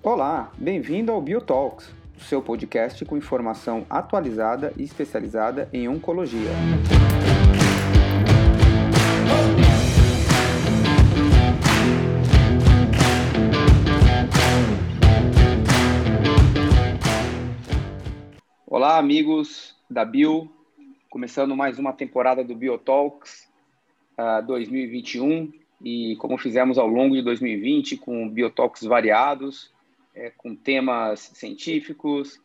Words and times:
Olá, 0.00 0.52
bem-vindo 0.56 1.10
ao 1.10 1.20
BioTalks, 1.20 1.90
o 2.16 2.20
seu 2.20 2.40
podcast 2.40 3.04
com 3.04 3.16
informação 3.16 3.84
atualizada 3.90 4.72
e 4.76 4.84
especializada 4.84 5.68
em 5.72 5.88
oncologia. 5.88 6.50
Olá, 18.78 18.96
amigos 18.96 19.74
da 19.90 20.04
Bio, 20.04 20.48
começando 21.10 21.56
mais 21.56 21.80
uma 21.80 21.92
temporada 21.92 22.44
do 22.44 22.54
BioTalks 22.54 23.48
uh, 24.16 24.46
2021 24.46 25.52
e 25.82 26.14
como 26.20 26.38
fizemos 26.38 26.78
ao 26.78 26.86
longo 26.86 27.16
de 27.16 27.22
2020 27.22 27.96
com 27.96 28.28
BioTalks 28.28 28.84
variados, 28.84 29.72
é, 30.14 30.30
com 30.30 30.54
temas 30.54 31.18
científicos, 31.34 32.40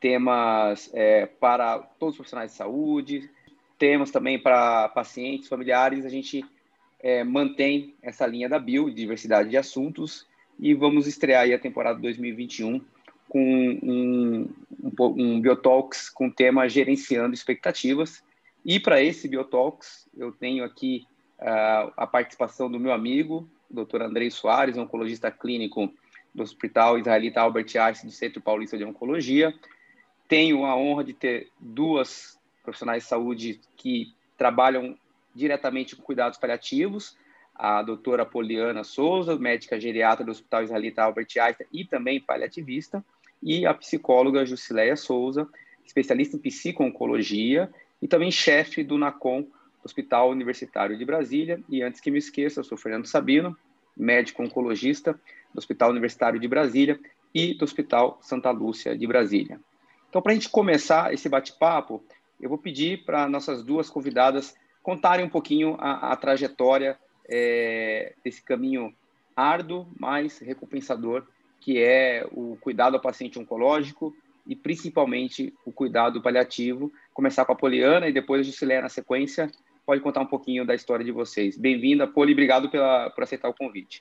temas 0.00 0.90
é, 0.92 1.26
para 1.26 1.78
todos 1.78 2.14
os 2.14 2.16
profissionais 2.16 2.50
de 2.50 2.56
saúde, 2.56 3.30
temas 3.78 4.10
também 4.10 4.40
para 4.40 4.88
pacientes, 4.88 5.48
familiares. 5.48 6.04
A 6.04 6.08
gente 6.08 6.44
é, 6.98 7.22
mantém 7.22 7.94
essa 8.02 8.26
linha 8.26 8.48
da 8.48 8.58
Bio, 8.58 8.90
diversidade 8.90 9.50
de 9.50 9.56
assuntos, 9.56 10.26
e 10.58 10.74
vamos 10.74 11.06
estrear 11.06 11.48
a 11.48 11.58
temporada 11.60 12.00
2021 12.00 12.80
com 13.28 13.40
um, 13.40 14.48
um, 14.82 15.12
um 15.16 15.40
Biotalks 15.40 16.08
com 16.08 16.28
o 16.28 16.32
tema 16.32 16.68
Gerenciando 16.68 17.34
Expectativas. 17.34 18.22
E 18.64 18.80
para 18.80 19.02
esse 19.02 19.28
Biotalks, 19.28 20.08
eu 20.16 20.32
tenho 20.32 20.64
aqui 20.64 21.06
uh, 21.38 21.92
a 21.96 22.06
participação 22.06 22.70
do 22.70 22.80
meu 22.80 22.92
amigo, 22.92 23.48
Dr. 23.70 24.02
Andrei 24.02 24.30
Soares, 24.30 24.76
oncologista 24.76 25.30
clínico 25.30 25.92
do 26.34 26.42
Hospital 26.42 26.98
Israelita 26.98 27.40
Albert 27.40 27.76
Einstein 27.76 28.08
do 28.08 28.14
Centro 28.14 28.40
Paulista 28.40 28.76
de 28.76 28.84
Oncologia. 28.84 29.54
Tenho 30.28 30.64
a 30.64 30.76
honra 30.76 31.04
de 31.04 31.12
ter 31.12 31.50
duas 31.58 32.38
profissionais 32.62 33.04
de 33.04 33.08
saúde 33.08 33.60
que 33.76 34.12
trabalham 34.36 34.96
diretamente 35.34 35.94
com 35.94 36.02
cuidados 36.02 36.38
paliativos, 36.38 37.16
a 37.54 37.82
doutora 37.82 38.26
Poliana 38.26 38.84
Souza, 38.84 39.38
médica 39.38 39.80
geriatra 39.80 40.24
do 40.24 40.30
Hospital 40.30 40.64
Israelita 40.64 41.02
Albert 41.02 41.28
Einstein 41.38 41.66
e 41.72 41.84
também 41.84 42.20
paliativista, 42.20 43.04
e 43.42 43.66
a 43.66 43.74
psicóloga 43.74 44.46
Jusileia 44.46 44.96
Souza, 44.96 45.48
especialista 45.84 46.36
em 46.36 46.40
psico-oncologia 46.40 47.70
e 48.00 48.08
também 48.08 48.30
chefe 48.30 48.82
do 48.82 48.98
NACOM, 48.98 49.46
Hospital 49.84 50.30
Universitário 50.30 50.98
de 50.98 51.04
Brasília. 51.04 51.60
E 51.68 51.82
antes 51.82 52.00
que 52.00 52.10
me 52.10 52.18
esqueça, 52.18 52.60
eu 52.60 52.64
sou 52.64 52.76
Fernando 52.76 53.06
Sabino, 53.06 53.56
médico 53.96 54.42
oncologista 54.42 55.12
do 55.54 55.58
Hospital 55.58 55.90
Universitário 55.90 56.40
de 56.40 56.48
Brasília 56.48 56.98
e 57.32 57.54
do 57.54 57.64
Hospital 57.64 58.18
Santa 58.20 58.50
Lúcia 58.50 58.96
de 58.96 59.06
Brasília. 59.06 59.60
Então, 60.08 60.20
para 60.20 60.32
a 60.32 60.34
gente 60.34 60.48
começar 60.48 61.12
esse 61.12 61.28
bate-papo, 61.28 62.02
eu 62.40 62.48
vou 62.48 62.58
pedir 62.58 63.04
para 63.04 63.28
nossas 63.28 63.62
duas 63.62 63.88
convidadas 63.88 64.54
contarem 64.82 65.24
um 65.24 65.28
pouquinho 65.28 65.76
a, 65.78 66.12
a 66.12 66.16
trajetória 66.16 66.98
é, 67.28 68.14
desse 68.24 68.42
caminho 68.42 68.94
árduo, 69.34 69.86
mas 69.98 70.38
recompensador, 70.38 71.26
que 71.66 71.82
é 71.82 72.24
o 72.30 72.56
cuidado 72.60 72.94
ao 72.94 73.02
paciente 73.02 73.40
oncológico 73.40 74.14
e 74.46 74.54
principalmente 74.54 75.52
o 75.64 75.72
cuidado 75.72 76.22
paliativo. 76.22 76.92
Começar 77.12 77.44
com 77.44 77.50
a 77.50 77.56
Poliana 77.56 78.06
e 78.06 78.12
depois 78.12 78.40
a 78.40 78.44
Jusileia 78.44 78.82
na 78.82 78.88
sequência. 78.88 79.50
Pode 79.84 80.00
contar 80.00 80.20
um 80.20 80.26
pouquinho 80.26 80.64
da 80.64 80.76
história 80.76 81.04
de 81.04 81.10
vocês. 81.10 81.58
Bem-vinda, 81.58 82.06
Poli, 82.06 82.34
obrigado 82.34 82.70
pela, 82.70 83.10
por 83.10 83.24
aceitar 83.24 83.48
o 83.48 83.52
convite. 83.52 84.00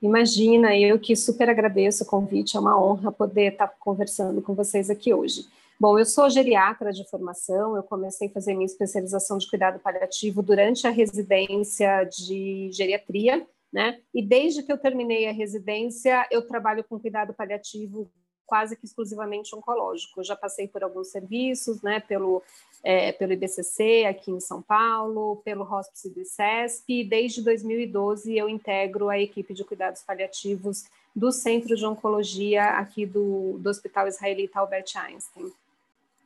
Imagina, 0.00 0.74
eu 0.74 0.98
que 0.98 1.14
super 1.14 1.50
agradeço 1.50 2.02
o 2.02 2.06
convite, 2.06 2.56
é 2.56 2.60
uma 2.60 2.82
honra 2.82 3.12
poder 3.12 3.52
estar 3.52 3.68
conversando 3.78 4.40
com 4.40 4.54
vocês 4.54 4.88
aqui 4.88 5.12
hoje. 5.12 5.46
Bom, 5.78 5.98
eu 5.98 6.06
sou 6.06 6.30
geriatra 6.30 6.94
de 6.94 7.06
formação, 7.10 7.76
eu 7.76 7.82
comecei 7.82 8.28
a 8.28 8.30
fazer 8.30 8.54
minha 8.54 8.64
especialização 8.64 9.36
de 9.36 9.50
cuidado 9.50 9.80
paliativo 9.80 10.42
durante 10.42 10.86
a 10.86 10.90
residência 10.90 12.04
de 12.04 12.70
geriatria, 12.72 13.46
né? 13.74 13.98
E 14.14 14.24
desde 14.24 14.62
que 14.62 14.70
eu 14.70 14.78
terminei 14.78 15.26
a 15.26 15.32
residência, 15.32 16.24
eu 16.30 16.46
trabalho 16.46 16.84
com 16.84 17.00
cuidado 17.00 17.34
paliativo 17.34 18.08
quase 18.46 18.76
que 18.76 18.86
exclusivamente 18.86 19.52
oncológico. 19.56 20.20
Eu 20.20 20.24
já 20.24 20.36
passei 20.36 20.68
por 20.68 20.84
alguns 20.84 21.08
serviços, 21.08 21.82
né, 21.82 21.98
pelo, 21.98 22.40
é, 22.84 23.10
pelo 23.10 23.32
IBCC 23.32 24.04
aqui 24.04 24.30
em 24.30 24.38
São 24.38 24.62
Paulo, 24.62 25.42
pelo 25.44 25.64
Hospice 25.64 26.08
do 26.08 26.20
ICESP, 26.20 27.00
e 27.00 27.04
desde 27.04 27.42
2012 27.42 28.36
eu 28.36 28.48
integro 28.48 29.08
a 29.08 29.18
equipe 29.18 29.52
de 29.52 29.64
cuidados 29.64 30.02
paliativos 30.02 30.84
do 31.16 31.32
Centro 31.32 31.74
de 31.74 31.84
Oncologia 31.84 32.62
aqui 32.78 33.04
do, 33.04 33.58
do 33.58 33.68
Hospital 33.70 34.06
Israelita 34.06 34.60
Albert 34.60 34.92
Einstein. 34.94 35.50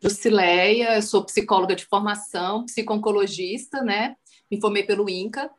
Jusileia, 0.02 1.00
sou 1.00 1.24
psicóloga 1.24 1.74
de 1.74 1.86
formação, 1.86 2.66
psico-oncologista, 2.66 3.82
né, 3.82 4.16
me 4.50 4.60
formei 4.60 4.82
pelo 4.82 5.08
INCA, 5.08 5.50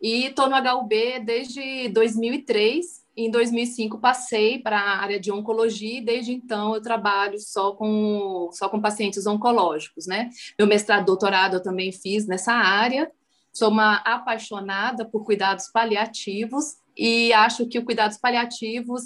e 0.00 0.26
estou 0.26 0.48
no 0.48 0.56
HUB 0.56 1.20
desde 1.24 1.88
2003 1.88 3.06
em 3.16 3.30
2005 3.30 3.98
passei 3.98 4.58
para 4.58 4.78
a 4.78 4.98
área 4.98 5.18
de 5.18 5.32
oncologia 5.32 5.98
e 5.98 6.04
desde 6.04 6.32
então 6.32 6.74
eu 6.74 6.82
trabalho 6.82 7.38
só 7.40 7.72
com 7.72 8.50
só 8.52 8.68
com 8.68 8.80
pacientes 8.80 9.26
oncológicos, 9.26 10.06
né? 10.06 10.28
Meu 10.58 10.68
mestrado, 10.68 11.06
doutorado 11.06 11.54
eu 11.54 11.62
também 11.62 11.90
fiz 11.90 12.26
nessa 12.26 12.52
área. 12.52 13.10
Sou 13.52 13.70
uma 13.70 13.96
apaixonada 13.96 15.06
por 15.06 15.24
cuidados 15.24 15.70
paliativos 15.72 16.76
e 16.94 17.32
acho 17.32 17.66
que 17.66 17.78
o 17.78 17.84
cuidados 17.84 18.18
paliativos 18.18 19.04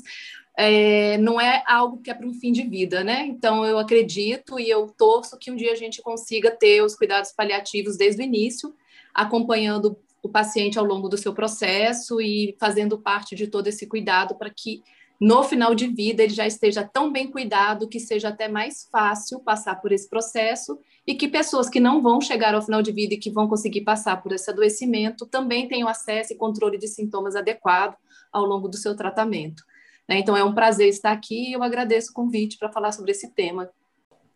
é, 0.59 1.17
não 1.19 1.41
é 1.41 1.62
algo 1.65 2.03
que 2.03 2.11
é 2.11 2.15
para 2.15 2.27
um 2.27 2.34
fim 2.34 2.51
de 2.51 2.65
vida, 2.65 3.05
né? 3.05 3.27
Então 3.27 3.65
eu 3.65 3.78
acredito 3.78 4.59
e 4.59 4.69
eu 4.69 4.89
torço 4.99 5.39
que 5.39 5.53
um 5.53 5.57
dia 5.57 5.71
a 5.71 5.77
gente 5.77 6.03
consiga 6.03 6.51
ter 6.51 6.83
os 6.83 6.97
cuidados 6.97 7.31
paliativos 7.31 7.97
desde 7.97 8.22
o 8.22 8.25
início, 8.25 8.75
acompanhando 9.15 9.97
o 10.22 10.28
paciente 10.28 10.78
ao 10.78 10.84
longo 10.84 11.08
do 11.08 11.16
seu 11.16 11.32
processo 11.32 12.20
e 12.20 12.56
fazendo 12.58 12.98
parte 12.98 13.34
de 13.34 13.47
todo 13.47 13.66
esse 13.66 13.86
cuidado 13.86 14.34
para 14.34 14.50
que 14.50 14.82
no 15.20 15.42
final 15.42 15.75
de 15.75 15.86
vida 15.86 16.22
ele 16.22 16.32
já 16.32 16.47
esteja 16.47 16.82
tão 16.82 17.12
bem 17.12 17.31
cuidado 17.31 17.88
que 17.88 18.00
seja 18.00 18.28
até 18.28 18.48
mais 18.48 18.88
fácil 18.91 19.41
passar 19.41 19.80
por 19.80 19.92
esse 19.92 20.09
processo 20.09 20.78
e 21.06 21.14
que 21.14 21.28
pessoas 21.28 21.69
que 21.69 21.78
não 21.78 22.00
vão 22.00 22.20
chegar 22.22 22.54
ao 22.54 22.62
final 22.62 22.80
de 22.80 22.91
vida 22.91 23.14
e 23.14 23.19
que 23.19 23.30
vão 23.30 23.47
conseguir 23.47 23.82
passar 23.82 24.22
por 24.22 24.32
esse 24.32 24.50
adoecimento 24.50 25.26
também 25.26 25.69
tenham 25.69 25.88
acesso 25.88 26.32
e 26.32 26.36
controle 26.36 26.78
de 26.78 26.88
sintomas 26.88 27.36
adequado 27.36 27.97
ao 28.32 28.47
longo 28.47 28.66
do 28.66 28.78
seu 28.78 28.97
tratamento. 28.97 29.62
Né? 30.09 30.19
Então 30.19 30.34
é 30.34 30.42
um 30.42 30.54
prazer 30.54 30.88
estar 30.88 31.12
aqui 31.12 31.50
e 31.50 31.53
eu 31.53 31.62
agradeço 31.62 32.12
o 32.12 32.14
convite 32.14 32.56
para 32.56 32.72
falar 32.72 32.92
sobre 32.92 33.10
esse 33.10 33.30
tema. 33.34 33.69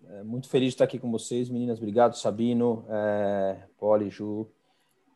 É, 0.07 0.23
muito 0.23 0.49
feliz 0.51 0.69
de 0.69 0.75
estar 0.75 0.85
aqui 0.85 0.99
com 0.99 1.11
vocês, 1.11 1.49
meninas. 1.49 1.79
Obrigado, 1.79 2.15
Sabino, 2.17 2.85
é, 2.91 3.57
Poli, 3.79 4.11
Ju. 4.11 4.47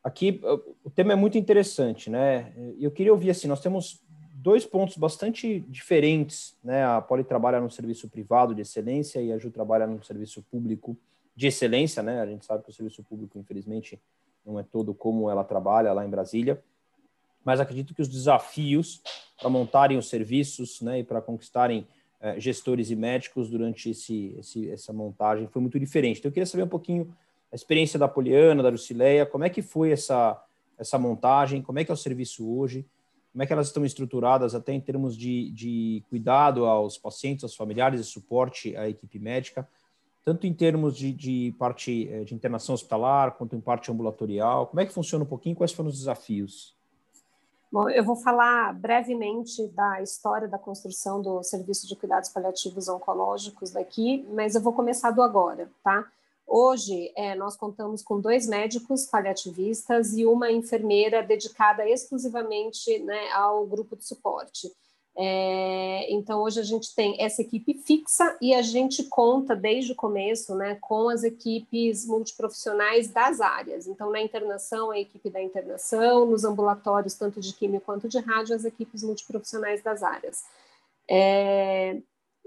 Aqui 0.08 0.40
o 0.82 0.88
tema 0.88 1.12
é 1.12 1.16
muito 1.16 1.36
interessante, 1.36 2.08
né? 2.08 2.50
Eu 2.80 2.90
queria 2.90 3.12
ouvir 3.12 3.28
assim, 3.28 3.46
nós 3.46 3.60
temos 3.60 4.02
dois 4.32 4.64
pontos 4.64 4.96
bastante 4.96 5.60
diferentes, 5.68 6.56
né? 6.64 6.82
A 6.82 7.02
Poli 7.02 7.22
trabalha 7.22 7.60
no 7.60 7.70
serviço 7.70 8.08
privado 8.08 8.54
de 8.54 8.62
excelência 8.62 9.20
e 9.20 9.30
a 9.30 9.36
Ju 9.36 9.50
trabalha 9.50 9.86
no 9.86 10.02
serviço 10.02 10.42
público 10.50 10.96
de 11.36 11.46
excelência, 11.48 12.02
né? 12.02 12.22
A 12.22 12.26
gente 12.26 12.46
sabe 12.46 12.64
que 12.64 12.70
o 12.70 12.72
serviço 12.72 13.02
público, 13.02 13.38
infelizmente, 13.38 14.00
não 14.46 14.58
é 14.58 14.62
todo 14.62 14.94
como 14.94 15.28
ela 15.28 15.44
trabalha 15.44 15.92
lá 15.92 16.06
em 16.06 16.08
Brasília, 16.08 16.58
mas 17.44 17.60
acredito 17.60 17.94
que 17.94 18.00
os 18.00 18.08
desafios 18.08 19.02
para 19.38 19.50
montarem 19.50 19.98
os 19.98 20.08
serviços, 20.08 20.80
né, 20.80 21.00
e 21.00 21.04
para 21.04 21.20
conquistarem 21.20 21.86
eh, 22.18 22.40
gestores 22.40 22.90
e 22.90 22.96
médicos 22.96 23.50
durante 23.50 23.90
esse, 23.90 24.34
esse, 24.38 24.70
essa 24.70 24.90
montagem 24.90 25.46
foi 25.48 25.60
muito 25.60 25.78
diferente. 25.78 26.18
Então, 26.18 26.30
eu 26.30 26.32
queria 26.32 26.46
saber 26.46 26.62
um 26.62 26.68
pouquinho 26.68 27.14
a 27.52 27.54
experiência 27.54 27.98
da 27.98 28.08
Poliana, 28.08 28.62
da 28.62 28.68
Lucileia, 28.68 29.26
como 29.26 29.44
é 29.44 29.50
que 29.50 29.62
foi 29.62 29.90
essa, 29.90 30.42
essa 30.78 30.98
montagem, 30.98 31.62
como 31.62 31.78
é 31.78 31.84
que 31.84 31.90
é 31.90 31.94
o 31.94 31.96
serviço 31.96 32.48
hoje, 32.48 32.86
como 33.32 33.42
é 33.42 33.46
que 33.46 33.52
elas 33.52 33.68
estão 33.68 33.84
estruturadas 33.84 34.54
até 34.54 34.72
em 34.72 34.80
termos 34.80 35.16
de, 35.16 35.50
de 35.52 36.04
cuidado 36.08 36.64
aos 36.66 36.98
pacientes, 36.98 37.44
aos 37.44 37.54
familiares 37.54 38.00
e 38.00 38.04
suporte 38.04 38.76
à 38.76 38.88
equipe 38.88 39.18
médica, 39.18 39.68
tanto 40.24 40.46
em 40.46 40.52
termos 40.52 40.96
de, 40.96 41.12
de 41.12 41.54
parte 41.58 42.08
eh, 42.10 42.24
de 42.24 42.34
internação 42.34 42.74
hospitalar, 42.74 43.32
quanto 43.32 43.56
em 43.56 43.60
parte 43.60 43.90
ambulatorial, 43.90 44.66
como 44.66 44.80
é 44.80 44.86
que 44.86 44.92
funciona 44.92 45.24
um 45.24 45.28
pouquinho, 45.28 45.56
quais 45.56 45.72
foram 45.72 45.88
os 45.88 45.98
desafios? 45.98 46.76
Bom, 47.70 47.88
eu 47.90 48.02
vou 48.02 48.16
falar 48.16 48.74
brevemente 48.74 49.66
da 49.68 50.02
história 50.02 50.48
da 50.48 50.58
construção 50.58 51.20
do 51.20 51.42
Serviço 51.42 51.86
de 51.86 51.94
Cuidados 51.94 52.30
Paliativos 52.30 52.88
Oncológicos 52.88 53.70
daqui, 53.70 54.26
mas 54.32 54.54
eu 54.54 54.60
vou 54.60 54.72
começar 54.72 55.10
do 55.10 55.22
agora, 55.22 55.70
tá? 55.84 56.10
Hoje, 56.50 57.12
é, 57.14 57.34
nós 57.34 57.58
contamos 57.58 58.02
com 58.02 58.18
dois 58.18 58.46
médicos 58.46 59.04
paliativistas 59.04 60.16
e 60.16 60.24
uma 60.24 60.50
enfermeira 60.50 61.22
dedicada 61.22 61.86
exclusivamente 61.86 62.98
né, 63.00 63.30
ao 63.32 63.66
grupo 63.66 63.94
de 63.94 64.06
suporte. 64.06 64.72
É, 65.14 66.10
então, 66.10 66.40
hoje 66.40 66.58
a 66.58 66.62
gente 66.62 66.94
tem 66.94 67.20
essa 67.20 67.42
equipe 67.42 67.74
fixa 67.74 68.34
e 68.40 68.54
a 68.54 68.62
gente 68.62 69.04
conta 69.04 69.54
desde 69.54 69.92
o 69.92 69.96
começo 69.96 70.54
né, 70.54 70.78
com 70.80 71.10
as 71.10 71.22
equipes 71.22 72.06
multiprofissionais 72.06 73.08
das 73.08 73.42
áreas. 73.42 73.86
Então, 73.86 74.10
na 74.10 74.22
internação, 74.22 74.90
a 74.90 74.98
equipe 74.98 75.28
da 75.28 75.42
internação, 75.42 76.24
nos 76.24 76.44
ambulatórios, 76.44 77.14
tanto 77.14 77.40
de 77.40 77.52
químio 77.52 77.80
quanto 77.80 78.08
de 78.08 78.20
rádio, 78.20 78.56
as 78.56 78.64
equipes 78.64 79.02
multiprofissionais 79.02 79.82
das 79.82 80.02
áreas. 80.02 80.44
É, 81.10 82.00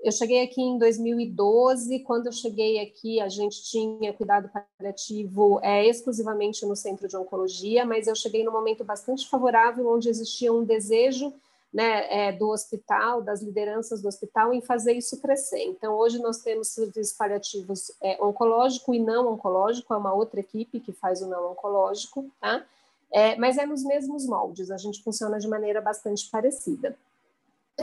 eu 0.04 0.12
cheguei 0.12 0.44
aqui 0.44 0.62
em 0.62 0.78
2012. 0.78 2.00
Quando 2.00 2.28
eu 2.28 2.32
cheguei 2.32 2.80
aqui, 2.80 3.20
a 3.20 3.30
gente 3.30 3.64
tinha 3.64 4.12
cuidado 4.14 4.50
paliativo 4.80 5.60
é, 5.62 5.86
exclusivamente 5.86 6.66
no 6.66 6.76
centro 6.76 7.08
de 7.08 7.16
oncologia, 7.16 7.86
mas 7.86 8.08
eu 8.08 8.16
cheguei 8.16 8.44
num 8.44 8.52
momento 8.52 8.84
bastante 8.84 9.30
favorável, 9.30 9.88
onde 9.88 10.10
existia 10.10 10.52
um 10.52 10.64
desejo 10.64 11.34
né, 11.72 12.28
é, 12.28 12.32
do 12.32 12.50
hospital, 12.50 13.22
das 13.22 13.42
lideranças 13.42 14.02
do 14.02 14.08
hospital, 14.08 14.54
em 14.54 14.62
fazer 14.62 14.94
isso 14.94 15.22
crescer. 15.22 15.64
Então, 15.64 15.96
hoje 15.96 16.20
nós 16.20 16.40
temos 16.40 16.70
serviços 16.70 17.16
paliativos 17.16 17.92
é, 18.02 18.22
oncológico 18.22 18.94
e 18.94 19.00
não 19.00 19.32
oncológico, 19.32 19.94
é 19.94 19.98
uma 19.98 20.14
outra 20.14 20.40
equipe 20.40 20.80
que 20.80 20.92
faz 20.92 21.22
o 21.22 21.28
não 21.28 21.52
oncológico, 21.52 22.30
tá? 22.42 22.66
É, 23.14 23.36
mas 23.36 23.58
é 23.58 23.66
nos 23.66 23.84
mesmos 23.84 24.26
moldes, 24.26 24.72
a 24.72 24.78
gente 24.78 25.04
funciona 25.04 25.38
de 25.38 25.48
maneira 25.48 25.82
bastante 25.82 26.30
parecida. 26.30 26.98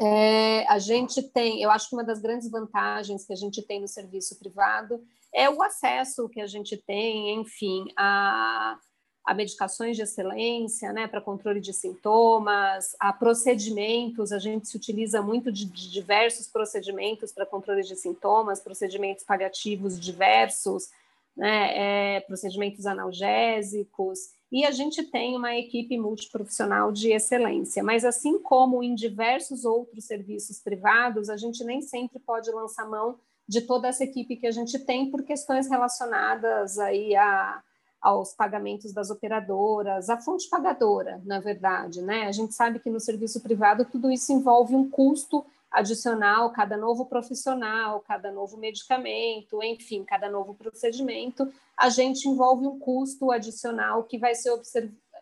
É, 0.01 0.65
a 0.69 0.79
gente 0.79 1.23
tem, 1.23 1.61
eu 1.61 1.71
acho 1.71 1.89
que 1.89 1.97
uma 1.97 2.05
das 2.05 2.21
grandes 2.21 2.49
vantagens 2.49 3.27
que 3.27 3.33
a 3.33 3.37
gente 3.37 3.61
tem 3.63 3.81
no 3.81 3.89
serviço 3.89 4.39
privado 4.39 5.03
é 5.33 5.51
o 5.51 5.63
acesso 5.63 6.29
que 6.29 6.41
a 6.41 6.47
gente 6.47 6.77
tem, 6.77 7.35
enfim, 7.41 7.87
a, 7.97 8.79
a 9.25 9.35
medicações 9.35 9.97
de 9.97 10.03
excelência, 10.03 10.93
né, 10.93 11.07
para 11.07 11.21
controle 11.21 11.61
de 11.61 11.73
sintomas, 11.73 12.97
a 12.99 13.13
procedimentos, 13.13 14.33
a 14.33 14.39
gente 14.39 14.69
se 14.69 14.77
utiliza 14.77 15.21
muito 15.21 15.51
de, 15.51 15.65
de 15.65 15.91
diversos 15.91 16.47
procedimentos 16.47 17.33
para 17.33 17.45
controle 17.45 17.83
de 17.83 17.97
sintomas, 17.97 18.61
procedimentos 18.61 19.25
paliativos 19.25 19.99
diversos, 19.99 20.91
né, 21.37 22.17
é, 22.17 22.21
procedimentos 22.21 22.87
analgésicos, 22.87 24.31
e 24.51 24.65
a 24.65 24.71
gente 24.71 25.03
tem 25.03 25.37
uma 25.37 25.55
equipe 25.57 25.99
multiprofissional 25.99 26.91
de 26.91 27.13
excelência. 27.13 27.83
Mas, 27.83 28.05
assim 28.05 28.39
como 28.39 28.83
em 28.83 28.95
diversos 28.95 29.65
outros 29.65 30.07
serviços 30.07 30.59
privados, 30.59 31.29
a 31.29 31.37
gente 31.37 31.63
nem 31.65 31.83
sempre 31.83 32.19
pode 32.19 32.51
lançar 32.51 32.89
mão 32.89 33.19
de 33.47 33.63
toda 33.63 33.89
essa 33.89 34.05
equipe 34.05 34.37
que 34.37 34.47
a 34.47 34.51
gente 34.51 34.79
tem 34.79 35.11
por 35.11 35.23
questões 35.23 35.69
relacionadas 35.69 36.79
aí 36.79 37.15
a, 37.17 37.63
aos 38.01 38.33
pagamentos 38.33 38.93
das 38.93 39.11
operadoras, 39.11 40.09
a 40.09 40.19
fonte 40.19 40.49
pagadora, 40.49 41.21
na 41.25 41.41
verdade, 41.41 42.03
né? 42.03 42.27
A 42.27 42.33
gente 42.33 42.55
sabe 42.55 42.79
que 42.79 42.91
no 42.91 43.01
serviço 43.01 43.41
privado 43.41 43.85
tudo 43.85 44.11
isso 44.11 44.33
envolve 44.33 44.75
um 44.75 44.89
custo 44.89 45.45
adicional, 45.71 46.51
cada 46.51 46.77
novo 46.77 47.07
profissional, 47.07 48.01
cada 48.01 48.33
novo 48.33 48.57
medicamento, 48.57 49.63
enfim, 49.63 50.05
cada 50.05 50.31
novo 50.31 50.55
procedimento, 50.55 51.53
a 51.77 51.89
gente 51.89 52.29
envolve 52.29 52.67
um 52.67 52.79
custo 52.79 53.31
adicional 53.31 54.05
que 54.05 54.19
vai 54.19 54.35
ser 54.35 54.59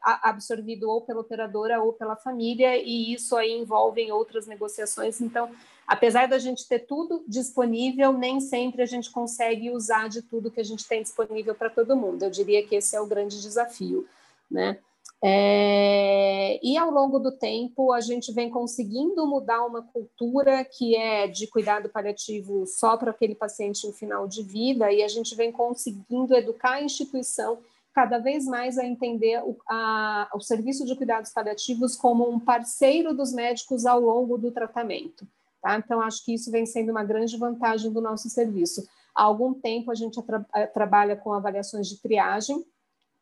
absorvido 0.03 0.89
ou 0.89 1.01
pela 1.01 1.21
operadora 1.21 1.83
ou 1.83 1.93
pela 1.93 2.15
família, 2.15 2.77
e 2.77 3.13
isso 3.13 3.37
aí 3.37 3.53
envolve 3.53 4.01
em 4.01 4.13
outras 4.13 4.47
negociações. 4.47 5.21
Então, 5.21 5.51
apesar 5.87 6.29
da 6.29 6.39
gente 6.39 6.69
ter 6.69 6.81
tudo 6.81 7.25
disponível, 7.27 8.13
nem 8.13 8.41
sempre 8.41 8.83
a 8.83 8.87
gente 8.87 9.11
consegue 9.11 9.71
usar 9.71 10.09
de 10.09 10.23
tudo 10.23 10.51
que 10.51 10.61
a 10.61 10.65
gente 10.65 10.87
tem 10.87 11.03
disponível 11.03 11.57
para 11.57 11.71
todo 11.71 11.97
mundo. 11.97 12.23
Eu 12.23 12.31
diria 12.31 12.65
que 12.65 12.77
esse 12.77 12.95
é 12.95 13.01
o 13.01 13.07
grande 13.07 13.41
desafio, 13.41 14.07
né? 14.49 14.79
É, 15.25 16.61
e 16.63 16.77
ao 16.77 16.91
longo 16.91 17.19
do 17.19 17.33
tempo, 17.33 17.93
a 17.93 18.01
gente 18.01 18.33
vem 18.33 18.51
conseguindo 18.51 19.27
mudar 19.27 19.65
uma 19.65 19.83
cultura 19.83 20.65
que 20.65 20.95
é 20.95 21.27
de 21.27 21.47
cuidado 21.47 21.89
paliativo 21.89 22.67
só 22.67 22.97
para 22.97 23.11
aquele 23.11 23.35
paciente 23.35 23.87
em 23.87 23.93
final 23.93 24.29
de 24.29 24.43
vida, 24.43 24.93
e 24.93 25.03
a 25.03 25.09
gente 25.09 25.35
vem 25.35 25.51
conseguindo 25.51 26.35
educar 26.35 26.75
a 26.75 26.83
instituição 26.83 27.59
cada 27.95 28.19
vez 28.19 28.45
mais 28.45 28.77
a 28.77 28.85
entender 28.85 29.43
o, 29.43 29.57
a, 29.67 30.29
o 30.35 30.41
serviço 30.41 30.85
de 30.85 30.95
cuidados 30.95 31.33
paliativos 31.33 31.97
como 31.97 32.29
um 32.29 32.39
parceiro 32.39 33.15
dos 33.15 33.33
médicos 33.33 33.87
ao 33.87 33.99
longo 33.99 34.37
do 34.37 34.51
tratamento. 34.53 35.27
Tá? 35.63 35.79
Então, 35.79 36.03
acho 36.03 36.23
que 36.23 36.35
isso 36.35 36.51
vem 36.51 36.67
sendo 36.67 36.91
uma 36.91 37.03
grande 37.03 37.39
vantagem 37.39 37.91
do 37.91 38.03
nosso 38.03 38.29
serviço. 38.29 38.87
Há 39.15 39.23
algum 39.23 39.55
tempo, 39.55 39.91
a 39.91 39.95
gente 39.95 40.23
tra 40.23 40.41
trabalha 40.75 41.17
com 41.17 41.33
avaliações 41.33 41.89
de 41.89 41.97
triagem, 41.99 42.63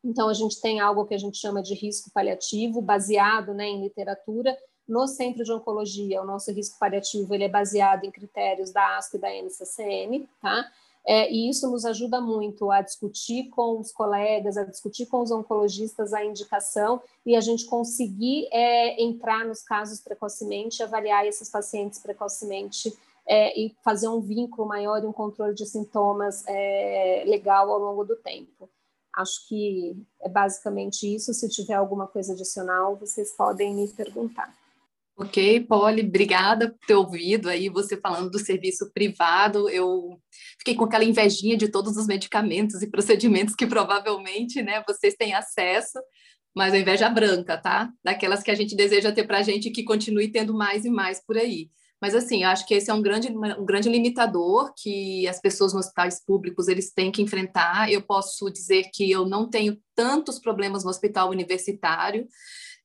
então, 0.05 0.29
a 0.29 0.33
gente 0.33 0.61
tem 0.61 0.79
algo 0.79 1.05
que 1.05 1.15
a 1.15 1.17
gente 1.17 1.37
chama 1.39 1.63
de 1.63 1.73
risco 1.73 2.11
paliativo, 2.13 2.79
baseado 2.79 3.55
né, 3.55 3.67
em 3.67 3.81
literatura. 3.81 4.55
No 4.87 5.07
Centro 5.07 5.43
de 5.43 5.51
Oncologia, 5.51 6.21
o 6.21 6.25
nosso 6.25 6.51
risco 6.51 6.77
paliativo 6.77 7.33
ele 7.33 7.45
é 7.45 7.49
baseado 7.49 8.03
em 8.03 8.11
critérios 8.11 8.71
da 8.71 8.97
ASCO 8.97 9.17
e 9.17 9.19
da 9.19 9.33
NCCN, 9.33 10.29
tá? 10.39 10.71
É, 11.07 11.31
e 11.31 11.49
isso 11.49 11.69
nos 11.69 11.85
ajuda 11.85 12.21
muito 12.21 12.71
a 12.71 12.81
discutir 12.81 13.49
com 13.49 13.79
os 13.79 13.91
colegas, 13.91 14.57
a 14.57 14.63
discutir 14.63 15.07
com 15.07 15.21
os 15.21 15.31
oncologistas 15.31 16.13
a 16.13 16.23
indicação 16.23 17.01
e 17.25 17.35
a 17.35 17.41
gente 17.41 17.65
conseguir 17.65 18.47
é, 18.51 19.01
entrar 19.01 19.43
nos 19.45 19.63
casos 19.63 19.99
precocemente, 19.99 20.83
avaliar 20.83 21.25
esses 21.25 21.49
pacientes 21.49 21.99
precocemente 21.99 22.95
é, 23.27 23.59
e 23.59 23.75
fazer 23.83 24.07
um 24.07 24.19
vínculo 24.19 24.67
maior 24.67 25.03
e 25.03 25.07
um 25.07 25.13
controle 25.13 25.55
de 25.55 25.65
sintomas 25.65 26.43
é, 26.47 27.23
legal 27.25 27.71
ao 27.71 27.79
longo 27.79 28.03
do 28.03 28.15
tempo. 28.15 28.69
Acho 29.15 29.47
que 29.47 29.95
é 30.21 30.29
basicamente 30.29 31.15
isso. 31.15 31.33
Se 31.33 31.47
tiver 31.47 31.75
alguma 31.75 32.05
coisa 32.07 32.33
adicional, 32.33 32.97
vocês 32.97 33.31
podem 33.31 33.73
me 33.73 33.87
perguntar. 33.87 34.53
Ok, 35.17 35.61
Polly, 35.61 36.01
obrigada 36.01 36.71
por 36.71 36.85
ter 36.85 36.93
ouvido 36.93 37.47
aí 37.47 37.69
você 37.69 37.95
falando 37.95 38.29
do 38.29 38.37
serviço 38.37 38.91
privado. 38.91 39.69
Eu 39.69 40.19
fiquei 40.59 40.75
com 40.75 40.83
aquela 40.83 41.05
invejinha 41.05 41.55
de 41.55 41.69
todos 41.69 41.95
os 41.95 42.05
medicamentos 42.05 42.81
e 42.81 42.91
procedimentos 42.91 43.55
que 43.55 43.65
provavelmente 43.65 44.61
né, 44.61 44.83
vocês 44.85 45.15
têm 45.15 45.33
acesso, 45.33 45.97
mas 46.53 46.73
a 46.73 46.77
inveja 46.77 47.07
branca, 47.07 47.57
tá? 47.57 47.89
Daquelas 48.03 48.43
que 48.43 48.51
a 48.51 48.55
gente 48.55 48.75
deseja 48.75 49.13
ter 49.13 49.25
para 49.25 49.37
a 49.37 49.41
gente 49.41 49.71
que 49.71 49.85
continue 49.85 50.29
tendo 50.29 50.53
mais 50.53 50.83
e 50.83 50.89
mais 50.89 51.25
por 51.25 51.37
aí. 51.37 51.69
Mas, 52.05 52.13
assim, 52.13 52.43
acho 52.43 52.67
que 52.67 52.75
esse 52.75 52.91
é 52.91 52.93
um 52.93 53.01
grande, 53.01 53.35
um 53.35 53.65
grande 53.65 53.89
limitador 53.89 54.71
que 54.77 55.27
as 55.27 55.41
pessoas 55.41 55.73
nos 55.73 55.87
hospitais 55.87 56.23
públicos 56.23 56.67
eles 56.67 56.93
têm 56.93 57.11
que 57.11 57.19
enfrentar. 57.19 57.91
Eu 57.91 57.99
posso 57.99 58.47
dizer 58.51 58.91
que 58.93 59.09
eu 59.09 59.25
não 59.25 59.49
tenho 59.49 59.75
tantos 59.95 60.37
problemas 60.37 60.83
no 60.83 60.91
hospital 60.91 61.31
universitário. 61.31 62.27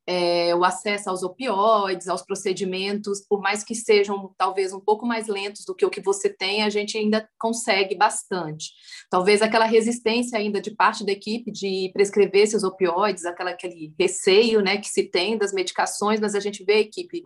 É, 0.06 0.54
o 0.54 0.64
acesso 0.64 1.10
aos 1.10 1.22
opioides, 1.22 2.08
aos 2.08 2.22
procedimentos, 2.22 3.20
por 3.28 3.42
mais 3.42 3.62
que 3.62 3.74
sejam 3.74 4.34
talvez 4.38 4.72
um 4.72 4.80
pouco 4.80 5.04
mais 5.04 5.26
lentos 5.26 5.66
do 5.66 5.74
que 5.74 5.84
o 5.84 5.90
que 5.90 6.00
você 6.00 6.30
tem, 6.30 6.62
a 6.62 6.70
gente 6.70 6.96
ainda 6.96 7.28
consegue 7.38 7.94
bastante. 7.94 8.70
Talvez 9.10 9.42
aquela 9.42 9.66
resistência 9.66 10.38
ainda 10.38 10.62
de 10.62 10.70
parte 10.70 11.04
da 11.04 11.12
equipe 11.12 11.52
de 11.52 11.90
prescrever 11.92 12.44
esses 12.44 12.64
opioides, 12.64 13.26
aquela, 13.26 13.50
aquele 13.50 13.92
receio 14.00 14.62
né, 14.62 14.78
que 14.78 14.88
se 14.88 15.02
tem 15.02 15.36
das 15.36 15.52
medicações, 15.52 16.18
mas 16.18 16.34
a 16.34 16.40
gente 16.40 16.64
vê 16.64 16.72
a 16.72 16.80
equipe 16.80 17.22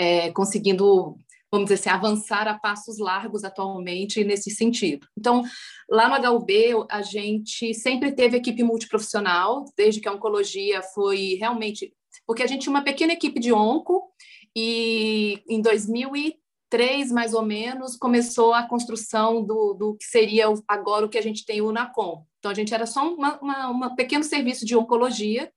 é, 0.00 0.32
conseguindo, 0.32 1.14
vamos 1.52 1.68
dizer 1.68 1.74
assim, 1.74 1.90
avançar 1.90 2.48
a 2.48 2.58
passos 2.58 2.98
largos 2.98 3.44
atualmente 3.44 4.24
nesse 4.24 4.50
sentido. 4.50 5.06
Então, 5.18 5.44
lá 5.90 6.08
no 6.08 6.36
HUB, 6.36 6.86
a 6.90 7.02
gente 7.02 7.74
sempre 7.74 8.10
teve 8.10 8.38
equipe 8.38 8.62
multiprofissional, 8.62 9.66
desde 9.76 10.00
que 10.00 10.08
a 10.08 10.12
oncologia 10.12 10.80
foi 10.94 11.36
realmente. 11.38 11.92
Porque 12.26 12.42
a 12.42 12.46
gente 12.46 12.62
tinha 12.62 12.74
uma 12.74 12.82
pequena 12.82 13.12
equipe 13.12 13.38
de 13.38 13.52
onco, 13.52 14.10
e 14.56 15.42
em 15.46 15.60
2003, 15.60 17.12
mais 17.12 17.34
ou 17.34 17.42
menos, 17.42 17.94
começou 17.94 18.54
a 18.54 18.66
construção 18.66 19.44
do, 19.44 19.74
do 19.74 19.96
que 19.96 20.06
seria 20.06 20.46
agora 20.66 21.04
o 21.04 21.10
que 21.10 21.18
a 21.18 21.22
gente 21.22 21.44
tem 21.44 21.60
o 21.60 21.68
UNACOM. 21.68 22.24
Então, 22.38 22.50
a 22.50 22.54
gente 22.54 22.72
era 22.72 22.86
só 22.86 23.06
um 23.06 23.94
pequeno 23.94 24.24
serviço 24.24 24.64
de 24.64 24.74
oncologia, 24.74 25.52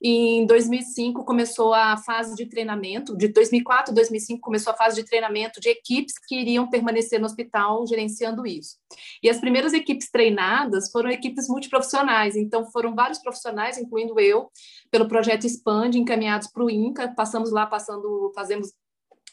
em 0.00 0.46
2005 0.46 1.24
começou 1.24 1.74
a 1.74 1.96
fase 1.96 2.36
de 2.36 2.46
treinamento, 2.46 3.16
de 3.16 3.28
2004 3.28 3.90
a 3.90 3.94
2005 3.94 4.40
começou 4.40 4.72
a 4.72 4.76
fase 4.76 4.96
de 5.02 5.08
treinamento 5.08 5.60
de 5.60 5.68
equipes 5.68 6.14
que 6.18 6.36
iriam 6.36 6.70
permanecer 6.70 7.18
no 7.18 7.26
hospital 7.26 7.84
gerenciando 7.86 8.46
isso. 8.46 8.76
E 9.22 9.28
as 9.28 9.40
primeiras 9.40 9.72
equipes 9.72 10.08
treinadas 10.10 10.90
foram 10.92 11.10
equipes 11.10 11.48
multiprofissionais, 11.48 12.36
então 12.36 12.70
foram 12.70 12.94
vários 12.94 13.18
profissionais, 13.18 13.76
incluindo 13.76 14.20
eu, 14.20 14.50
pelo 14.90 15.08
projeto 15.08 15.46
Expand, 15.46 15.96
encaminhados 15.96 16.48
para 16.48 16.64
o 16.64 16.70
INCA, 16.70 17.12
passamos 17.16 17.50
lá, 17.50 17.66
passando, 17.66 18.30
fazemos, 18.34 18.72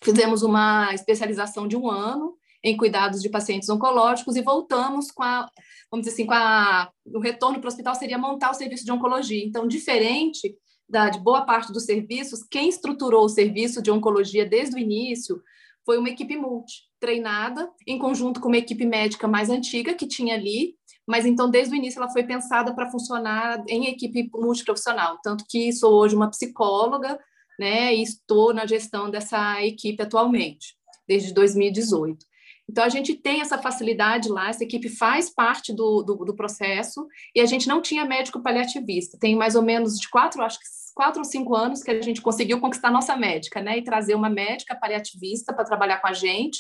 fizemos 0.02 0.42
uma 0.42 0.94
especialização 0.96 1.68
de 1.68 1.78
um 1.78 1.90
ano 1.90 2.36
em 2.66 2.76
cuidados 2.76 3.22
de 3.22 3.30
pacientes 3.30 3.70
oncológicos 3.70 4.36
e 4.36 4.42
voltamos 4.42 5.12
com 5.12 5.22
a, 5.22 5.48
vamos 5.92 6.06
dizer 6.06 6.16
assim, 6.16 6.26
com 6.26 6.34
a, 6.34 6.90
o 7.06 7.20
retorno 7.20 7.60
para 7.60 7.68
o 7.68 7.70
hospital 7.70 7.94
seria 7.94 8.18
montar 8.18 8.50
o 8.50 8.56
serviço 8.56 8.84
de 8.84 8.92
oncologia. 8.92 9.46
Então, 9.46 9.68
diferente 9.68 10.58
da, 10.90 11.10
de 11.10 11.20
boa 11.20 11.46
parte 11.46 11.72
dos 11.72 11.86
serviços, 11.86 12.44
quem 12.50 12.68
estruturou 12.68 13.26
o 13.26 13.30
serviço 13.30 13.82
de 13.82 13.92
oncologia 13.92 14.46
desde 14.46 14.76
o 14.76 14.80
início 14.80 15.40
foi 15.86 16.00
uma 16.00 16.10
equipe 16.10 16.36
multi, 16.36 16.82
treinada 17.00 17.70
em 17.86 18.00
conjunto 18.00 18.42
com 18.42 18.48
uma 18.48 18.58
equipe 18.58 18.86
médica 18.86 19.28
mais 19.28 19.52
antiga 19.52 19.94
que 19.94 20.08
tinha 20.08 20.34
ali 20.34 20.76
mas 21.08 21.26
então 21.26 21.50
desde 21.50 21.74
o 21.74 21.78
início 21.78 22.00
ela 22.00 22.10
foi 22.10 22.24
pensada 22.24 22.74
para 22.74 22.90
funcionar 22.90 23.64
em 23.68 23.86
equipe 23.88 24.30
multiprofissional, 24.34 25.20
tanto 25.24 25.46
que 25.48 25.72
sou 25.72 25.94
hoje 25.94 26.16
uma 26.16 26.30
psicóloga, 26.30 27.20
né, 27.60 27.94
e 27.94 28.02
estou 28.02 28.54
na 28.54 28.66
gestão 28.66 29.10
dessa 29.10 29.64
equipe 29.64 30.02
atualmente, 30.02 30.76
desde 31.08 31.34
2018. 31.34 32.26
Então, 32.70 32.84
a 32.84 32.90
gente 32.90 33.14
tem 33.14 33.42
essa 33.42 33.58
facilidade 33.58 34.28
lá, 34.28 34.50
essa 34.50 34.64
equipe 34.64 34.90
faz 34.90 35.30
parte 35.30 35.72
do, 35.72 36.02
do, 36.02 36.16
do, 36.26 36.36
processo, 36.36 37.08
e 37.36 37.40
a 37.40 37.46
gente 37.46 37.68
não 37.68 37.82
tinha 37.82 38.06
médico 38.06 38.42
paliativista. 38.42 39.18
Tem 39.20 39.36
mais 39.36 39.56
ou 39.56 39.62
menos 39.62 40.00
de 40.00 40.10
quatro, 40.10 40.42
acho 40.42 40.60
que 40.60 40.66
quatro 40.96 41.20
ou 41.20 41.26
cinco 41.26 41.56
anos 41.56 41.84
que 41.84 41.92
a 41.92 42.02
gente 42.02 42.22
conseguiu 42.22 42.60
conquistar 42.60 42.90
nossa 42.90 43.16
médica, 43.16 43.62
né? 43.62 43.78
E 43.78 43.84
trazer 43.84 44.16
uma 44.16 44.30
médica 44.30 44.76
paliativista 44.76 45.54
para 45.54 45.66
trabalhar 45.66 46.00
com 46.00 46.08
a 46.08 46.14
gente. 46.14 46.60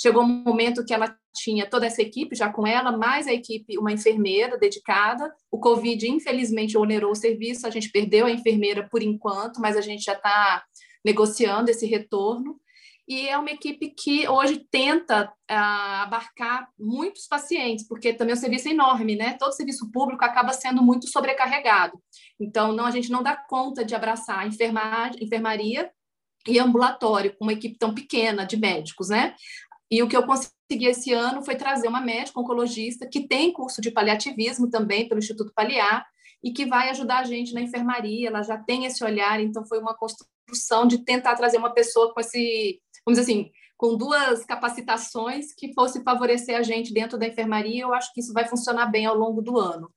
Chegou 0.00 0.22
um 0.22 0.42
momento 0.44 0.84
que 0.84 0.94
ela 0.94 1.14
tinha 1.34 1.68
toda 1.68 1.86
essa 1.86 2.00
equipe 2.00 2.34
já 2.34 2.52
com 2.52 2.66
ela, 2.66 2.96
mais 2.96 3.26
a 3.26 3.32
equipe, 3.32 3.78
uma 3.78 3.92
enfermeira 3.92 4.56
dedicada. 4.56 5.32
O 5.50 5.58
Covid, 5.58 6.08
infelizmente, 6.08 6.78
onerou 6.78 7.12
o 7.12 7.16
serviço, 7.16 7.66
a 7.66 7.70
gente 7.70 7.90
perdeu 7.90 8.26
a 8.26 8.30
enfermeira 8.30 8.88
por 8.88 9.02
enquanto, 9.02 9.60
mas 9.60 9.76
a 9.76 9.80
gente 9.80 10.04
já 10.04 10.14
está 10.14 10.64
negociando 11.04 11.70
esse 11.70 11.86
retorno 11.86 12.58
e 13.08 13.26
é 13.26 13.38
uma 13.38 13.50
equipe 13.50 13.88
que 13.88 14.28
hoje 14.28 14.66
tenta 14.70 15.24
uh, 15.24 16.02
abarcar 16.02 16.68
muitos 16.78 17.26
pacientes, 17.26 17.88
porque 17.88 18.12
também 18.12 18.34
o 18.34 18.36
serviço 18.36 18.68
é 18.68 18.72
enorme, 18.72 19.16
né? 19.16 19.34
Todo 19.38 19.54
serviço 19.54 19.90
público 19.90 20.22
acaba 20.22 20.52
sendo 20.52 20.82
muito 20.82 21.08
sobrecarregado. 21.08 21.98
Então, 22.38 22.72
não, 22.72 22.84
a 22.84 22.90
gente 22.90 23.10
não 23.10 23.22
dá 23.22 23.34
conta 23.34 23.82
de 23.82 23.94
abraçar 23.94 24.46
enfermaria 24.46 25.90
e 26.46 26.58
ambulatório 26.58 27.34
com 27.38 27.46
uma 27.46 27.54
equipe 27.54 27.78
tão 27.78 27.94
pequena 27.94 28.44
de 28.44 28.58
médicos, 28.58 29.08
né? 29.08 29.34
E 29.90 30.02
o 30.02 30.08
que 30.08 30.16
eu 30.16 30.26
consegui 30.26 30.84
esse 30.86 31.10
ano 31.14 31.42
foi 31.42 31.56
trazer 31.56 31.88
uma 31.88 32.02
médica 32.02 32.38
oncologista 32.38 33.08
que 33.10 33.26
tem 33.26 33.54
curso 33.54 33.80
de 33.80 33.90
paliativismo 33.90 34.68
também 34.68 35.08
pelo 35.08 35.18
Instituto 35.18 35.50
Paliar 35.54 36.04
e 36.44 36.52
que 36.52 36.66
vai 36.66 36.90
ajudar 36.90 37.20
a 37.20 37.24
gente 37.24 37.54
na 37.54 37.60
enfermaria, 37.60 38.28
ela 38.28 38.42
já 38.42 38.58
tem 38.58 38.84
esse 38.84 39.02
olhar, 39.02 39.40
então 39.40 39.66
foi 39.66 39.78
uma 39.78 39.96
construção 39.96 40.86
de 40.86 41.04
tentar 41.04 41.34
trazer 41.34 41.56
uma 41.56 41.72
pessoa 41.72 42.12
com 42.12 42.20
esse 42.20 42.80
vamos 43.08 43.18
dizer 43.18 43.32
assim, 43.32 43.50
com 43.76 43.96
duas 43.96 44.44
capacitações 44.44 45.54
que 45.54 45.72
fosse 45.72 46.02
favorecer 46.02 46.56
a 46.56 46.62
gente 46.62 46.92
dentro 46.92 47.16
da 47.16 47.26
enfermaria, 47.26 47.82
eu 47.82 47.94
acho 47.94 48.12
que 48.12 48.20
isso 48.20 48.34
vai 48.34 48.46
funcionar 48.46 48.86
bem 48.86 49.06
ao 49.06 49.16
longo 49.16 49.40
do 49.40 49.58
ano. 49.58 49.90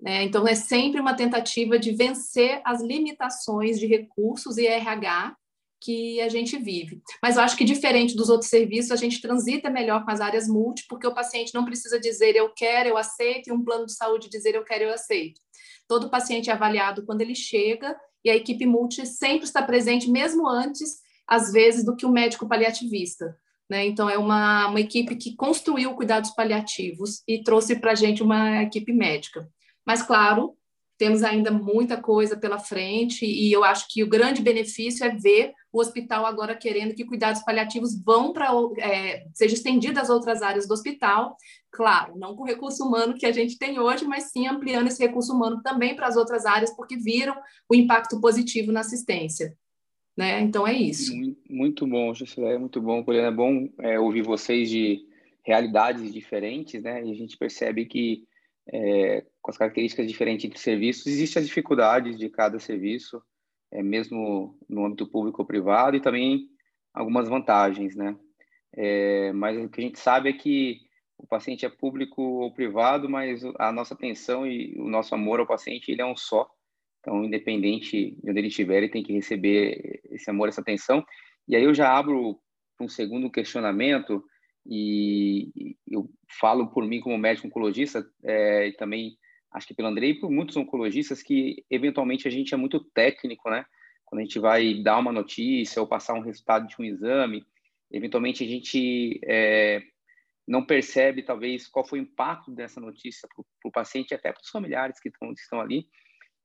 Né? 0.00 0.24
Então, 0.24 0.48
é 0.48 0.54
sempre 0.54 1.00
uma 1.00 1.14
tentativa 1.14 1.78
de 1.78 1.92
vencer 1.92 2.60
as 2.64 2.82
limitações 2.82 3.78
de 3.78 3.86
recursos 3.86 4.56
e 4.56 4.66
RH 4.66 5.36
que 5.82 6.20
a 6.20 6.28
gente 6.28 6.58
vive. 6.58 7.00
Mas 7.22 7.36
eu 7.36 7.42
acho 7.42 7.56
que, 7.56 7.64
diferente 7.64 8.16
dos 8.16 8.28
outros 8.28 8.50
serviços, 8.50 8.90
a 8.90 8.96
gente 8.96 9.20
transita 9.20 9.70
melhor 9.70 10.04
com 10.04 10.10
as 10.10 10.20
áreas 10.20 10.48
multi, 10.48 10.84
porque 10.88 11.06
o 11.06 11.14
paciente 11.14 11.54
não 11.54 11.64
precisa 11.64 12.00
dizer 12.00 12.34
eu 12.36 12.52
quero, 12.52 12.88
eu 12.88 12.98
aceito, 12.98 13.48
e 13.48 13.52
um 13.52 13.62
plano 13.62 13.86
de 13.86 13.94
saúde 13.94 14.28
dizer 14.28 14.54
eu 14.54 14.64
quero, 14.64 14.84
eu 14.84 14.92
aceito. 14.92 15.40
Todo 15.86 16.10
paciente 16.10 16.50
é 16.50 16.52
avaliado 16.52 17.04
quando 17.06 17.20
ele 17.20 17.34
chega, 17.34 17.96
e 18.24 18.30
a 18.30 18.36
equipe 18.36 18.66
multi 18.66 19.06
sempre 19.06 19.44
está 19.44 19.62
presente, 19.62 20.10
mesmo 20.10 20.48
antes 20.48 21.00
às 21.30 21.52
vezes, 21.52 21.84
do 21.84 21.94
que 21.94 22.04
o 22.04 22.10
médico 22.10 22.48
paliativista. 22.48 23.38
Né? 23.68 23.86
Então, 23.86 24.10
é 24.10 24.18
uma, 24.18 24.66
uma 24.66 24.80
equipe 24.80 25.14
que 25.14 25.36
construiu 25.36 25.94
cuidados 25.94 26.30
paliativos 26.32 27.22
e 27.26 27.42
trouxe 27.44 27.76
para 27.78 27.92
a 27.92 27.94
gente 27.94 28.20
uma 28.20 28.62
equipe 28.62 28.92
médica. 28.92 29.48
Mas, 29.86 30.02
claro, 30.02 30.56
temos 31.00 31.22
ainda 31.22 31.50
muita 31.50 31.96
coisa 31.96 32.36
pela 32.36 32.58
frente 32.58 33.24
e 33.24 33.50
eu 33.50 33.64
acho 33.64 33.86
que 33.88 34.04
o 34.04 34.08
grande 34.08 34.42
benefício 34.42 35.02
é 35.02 35.08
ver 35.08 35.54
o 35.72 35.80
hospital 35.80 36.26
agora 36.26 36.54
querendo 36.54 36.94
que 36.94 37.06
cuidados 37.06 37.42
paliativos 37.42 37.98
vão 38.04 38.34
para 38.34 38.50
é, 38.76 39.24
seja 39.32 39.54
estendido 39.54 39.98
às 39.98 40.10
outras 40.10 40.42
áreas 40.42 40.68
do 40.68 40.74
hospital, 40.74 41.36
claro, 41.72 42.18
não 42.18 42.36
com 42.36 42.42
o 42.42 42.46
recurso 42.46 42.84
humano 42.84 43.14
que 43.14 43.24
a 43.24 43.32
gente 43.32 43.56
tem 43.56 43.80
hoje, 43.80 44.04
mas 44.04 44.24
sim 44.24 44.46
ampliando 44.46 44.88
esse 44.88 45.02
recurso 45.02 45.32
humano 45.32 45.62
também 45.62 45.96
para 45.96 46.06
as 46.06 46.16
outras 46.16 46.44
áreas, 46.44 46.76
porque 46.76 46.98
viram 46.98 47.36
o 47.66 47.74
impacto 47.74 48.20
positivo 48.20 48.70
na 48.70 48.80
assistência. 48.80 49.56
Né? 50.20 50.42
Então 50.42 50.66
é 50.66 50.74
isso. 50.74 51.12
Muito, 51.48 51.86
bom, 51.86 52.12
Juscelé, 52.12 52.58
muito 52.58 52.78
bom, 52.78 53.02
Poliana. 53.02 53.28
É 53.28 53.30
bom 53.30 53.68
é, 53.78 53.98
ouvir 53.98 54.20
vocês 54.20 54.68
de 54.68 55.06
realidades 55.42 56.12
diferentes, 56.12 56.82
né? 56.82 57.02
E 57.02 57.10
a 57.10 57.14
gente 57.14 57.38
percebe 57.38 57.86
que 57.86 58.28
é, 58.70 59.24
com 59.40 59.50
as 59.50 59.56
características 59.56 60.06
diferentes 60.06 60.44
entre 60.44 60.58
serviços, 60.58 61.06
existem 61.06 61.40
as 61.40 61.48
dificuldades 61.48 62.18
de 62.18 62.28
cada 62.28 62.58
serviço, 62.58 63.22
é, 63.72 63.82
mesmo 63.82 64.58
no 64.68 64.84
âmbito 64.84 65.06
público 65.06 65.40
ou 65.40 65.46
privado, 65.46 65.96
e 65.96 66.02
também 66.02 66.50
algumas 66.92 67.26
vantagens, 67.26 67.96
né? 67.96 68.14
É, 68.76 69.32
mas 69.32 69.56
o 69.56 69.70
que 69.70 69.80
a 69.80 69.84
gente 69.84 69.98
sabe 69.98 70.28
é 70.28 70.32
que 70.34 70.82
o 71.16 71.26
paciente 71.26 71.64
é 71.64 71.70
público 71.70 72.20
ou 72.20 72.52
privado, 72.52 73.08
mas 73.08 73.42
a 73.58 73.72
nossa 73.72 73.94
atenção 73.94 74.46
e 74.46 74.74
o 74.78 74.86
nosso 74.86 75.14
amor 75.14 75.40
ao 75.40 75.46
paciente 75.46 75.90
ele 75.90 76.02
é 76.02 76.06
um 76.06 76.14
só. 76.14 76.46
Então, 77.00 77.24
independente 77.24 78.16
de 78.22 78.30
onde 78.30 78.38
ele 78.38 78.48
estiver, 78.48 78.78
ele 78.78 78.88
tem 78.88 79.02
que 79.02 79.12
receber 79.12 80.00
esse 80.10 80.30
amor, 80.30 80.48
essa 80.48 80.60
atenção. 80.60 81.04
E 81.48 81.56
aí 81.56 81.64
eu 81.64 81.74
já 81.74 81.96
abro 81.96 82.38
um 82.80 82.88
segundo 82.88 83.30
questionamento 83.30 84.22
e 84.66 85.76
eu 85.88 86.08
falo 86.28 86.68
por 86.68 86.86
mim 86.86 87.00
como 87.00 87.16
médico 87.18 87.48
oncologista 87.48 88.06
é, 88.22 88.68
e 88.68 88.72
também 88.72 89.16
acho 89.52 89.66
que 89.66 89.74
pelo 89.74 89.88
Andrei 89.88 90.10
e 90.10 90.20
por 90.20 90.30
muitos 90.30 90.56
oncologistas 90.56 91.22
que 91.22 91.64
eventualmente 91.70 92.28
a 92.28 92.30
gente 92.30 92.54
é 92.54 92.56
muito 92.56 92.80
técnico, 92.94 93.50
né? 93.50 93.64
Quando 94.04 94.20
a 94.20 94.24
gente 94.24 94.38
vai 94.38 94.74
dar 94.82 94.98
uma 94.98 95.12
notícia 95.12 95.80
ou 95.80 95.88
passar 95.88 96.14
um 96.14 96.20
resultado 96.20 96.66
de 96.66 96.76
um 96.78 96.84
exame, 96.84 97.44
eventualmente 97.90 98.44
a 98.44 98.46
gente 98.46 99.20
é, 99.24 99.82
não 100.46 100.64
percebe 100.64 101.22
talvez 101.22 101.66
qual 101.66 101.86
foi 101.86 102.00
o 102.00 102.02
impacto 102.02 102.50
dessa 102.50 102.80
notícia 102.80 103.28
para 103.28 103.68
o 103.68 103.72
paciente 103.72 104.14
até 104.14 104.32
para 104.32 104.42
os 104.42 104.50
familiares 104.50 105.00
que 105.00 105.08
estão, 105.08 105.32
que 105.32 105.40
estão 105.40 105.60
ali 105.60 105.86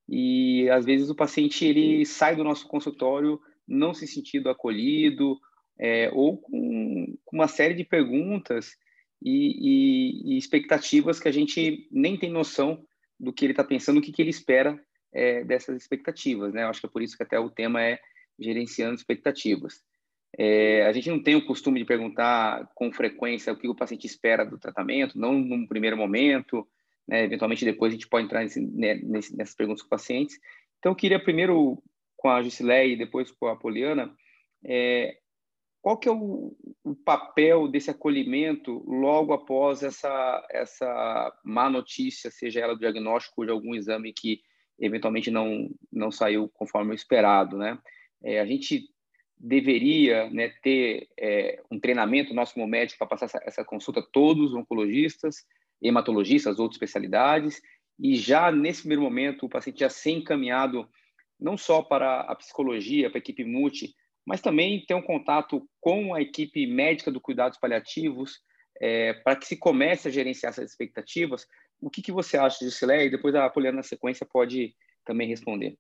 e 0.08 0.70
às 0.70 0.86
vezes 0.86 1.10
o 1.10 1.16
paciente 1.16 1.66
ele 1.66 2.06
sai 2.06 2.36
do 2.36 2.44
nosso 2.44 2.68
consultório 2.68 3.40
não 3.68 3.94
se 3.94 4.08
sentindo 4.08 4.50
acolhido 4.50 5.40
é, 5.80 6.10
ou 6.14 6.38
com, 6.38 7.18
com, 7.26 7.36
uma 7.36 7.48
série 7.48 7.74
de 7.74 7.84
perguntas 7.84 8.78
e, 9.22 10.32
e, 10.32 10.34
e, 10.34 10.38
expectativas 10.38 11.20
que 11.20 11.28
a 11.28 11.32
gente 11.32 11.88
nem 11.92 12.18
tem 12.18 12.30
noção 12.30 12.86
do 13.20 13.34
que 13.34 13.46
ele 13.46 13.54
está 13.54 13.64
pensando, 13.64 13.98
o 13.98 14.02
que, 14.02 14.12
que 14.12 14.22
ele 14.22 14.30
espera 14.30 14.80
é, 15.12 15.44
dessas 15.44 15.76
expectativas, 15.82 16.54
né? 16.54 16.64
Eu 16.64 16.68
acho 16.68 16.82
que 16.82 16.86
é 16.86 16.90
por 16.90 17.02
isso 17.02 17.18
que 17.18 17.24
até 17.24 17.40
o 17.40 17.50
tema 17.50 17.82
é 17.82 18.00
gerenciando 18.38 18.96
expectativas. 18.96 19.82
É, 20.38 20.86
a 20.86 20.92
gente 20.92 21.10
não 21.10 21.24
tem 21.24 21.36
o 21.36 21.46
costume 21.46 21.80
de 21.80 21.86
perguntar 21.86 22.70
com 22.76 22.92
frequência 22.92 23.54
o 23.54 23.58
que 23.58 23.70
o 23.70 23.76
paciente 23.76 24.06
espera 24.06 24.46
do 24.46 24.58
tratamento, 24.58 25.18
não 25.18 25.34
num 25.34 25.66
primeiro 25.66 25.96
momento, 25.96 26.68
né? 27.08 27.24
Eventualmente, 27.24 27.66
depois 27.66 27.92
a 27.92 27.96
gente 27.96 28.08
pode 28.08 28.26
entrar 28.26 28.42
nesse, 28.42 28.60
né, 28.60 28.96
nessas 29.04 29.56
perguntas 29.56 29.82
com 29.84 29.90
pacientes. 29.90 30.40
Então, 30.80 30.92
eu 30.92 30.96
queria 30.96 31.20
primeiro 31.20 31.82
com 32.16 32.30
a 32.30 32.42
Jusileia 32.42 32.94
e 32.94 32.98
depois 32.98 33.32
com 33.32 33.48
a 33.48 33.56
Poliana, 33.56 34.14
é, 34.64 35.18
qual 35.82 35.98
que 35.98 36.10
é 36.10 36.12
o, 36.12 36.56
o, 36.84 36.96
papel 36.96 37.68
desse 37.68 37.92
acolhimento 37.92 38.84
logo 38.88 39.34
após 39.34 39.84
essa, 39.84 40.48
essa 40.50 41.40
má 41.44 41.70
notícia, 41.70 42.32
seja 42.32 42.62
ela 42.62 42.74
do 42.74 42.80
diagnóstico 42.80 43.46
de 43.46 43.52
algum 43.52 43.76
exame 43.76 44.12
que 44.12 44.42
eventualmente 44.80 45.30
não, 45.30 45.70
não 45.94 46.12
saiu 46.12 46.50
conforme 46.50 46.92
o 46.92 46.96
esperado, 46.96 47.58
né? 47.58 47.78
É, 48.24 48.40
a 48.40 48.46
gente 48.46 48.90
deveria 49.38 50.30
né, 50.32 50.50
ter 50.64 51.08
é, 51.20 51.62
um 51.70 51.80
treinamento 51.80 52.34
nosso 52.34 52.56
como 52.56 52.66
médico 52.66 52.98
para 52.98 53.08
passar 53.08 53.26
essa, 53.26 53.42
essa 53.46 53.64
consulta 53.64 54.00
a 54.00 54.08
todos 54.12 54.52
os 54.52 54.56
oncologistas, 54.56 55.46
hematologistas, 55.88 56.60
outras 56.60 56.76
especialidades, 56.76 57.62
e 58.00 58.16
já 58.16 58.52
nesse 58.52 58.82
primeiro 58.82 59.04
momento 59.04 59.46
o 59.46 59.50
paciente 59.50 59.80
já 59.80 59.90
ser 59.90 60.12
encaminhado 60.12 60.88
não 61.40 61.58
só 61.58 61.82
para 61.82 62.22
a 62.22 62.36
psicologia, 62.36 63.10
para 63.10 63.18
a 63.18 63.20
equipe 63.20 63.44
multi, 63.44 63.94
mas 64.26 64.42
também 64.42 64.84
ter 64.86 64.96
um 64.96 65.02
contato 65.02 65.68
com 65.80 66.14
a 66.14 66.22
equipe 66.22 66.66
médica 66.66 67.12
do 67.12 67.22
cuidados 67.22 67.60
paliativos, 67.60 68.40
é, 68.82 69.14
para 69.14 69.36
que 69.36 69.46
se 69.46 69.58
comece 69.58 70.08
a 70.08 70.12
gerenciar 70.12 70.52
essas 70.52 70.72
expectativas. 70.72 71.46
O 71.80 71.90
que, 71.90 72.02
que 72.02 72.12
você 72.12 72.38
acha 72.38 72.66
disso? 72.66 72.90
E 72.90 73.10
depois 73.10 73.36
a 73.36 73.50
Poliana 73.50 73.78
na 73.78 73.84
sequência 73.84 74.26
pode 74.26 74.76
também 75.06 75.28
responder. 75.28 75.78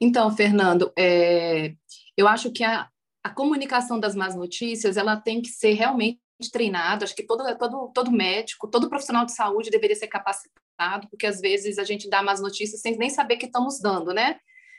Então, 0.00 0.30
Fernando, 0.34 0.92
é, 0.96 1.74
eu 2.16 2.26
acho 2.26 2.50
que 2.50 2.64
a, 2.64 2.88
a 3.22 3.30
comunicação 3.30 4.00
das 4.00 4.14
más 4.14 4.34
notícias 4.34 4.96
ela 4.96 5.16
tem 5.16 5.42
que 5.42 5.48
ser 5.48 5.74
realmente 5.74 6.20
treinado, 6.46 7.02
acho 7.02 7.16
que 7.16 7.24
todo, 7.24 7.42
todo, 7.58 7.90
todo 7.92 8.12
médico, 8.12 8.68
todo 8.68 8.88
profissional 8.88 9.26
de 9.26 9.34
saúde 9.34 9.70
deveria 9.70 9.96
ser 9.96 10.06
capacitado, 10.06 11.08
porque 11.10 11.26
às 11.26 11.40
vezes 11.40 11.78
a 11.78 11.84
gente 11.84 12.08
dá 12.08 12.22
más 12.22 12.40
notícias 12.40 12.80
sem 12.80 12.96
nem 12.96 13.10
saber 13.10 13.36
que 13.36 13.46
estamos 13.46 13.80
dando, 13.80 14.14
né? 14.14 14.38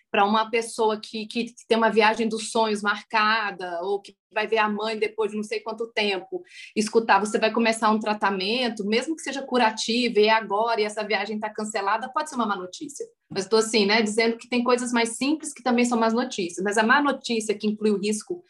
Para 0.10 0.26
uma 0.26 0.50
pessoa 0.50 1.00
que, 1.00 1.28
que 1.28 1.54
tem 1.68 1.78
uma 1.78 1.92
viagem 1.92 2.28
dos 2.28 2.50
sonhos 2.50 2.82
marcada, 2.82 3.80
ou 3.82 4.02
que 4.02 4.16
vai 4.34 4.48
ver 4.48 4.58
a 4.58 4.70
mãe 4.70 4.98
depois 4.98 5.32
de 5.32 5.38
não 5.38 5.44
sei 5.44 5.60
quanto 5.60 5.92
tempo, 5.92 6.42
escutar, 6.76 7.20
você 7.20 7.38
vai 7.38 7.52
começar 7.52 7.92
um 7.92 8.00
tratamento, 8.00 8.86
mesmo 8.86 9.16
que 9.16 9.22
seja 9.22 9.42
curativo, 9.42 10.18
e 10.18 10.30
agora, 10.30 10.82
e 10.82 10.86
essa 10.86 11.04
viagem 11.04 11.36
está 11.36 11.50
cancelada, 11.50 12.10
pode 12.12 12.30
ser 12.30 12.36
uma 12.36 12.48
má 12.48 12.56
notícia. 12.56 13.06
Mas 13.30 13.44
estou 13.44 13.60
assim, 13.60 13.86
né, 13.86 14.02
dizendo 14.02 14.38
que 14.38 14.48
tem 14.48 14.64
coisas 14.64 14.92
mais 14.92 15.18
simples 15.18 15.54
que 15.54 15.62
também 15.62 15.86
são 15.86 16.00
más 16.00 16.14
notícias, 16.14 16.64
mas 16.64 16.78
a 16.78 16.84
má 16.84 17.02
notícia 17.02 17.56
que 17.56 17.68
inclui 17.68 17.92
o 17.92 18.00
risco 18.00 18.44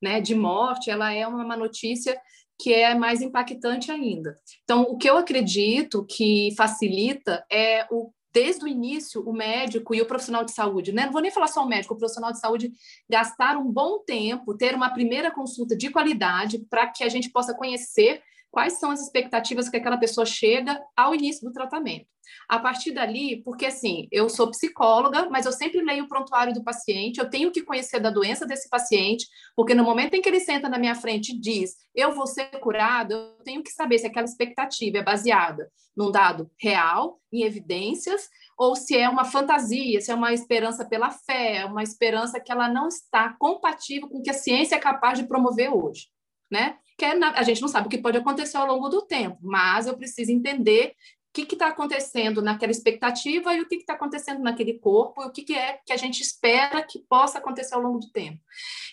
né, 0.00 0.20
de 0.20 0.34
morte, 0.34 0.90
ela 0.90 1.12
é 1.12 1.26
uma 1.26 1.44
má 1.44 1.56
notícia 1.56 2.20
que 2.60 2.72
é 2.72 2.94
mais 2.94 3.22
impactante 3.22 3.90
ainda. 3.90 4.36
Então, 4.64 4.82
o 4.82 4.98
que 4.98 5.08
eu 5.08 5.16
acredito 5.16 6.04
que 6.04 6.54
facilita 6.56 7.44
é 7.50 7.86
o 7.90 8.12
desde 8.32 8.64
o 8.64 8.68
início, 8.68 9.22
o 9.28 9.32
médico 9.32 9.92
e 9.92 10.00
o 10.00 10.06
profissional 10.06 10.44
de 10.44 10.52
saúde, 10.52 10.92
né? 10.92 11.04
não 11.04 11.12
vou 11.12 11.20
nem 11.20 11.32
falar 11.32 11.48
só 11.48 11.64
o 11.64 11.68
médico, 11.68 11.94
o 11.94 11.98
profissional 11.98 12.30
de 12.30 12.38
saúde 12.38 12.70
gastar 13.08 13.56
um 13.56 13.70
bom 13.70 13.98
tempo, 14.04 14.56
ter 14.56 14.74
uma 14.74 14.90
primeira 14.90 15.32
consulta 15.32 15.76
de 15.76 15.90
qualidade 15.90 16.64
para 16.70 16.86
que 16.86 17.02
a 17.02 17.08
gente 17.08 17.28
possa 17.30 17.52
conhecer 17.54 18.22
quais 18.50 18.78
são 18.78 18.90
as 18.90 19.00
expectativas 19.00 19.68
que 19.68 19.76
aquela 19.76 19.96
pessoa 19.96 20.26
chega 20.26 20.80
ao 20.96 21.14
início 21.14 21.46
do 21.46 21.52
tratamento. 21.52 22.06
A 22.48 22.58
partir 22.58 22.92
dali, 22.92 23.42
porque 23.42 23.66
assim, 23.66 24.06
eu 24.10 24.28
sou 24.28 24.50
psicóloga, 24.50 25.28
mas 25.30 25.46
eu 25.46 25.52
sempre 25.52 25.82
leio 25.82 26.04
o 26.04 26.08
prontuário 26.08 26.52
do 26.52 26.62
paciente, 26.62 27.18
eu 27.18 27.28
tenho 27.28 27.50
que 27.50 27.62
conhecer 27.62 28.00
da 28.00 28.10
doença 28.10 28.46
desse 28.46 28.68
paciente, 28.68 29.26
porque 29.56 29.74
no 29.74 29.84
momento 29.84 30.14
em 30.14 30.20
que 30.20 30.28
ele 30.28 30.40
senta 30.40 30.68
na 30.68 30.78
minha 30.78 30.94
frente 30.94 31.32
e 31.32 31.40
diz, 31.40 31.74
eu 31.94 32.12
vou 32.12 32.26
ser 32.26 32.46
curado, 32.60 33.12
eu 33.12 33.44
tenho 33.44 33.62
que 33.62 33.70
saber 33.70 33.98
se 33.98 34.06
aquela 34.06 34.26
expectativa 34.26 34.98
é 34.98 35.02
baseada 35.02 35.70
num 35.96 36.10
dado 36.10 36.50
real, 36.58 37.20
em 37.32 37.42
evidências, 37.42 38.28
ou 38.56 38.76
se 38.76 38.96
é 38.96 39.08
uma 39.08 39.24
fantasia, 39.24 40.00
se 40.00 40.10
é 40.10 40.14
uma 40.14 40.32
esperança 40.32 40.84
pela 40.84 41.10
fé, 41.10 41.64
uma 41.64 41.82
esperança 41.82 42.40
que 42.40 42.52
ela 42.52 42.68
não 42.68 42.88
está 42.88 43.34
compatível 43.38 44.08
com 44.08 44.18
o 44.18 44.22
que 44.22 44.30
a 44.30 44.34
ciência 44.34 44.76
é 44.76 44.78
capaz 44.78 45.18
de 45.18 45.26
promover 45.26 45.72
hoje, 45.74 46.08
né? 46.50 46.76
Que 47.00 47.06
é, 47.06 47.18
a 47.18 47.42
gente 47.42 47.62
não 47.62 47.68
sabe 47.68 47.86
o 47.86 47.90
que 47.90 47.96
pode 47.96 48.18
acontecer 48.18 48.58
ao 48.58 48.66
longo 48.66 48.90
do 48.90 49.00
tempo, 49.00 49.38
mas 49.40 49.86
eu 49.86 49.96
preciso 49.96 50.30
entender 50.30 50.88
o 51.30 51.32
que 51.32 51.54
está 51.54 51.68
acontecendo 51.68 52.42
naquela 52.42 52.70
expectativa 52.70 53.54
e 53.54 53.62
o 53.62 53.66
que 53.66 53.76
está 53.76 53.94
acontecendo 53.94 54.42
naquele 54.42 54.74
corpo 54.74 55.22
e 55.22 55.24
o 55.24 55.30
que, 55.30 55.42
que, 55.42 55.54
é 55.54 55.78
que 55.86 55.94
a 55.94 55.96
gente 55.96 56.20
espera 56.20 56.82
que 56.82 56.98
possa 57.08 57.38
acontecer 57.38 57.74
ao 57.74 57.80
longo 57.80 58.00
do 58.00 58.10
tempo. 58.10 58.38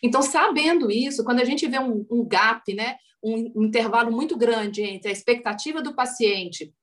Então, 0.01 0.21
sabendo 0.21 0.89
isso, 0.89 1.21
quando 1.25 1.41
a 1.41 1.43
gente 1.43 1.67
vê 1.67 1.79
um, 1.79 2.05
um 2.09 2.25
gap, 2.25 2.73
né, 2.73 2.95
um, 3.21 3.51
um 3.53 3.63
intervalo 3.65 4.09
muito 4.09 4.37
grande 4.37 4.83
entre 4.83 5.09
a 5.09 5.11
expectativa 5.11 5.81
do 5.81 5.93
paciente 5.93 6.73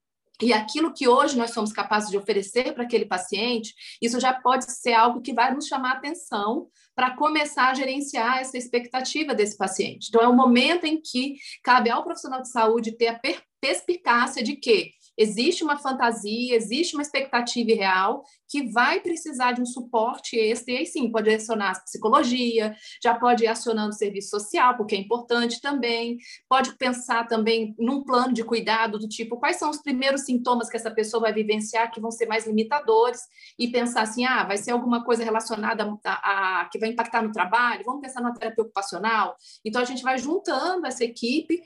e 0.43 0.53
aquilo 0.53 0.93
que 0.93 1.07
hoje 1.07 1.37
nós 1.37 1.53
somos 1.53 1.73
capazes 1.73 2.11
de 2.11 2.19
oferecer 2.19 2.73
para 2.75 2.85
aquele 2.85 3.07
paciente, 3.07 3.73
isso 4.03 4.19
já 4.19 4.33
pode 4.33 4.65
ser 4.65 4.93
algo 4.93 5.21
que 5.21 5.33
vai 5.33 5.55
nos 5.55 5.67
chamar 5.67 5.93
atenção 5.93 6.69
para 6.95 7.17
começar 7.17 7.69
a 7.71 7.75
gerenciar 7.75 8.39
essa 8.39 8.57
expectativa 8.57 9.35
desse 9.35 9.57
paciente. 9.57 10.09
Então, 10.09 10.21
é 10.21 10.29
o 10.29 10.35
momento 10.35 10.85
em 10.85 11.01
que 11.01 11.37
cabe 11.63 11.91
ao 11.91 12.05
profissional 12.05 12.43
de 12.43 12.51
saúde 12.51 12.97
ter 12.97 13.09
a 13.09 13.21
perspicácia 13.61 14.43
de 14.43 14.57
que 14.57 14.93
Existe 15.17 15.63
uma 15.63 15.79
fantasia, 15.79 16.57
existe 16.57 16.95
uma 16.95 17.03
expectativa 17.03 17.71
irreal 17.71 18.25
que 18.49 18.71
vai 18.71 19.01
precisar 19.01 19.53
de 19.53 19.63
um 19.63 19.67
suporte 19.67 20.39
extra, 20.39 20.75
e 20.75 20.77
aí 20.79 20.87
sim, 20.87 21.11
pode 21.11 21.33
acionar 21.33 21.77
a 21.77 21.81
psicologia, 21.81 22.75
já 23.03 23.15
pode 23.15 23.45
ir 23.45 23.49
acionando 23.49 23.91
o 23.91 23.93
serviço 23.93 24.31
social, 24.31 24.77
porque 24.77 24.95
é 24.95 24.99
importante 24.99 25.61
também, 25.61 26.19
pode 26.49 26.77
pensar 26.77 27.27
também 27.27 27.75
num 27.79 28.05
plano 28.05 28.33
de 28.33 28.45
cuidado 28.45 28.99
do 28.99 29.09
tipo, 29.09 29.39
quais 29.39 29.57
são 29.57 29.71
os 29.71 29.83
primeiros 29.83 30.23
sintomas 30.23 30.69
que 30.69 30.77
essa 30.77 30.91
pessoa 30.91 31.23
vai 31.23 31.33
vivenciar 31.33 31.91
que 31.91 32.01
vão 32.01 32.11
ser 32.11 32.27
mais 32.27 32.47
limitadores, 32.47 33.21
e 33.59 33.69
pensar 33.69 34.03
assim, 34.03 34.25
ah, 34.25 34.45
vai 34.45 34.57
ser 34.57 34.71
alguma 34.71 35.05
coisa 35.05 35.25
relacionada 35.25 35.85
a, 36.05 36.61
a 36.61 36.65
que 36.67 36.79
vai 36.79 36.91
impactar 36.91 37.23
no 37.23 37.33
trabalho, 37.33 37.85
vamos 37.85 38.01
pensar 38.01 38.21
numa 38.21 38.35
terapia 38.35 38.63
ocupacional. 38.63 39.37
Então, 39.65 39.81
a 39.81 39.85
gente 39.85 40.03
vai 40.03 40.19
juntando 40.19 40.87
essa 40.87 41.05
equipe 41.05 41.63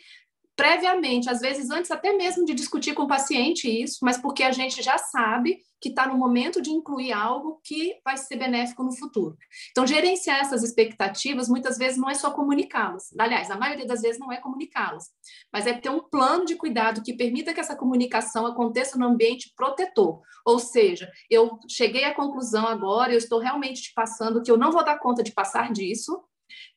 previamente, 0.59 1.31
às 1.31 1.39
vezes 1.39 1.71
antes 1.71 1.89
até 1.89 2.13
mesmo 2.13 2.45
de 2.45 2.53
discutir 2.53 2.93
com 2.93 3.05
o 3.05 3.09
paciente 3.09 3.71
isso, 3.71 3.99
mas 4.03 4.19
porque 4.19 4.43
a 4.43 4.51
gente 4.51 4.83
já 4.83 4.99
sabe 4.99 5.61
que 5.81 5.91
está 5.91 6.05
no 6.09 6.19
momento 6.19 6.61
de 6.61 6.71
incluir 6.71 7.13
algo 7.13 7.61
que 7.63 7.95
vai 8.05 8.17
ser 8.17 8.35
benéfico 8.35 8.83
no 8.83 8.91
futuro. 8.93 9.37
Então, 9.71 9.87
gerenciar 9.87 10.41
essas 10.41 10.65
expectativas 10.65 11.49
muitas 11.49 11.79
vezes 11.79 11.97
não 11.97 12.11
é 12.11 12.15
só 12.15 12.33
comunicá-las. 12.33 13.15
Aliás, 13.17 13.53
a 13.53 13.57
maioria 13.57 13.87
das 13.87 14.01
vezes 14.01 14.19
não 14.19 14.33
é 14.33 14.39
comunicá-las, 14.39 15.05
mas 15.53 15.65
é 15.65 15.75
ter 15.75 15.91
um 15.91 16.01
plano 16.01 16.45
de 16.45 16.57
cuidado 16.57 17.05
que 17.05 17.15
permita 17.15 17.55
que 17.55 17.61
essa 17.61 17.77
comunicação 17.77 18.45
aconteça 18.45 18.99
no 18.99 19.07
ambiente 19.07 19.53
protetor. 19.55 20.21
Ou 20.45 20.59
seja, 20.59 21.09
eu 21.31 21.57
cheguei 21.71 22.03
à 22.03 22.13
conclusão 22.13 22.67
agora, 22.67 23.13
eu 23.13 23.19
estou 23.19 23.39
realmente 23.39 23.81
te 23.81 23.93
passando 23.95 24.43
que 24.43 24.51
eu 24.51 24.59
não 24.59 24.73
vou 24.73 24.85
dar 24.85 24.99
conta 24.99 25.23
de 25.23 25.31
passar 25.31 25.73
disso, 25.73 26.21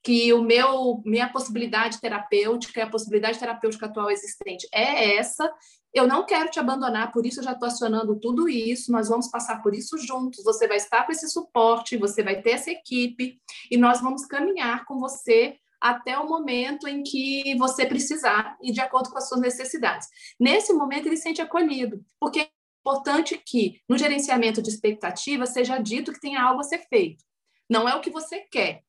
que 0.04 0.34
o 0.34 0.42
meu 0.42 1.02
minha 1.06 1.30
possibilidade 1.30 2.00
terapêutica, 2.00 2.84
a 2.84 2.90
possibilidade 2.90 3.40
terapêutica 3.40 3.86
atual 3.86 4.10
existente 4.10 4.68
é 4.74 5.16
essa. 5.16 5.52
Eu 5.94 6.08
não 6.08 6.26
quero 6.26 6.50
te 6.50 6.60
abandonar, 6.60 7.12
por 7.12 7.26
isso 7.26 7.40
eu 7.40 7.44
já 7.44 7.52
estou 7.52 7.68
acionando 7.68 8.20
tudo 8.20 8.48
isso. 8.48 8.92
Nós 8.92 9.10
vamos 9.10 9.30
passar 9.30 9.62
por 9.62 9.74
isso 9.74 9.98
juntos. 9.98 10.44
Você 10.44 10.68
vai 10.68 10.78
estar 10.78 11.06
com 11.06 11.12
esse 11.12 11.30
suporte, 11.30 11.98
você 11.98 12.24
vai 12.24 12.42
ter 12.42 12.52
essa 12.52 12.72
equipe 12.72 13.40
e 13.70 13.78
nós 13.78 14.02
vamos 14.02 14.26
caminhar 14.26 14.86
com 14.86 15.00
você 15.00 15.58
até 15.82 16.18
o 16.18 16.30
momento 16.30 16.88
em 16.88 17.02
que 17.02 17.56
você 17.58 17.86
precisar 17.86 18.56
e 18.62 18.72
de 18.72 18.80
acordo 18.80 19.10
com 19.10 19.18
as 19.18 19.28
suas 19.28 19.42
necessidades. 19.42 20.08
Nesse 20.40 20.72
momento 20.72 21.08
ele 21.08 21.18
se 21.18 21.24
sente 21.24 21.42
acolhido, 21.42 22.06
porque 22.20 22.42
é 22.42 22.50
importante 22.86 23.42
que 23.44 23.82
no 23.90 23.98
gerenciamento 23.98 24.62
de 24.62 24.70
expectativa 24.70 25.46
seja 25.48 25.80
dito 25.80 26.14
que 26.14 26.22
tem 26.22 26.38
algo 26.38 26.62
a 26.62 26.64
ser 26.64 26.86
feito. 26.88 27.24
Não 27.68 27.90
é 27.90 27.96
o 27.96 28.02
que 28.02 28.12
você 28.12 28.42
quer, 28.52 28.84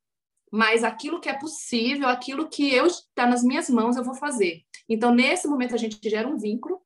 mas 0.52 0.84
aquilo 0.84 1.18
que 1.18 1.30
é 1.30 1.32
possível, 1.32 2.06
aquilo 2.08 2.46
que 2.46 2.72
eu 2.72 2.86
está 2.86 3.26
nas 3.26 3.42
minhas 3.42 3.70
mãos, 3.70 3.96
eu 3.96 4.04
vou 4.04 4.14
fazer. 4.14 4.60
Então, 4.86 5.14
nesse 5.14 5.48
momento, 5.48 5.74
a 5.74 5.78
gente 5.78 5.98
gera 6.10 6.28
um 6.28 6.36
vínculo, 6.36 6.78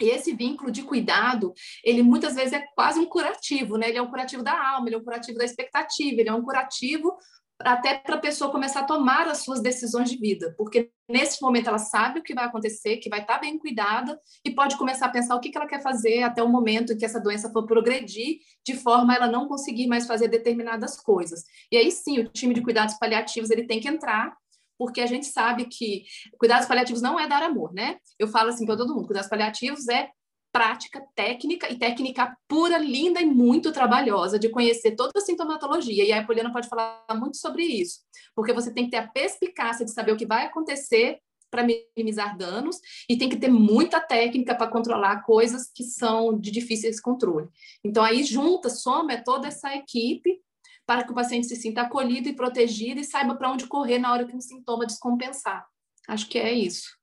e 0.00 0.08
esse 0.08 0.32
vínculo 0.32 0.70
de 0.70 0.82
cuidado, 0.82 1.52
ele 1.84 2.02
muitas 2.02 2.34
vezes 2.34 2.52
é 2.52 2.64
quase 2.74 2.98
um 2.98 3.06
curativo, 3.06 3.76
né? 3.76 3.88
Ele 3.88 3.98
é 3.98 4.02
um 4.02 4.08
curativo 4.08 4.42
da 4.42 4.52
alma, 4.52 4.88
ele 4.88 4.96
é 4.96 4.98
um 4.98 5.04
curativo 5.04 5.38
da 5.38 5.44
expectativa, 5.44 6.20
ele 6.20 6.28
é 6.28 6.32
um 6.32 6.42
curativo 6.42 7.16
até 7.64 7.94
para 7.94 8.16
a 8.16 8.20
pessoa 8.20 8.50
começar 8.50 8.80
a 8.80 8.84
tomar 8.84 9.28
as 9.28 9.38
suas 9.38 9.60
decisões 9.60 10.10
de 10.10 10.16
vida, 10.16 10.54
porque 10.56 10.90
nesse 11.08 11.40
momento 11.42 11.68
ela 11.68 11.78
sabe 11.78 12.20
o 12.20 12.22
que 12.22 12.34
vai 12.34 12.44
acontecer, 12.44 12.98
que 12.98 13.08
vai 13.08 13.20
estar 13.20 13.34
tá 13.34 13.40
bem 13.40 13.58
cuidada 13.58 14.18
e 14.44 14.50
pode 14.50 14.76
começar 14.76 15.06
a 15.06 15.10
pensar 15.10 15.34
o 15.34 15.40
que, 15.40 15.50
ela 15.54 15.66
quer 15.66 15.82
fazer 15.82 16.22
até 16.22 16.42
o 16.42 16.48
momento 16.48 16.92
em 16.92 16.96
que 16.96 17.04
essa 17.04 17.20
doença 17.20 17.50
for 17.50 17.66
progredir, 17.66 18.38
de 18.64 18.74
forma 18.74 19.12
a 19.12 19.16
ela 19.16 19.26
não 19.26 19.48
conseguir 19.48 19.86
mais 19.86 20.06
fazer 20.06 20.28
determinadas 20.28 21.00
coisas. 21.00 21.44
E 21.70 21.76
aí 21.76 21.90
sim, 21.90 22.18
o 22.18 22.28
time 22.28 22.54
de 22.54 22.62
cuidados 22.62 22.94
paliativos 22.94 23.50
ele 23.50 23.66
tem 23.66 23.80
que 23.80 23.88
entrar 23.88 24.36
porque 24.78 25.00
a 25.00 25.06
gente 25.06 25.26
sabe 25.26 25.66
que 25.66 26.02
cuidados 26.38 26.66
paliativos 26.66 27.00
não 27.00 27.18
é 27.18 27.28
dar 27.28 27.42
amor, 27.42 27.72
né? 27.72 27.98
Eu 28.18 28.26
falo 28.26 28.48
assim 28.48 28.66
para 28.66 28.76
todo 28.76 28.94
mundo, 28.94 29.06
cuidados 29.06 29.30
paliativos 29.30 29.88
é 29.88 30.08
prática, 30.52 31.02
técnica 31.14 31.72
e 31.72 31.78
técnica 31.78 32.36
pura, 32.46 32.76
linda 32.76 33.20
e 33.20 33.26
muito 33.26 33.72
trabalhosa 33.72 34.38
de 34.38 34.50
conhecer 34.50 34.94
toda 34.94 35.12
a 35.16 35.20
sintomatologia. 35.20 36.04
E 36.04 36.12
a 36.12 36.24
Poliana 36.24 36.52
pode 36.52 36.68
falar 36.68 37.04
muito 37.14 37.38
sobre 37.38 37.64
isso, 37.64 38.00
porque 38.34 38.52
você 38.52 38.72
tem 38.72 38.84
que 38.84 38.90
ter 38.90 38.98
a 38.98 39.08
perspicácia 39.08 39.84
de 39.84 39.90
saber 39.90 40.12
o 40.12 40.16
que 40.16 40.26
vai 40.26 40.46
acontecer 40.46 41.18
para 41.50 41.64
minimizar 41.64 42.36
danos 42.36 42.80
e 43.08 43.16
tem 43.16 43.28
que 43.28 43.36
ter 43.36 43.48
muita 43.48 44.00
técnica 44.00 44.54
para 44.54 44.70
controlar 44.70 45.22
coisas 45.22 45.70
que 45.74 45.84
são 45.84 46.38
de 46.38 46.50
difíceis 46.50 46.98
controle. 47.00 47.48
Então 47.84 48.02
aí 48.02 48.24
junta, 48.24 48.70
soma 48.70 49.22
toda 49.22 49.48
essa 49.48 49.74
equipe 49.74 50.40
para 50.86 51.04
que 51.04 51.12
o 51.12 51.14
paciente 51.14 51.46
se 51.46 51.56
sinta 51.56 51.82
acolhido 51.82 52.28
e 52.28 52.34
protegido 52.34 53.00
e 53.00 53.04
saiba 53.04 53.34
para 53.34 53.50
onde 53.50 53.66
correr 53.66 53.98
na 53.98 54.12
hora 54.12 54.26
que 54.26 54.34
um 54.34 54.40
sintoma 54.40 54.86
descompensar. 54.86 55.66
Acho 56.08 56.28
que 56.28 56.38
é 56.38 56.52
isso. 56.52 57.01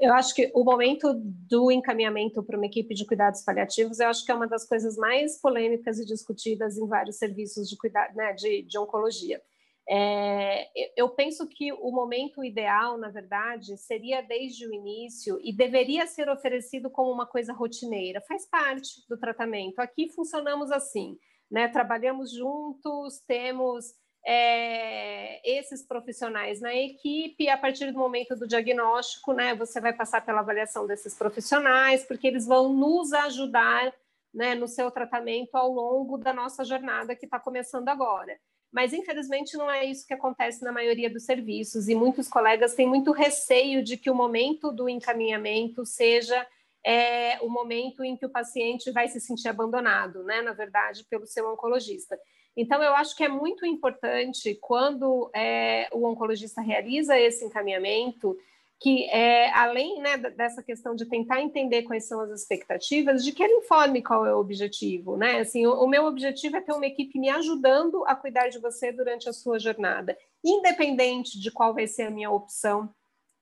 Eu 0.00 0.12
acho 0.14 0.34
que 0.34 0.50
o 0.54 0.62
momento 0.62 1.14
do 1.14 1.70
encaminhamento 1.70 2.42
para 2.42 2.56
uma 2.56 2.66
equipe 2.66 2.94
de 2.94 3.06
cuidados 3.06 3.42
paliativos, 3.42 3.98
eu 3.98 4.08
acho 4.08 4.24
que 4.24 4.30
é 4.30 4.34
uma 4.34 4.46
das 4.46 4.66
coisas 4.66 4.96
mais 4.96 5.40
polêmicas 5.40 5.98
e 5.98 6.04
discutidas 6.04 6.76
em 6.76 6.86
vários 6.86 7.16
serviços 7.16 7.68
de 7.68 7.76
cuidado, 7.76 8.14
né, 8.14 8.32
de, 8.32 8.62
de 8.62 8.78
oncologia. 8.78 9.40
É, 9.88 10.68
eu 11.00 11.08
penso 11.08 11.46
que 11.46 11.72
o 11.72 11.92
momento 11.92 12.44
ideal, 12.44 12.98
na 12.98 13.08
verdade, 13.08 13.76
seria 13.78 14.20
desde 14.20 14.66
o 14.66 14.74
início 14.74 15.38
e 15.42 15.52
deveria 15.52 16.06
ser 16.06 16.28
oferecido 16.28 16.90
como 16.90 17.12
uma 17.12 17.26
coisa 17.26 17.52
rotineira, 17.52 18.20
faz 18.20 18.46
parte 18.46 19.06
do 19.08 19.16
tratamento. 19.16 19.78
Aqui 19.78 20.08
funcionamos 20.08 20.72
assim, 20.72 21.16
né? 21.48 21.68
Trabalhamos 21.68 22.32
juntos, 22.32 23.20
temos 23.28 23.94
é, 24.28 25.40
esses 25.48 25.82
profissionais 25.82 26.60
na 26.60 26.74
equipe, 26.74 27.48
a 27.48 27.56
partir 27.56 27.92
do 27.92 27.98
momento 27.98 28.34
do 28.34 28.48
diagnóstico, 28.48 29.32
né, 29.32 29.54
você 29.54 29.80
vai 29.80 29.92
passar 29.92 30.26
pela 30.26 30.40
avaliação 30.40 30.84
desses 30.84 31.14
profissionais, 31.14 32.04
porque 32.04 32.26
eles 32.26 32.44
vão 32.44 32.72
nos 32.72 33.12
ajudar 33.12 33.94
né, 34.34 34.56
no 34.56 34.66
seu 34.66 34.90
tratamento 34.90 35.54
ao 35.54 35.70
longo 35.70 36.18
da 36.18 36.32
nossa 36.32 36.64
jornada 36.64 37.14
que 37.14 37.24
está 37.24 37.38
começando 37.38 37.88
agora. 37.88 38.36
Mas, 38.72 38.92
infelizmente, 38.92 39.56
não 39.56 39.70
é 39.70 39.84
isso 39.84 40.04
que 40.04 40.12
acontece 40.12 40.64
na 40.64 40.72
maioria 40.72 41.08
dos 41.08 41.24
serviços, 41.24 41.88
e 41.88 41.94
muitos 41.94 42.28
colegas 42.28 42.74
têm 42.74 42.86
muito 42.86 43.12
receio 43.12 43.80
de 43.80 43.96
que 43.96 44.10
o 44.10 44.14
momento 44.14 44.72
do 44.72 44.88
encaminhamento 44.88 45.86
seja 45.86 46.44
é, 46.84 47.38
o 47.42 47.48
momento 47.48 48.02
em 48.02 48.16
que 48.16 48.26
o 48.26 48.30
paciente 48.30 48.90
vai 48.90 49.06
se 49.06 49.20
sentir 49.20 49.48
abandonado, 49.48 50.24
né, 50.24 50.42
na 50.42 50.52
verdade, 50.52 51.04
pelo 51.08 51.26
seu 51.26 51.48
oncologista. 51.48 52.18
Então, 52.56 52.82
eu 52.82 52.94
acho 52.94 53.14
que 53.14 53.22
é 53.22 53.28
muito 53.28 53.66
importante 53.66 54.54
quando 54.60 55.30
é, 55.34 55.88
o 55.92 56.06
oncologista 56.06 56.62
realiza 56.62 57.18
esse 57.18 57.44
encaminhamento, 57.44 58.36
que 58.78 59.04
é, 59.10 59.50
além 59.52 60.00
né, 60.00 60.16
dessa 60.16 60.62
questão 60.62 60.94
de 60.94 61.06
tentar 61.06 61.40
entender 61.40 61.82
quais 61.82 62.06
são 62.06 62.20
as 62.20 62.30
expectativas, 62.30 63.24
de 63.24 63.32
que 63.32 63.42
ele 63.42 63.54
informe 63.54 64.02
qual 64.02 64.26
é 64.26 64.34
o 64.34 64.38
objetivo, 64.38 65.16
né? 65.16 65.40
Assim, 65.40 65.66
o, 65.66 65.72
o 65.82 65.88
meu 65.88 66.04
objetivo 66.04 66.56
é 66.56 66.60
ter 66.60 66.72
uma 66.72 66.86
equipe 66.86 67.18
me 67.18 67.28
ajudando 67.28 68.04
a 68.06 68.14
cuidar 68.14 68.48
de 68.48 68.58
você 68.58 68.92
durante 68.92 69.28
a 69.28 69.32
sua 69.32 69.58
jornada, 69.58 70.16
independente 70.44 71.40
de 71.40 71.50
qual 71.50 71.74
vai 71.74 71.86
ser 71.86 72.02
a 72.02 72.10
minha 72.10 72.30
opção 72.30 72.88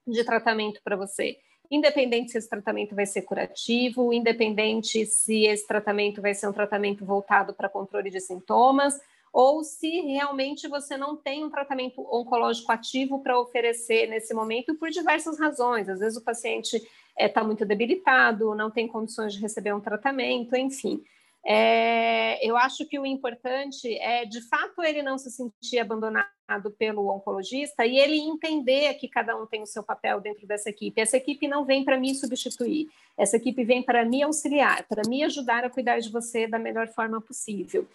de 0.07 0.23
tratamento 0.25 0.81
para 0.85 0.97
você. 0.97 1.39
Independente 1.75 2.31
se 2.31 2.39
esse 2.39 2.49
tratamento 2.49 2.95
vai 2.95 3.05
ser 3.05 3.23
curativo, 3.23 4.13
independente 4.13 5.05
se 5.07 5.45
esse 5.45 5.67
tratamento 5.67 6.23
vai 6.23 6.33
ser 6.33 6.47
um 6.47 6.53
tratamento 6.53 7.05
voltado 7.05 7.53
para 7.53 7.69
controle 7.69 8.11
de 8.11 8.21
sintomas, 8.21 9.01
ou 9.33 9.65
se 9.65 10.03
realmente 10.03 10.69
você 10.69 10.97
não 10.97 11.17
tem 11.17 11.45
um 11.45 11.51
tratamento 11.51 12.01
oncológico 12.03 12.71
ativo 12.71 13.21
para 13.21 13.41
oferecer 13.41 14.07
nesse 14.07 14.33
momento 14.33 14.77
por 14.77 14.89
diversas 14.89 15.37
razões. 15.37 15.89
Às 15.89 15.99
vezes 15.99 16.17
o 16.17 16.23
paciente 16.23 16.77
está 17.19 17.41
eh, 17.41 17.43
é, 17.43 17.47
muito 17.47 17.67
debilitado, 17.67 18.55
não 18.55 18.71
tem 18.71 18.87
condições 18.87 19.33
de 19.33 19.41
receber 19.41 19.75
um 19.75 19.81
tratamento, 19.81 20.55
enfim. 20.55 21.03
É, 21.47 22.47
eu 22.47 22.57
acho 22.57 22.87
que 22.87 22.99
o 22.99 23.05
importante 23.05 23.93
é, 23.99 24.25
de 24.25 24.41
fato, 24.49 24.83
ele 24.83 25.03
não 25.03 25.19
se 25.19 25.31
sentir 25.31 25.79
abandonado 25.79 26.71
pelo 26.79 27.09
oncologista 27.15 27.85
e 27.85 27.99
ele 27.99 28.19
entender 28.19 28.95
que 28.95 29.09
cada 29.09 29.37
um 29.37 29.47
tem 29.47 29.63
o 29.63 29.67
seu 29.67 29.83
papel 29.83 30.21
dentro 30.21 30.47
dessa 30.47 30.71
equipe. 30.71 31.01
Essa 31.01 31.19
equipe 31.19 31.47
não 31.47 31.65
vem 31.65 31.85
para 31.85 31.99
me 31.99 32.15
substituir, 32.15 32.89
essa 33.17 33.37
equipe 33.37 33.63
vem 33.63 33.83
para 33.83 34.05
me 34.07 34.23
auxiliar, 34.23 34.87
para 34.89 35.03
me 35.07 35.23
ajudar 35.23 35.65
a 35.65 35.71
cuidar 35.71 35.99
de 35.99 36.11
você 36.11 36.47
da 36.47 36.59
melhor 36.59 36.89
forma 36.89 37.21
possível. 37.21 37.87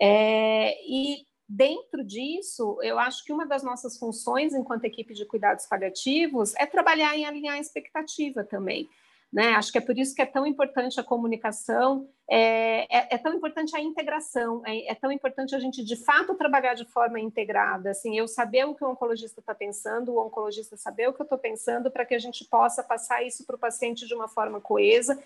É, 0.00 0.76
e 0.84 1.24
dentro 1.48 2.04
disso, 2.04 2.76
eu 2.82 2.98
acho 2.98 3.24
que 3.24 3.32
uma 3.32 3.46
das 3.46 3.62
nossas 3.62 3.96
funções 3.96 4.52
enquanto 4.52 4.84
equipe 4.84 5.14
de 5.14 5.24
cuidados 5.24 5.66
paliativos 5.66 6.54
é 6.56 6.66
trabalhar 6.66 7.16
em 7.16 7.24
alinhar 7.24 7.54
a 7.54 7.60
expectativa 7.60 8.42
também. 8.42 8.88
Né? 9.32 9.48
Acho 9.54 9.72
que 9.72 9.78
é 9.78 9.80
por 9.80 9.98
isso 9.98 10.14
que 10.14 10.22
é 10.22 10.26
tão 10.26 10.46
importante 10.46 10.98
a 11.00 11.04
comunicação, 11.04 12.08
é, 12.30 12.86
é, 12.96 13.14
é 13.14 13.18
tão 13.18 13.34
importante 13.34 13.76
a 13.76 13.80
integração, 13.80 14.62
é, 14.64 14.90
é, 14.90 14.94
tão 14.94 15.10
importante 15.10 15.54
a 15.54 15.58
gente 15.58 15.84
de 15.84 15.96
fato 15.96 16.34
trabalhar 16.34 16.74
de 16.74 16.84
forma 16.86 17.20
integrada, 17.20 17.90
assim, 17.90 18.16
eu 18.16 18.28
saber 18.28 18.64
o 18.64 18.74
que 18.74 18.84
o 18.84 18.90
oncologista 18.90 19.40
está 19.40 19.54
pensando, 19.54 20.12
o 20.12 20.24
oncologista 20.24 20.76
saber 20.76 21.08
o 21.08 21.12
que 21.12 21.20
eu 21.20 21.24
estou 21.24 21.38
pensando, 21.38 21.90
para 21.90 22.06
que 22.06 22.14
a 22.14 22.18
gente 22.18 22.44
possa 22.44 22.82
passar 22.82 23.22
isso 23.24 23.44
para 23.44 23.56
o 23.56 23.58
paciente 23.58 24.06
de 24.06 24.14
uma 24.14 24.28
forma 24.28 24.60
coesa. 24.60 25.20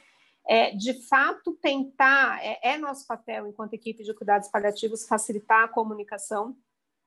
É, 0.48 0.70
de 0.70 0.94
fato, 1.06 1.52
tentar, 1.60 2.42
é, 2.42 2.72
é 2.72 2.78
nosso 2.78 3.06
papel 3.06 3.46
enquanto 3.46 3.74
equipe 3.74 4.02
de 4.02 4.14
cuidados 4.14 4.48
paliativos, 4.48 5.06
facilitar 5.06 5.64
a 5.64 5.68
comunicação 5.68 6.56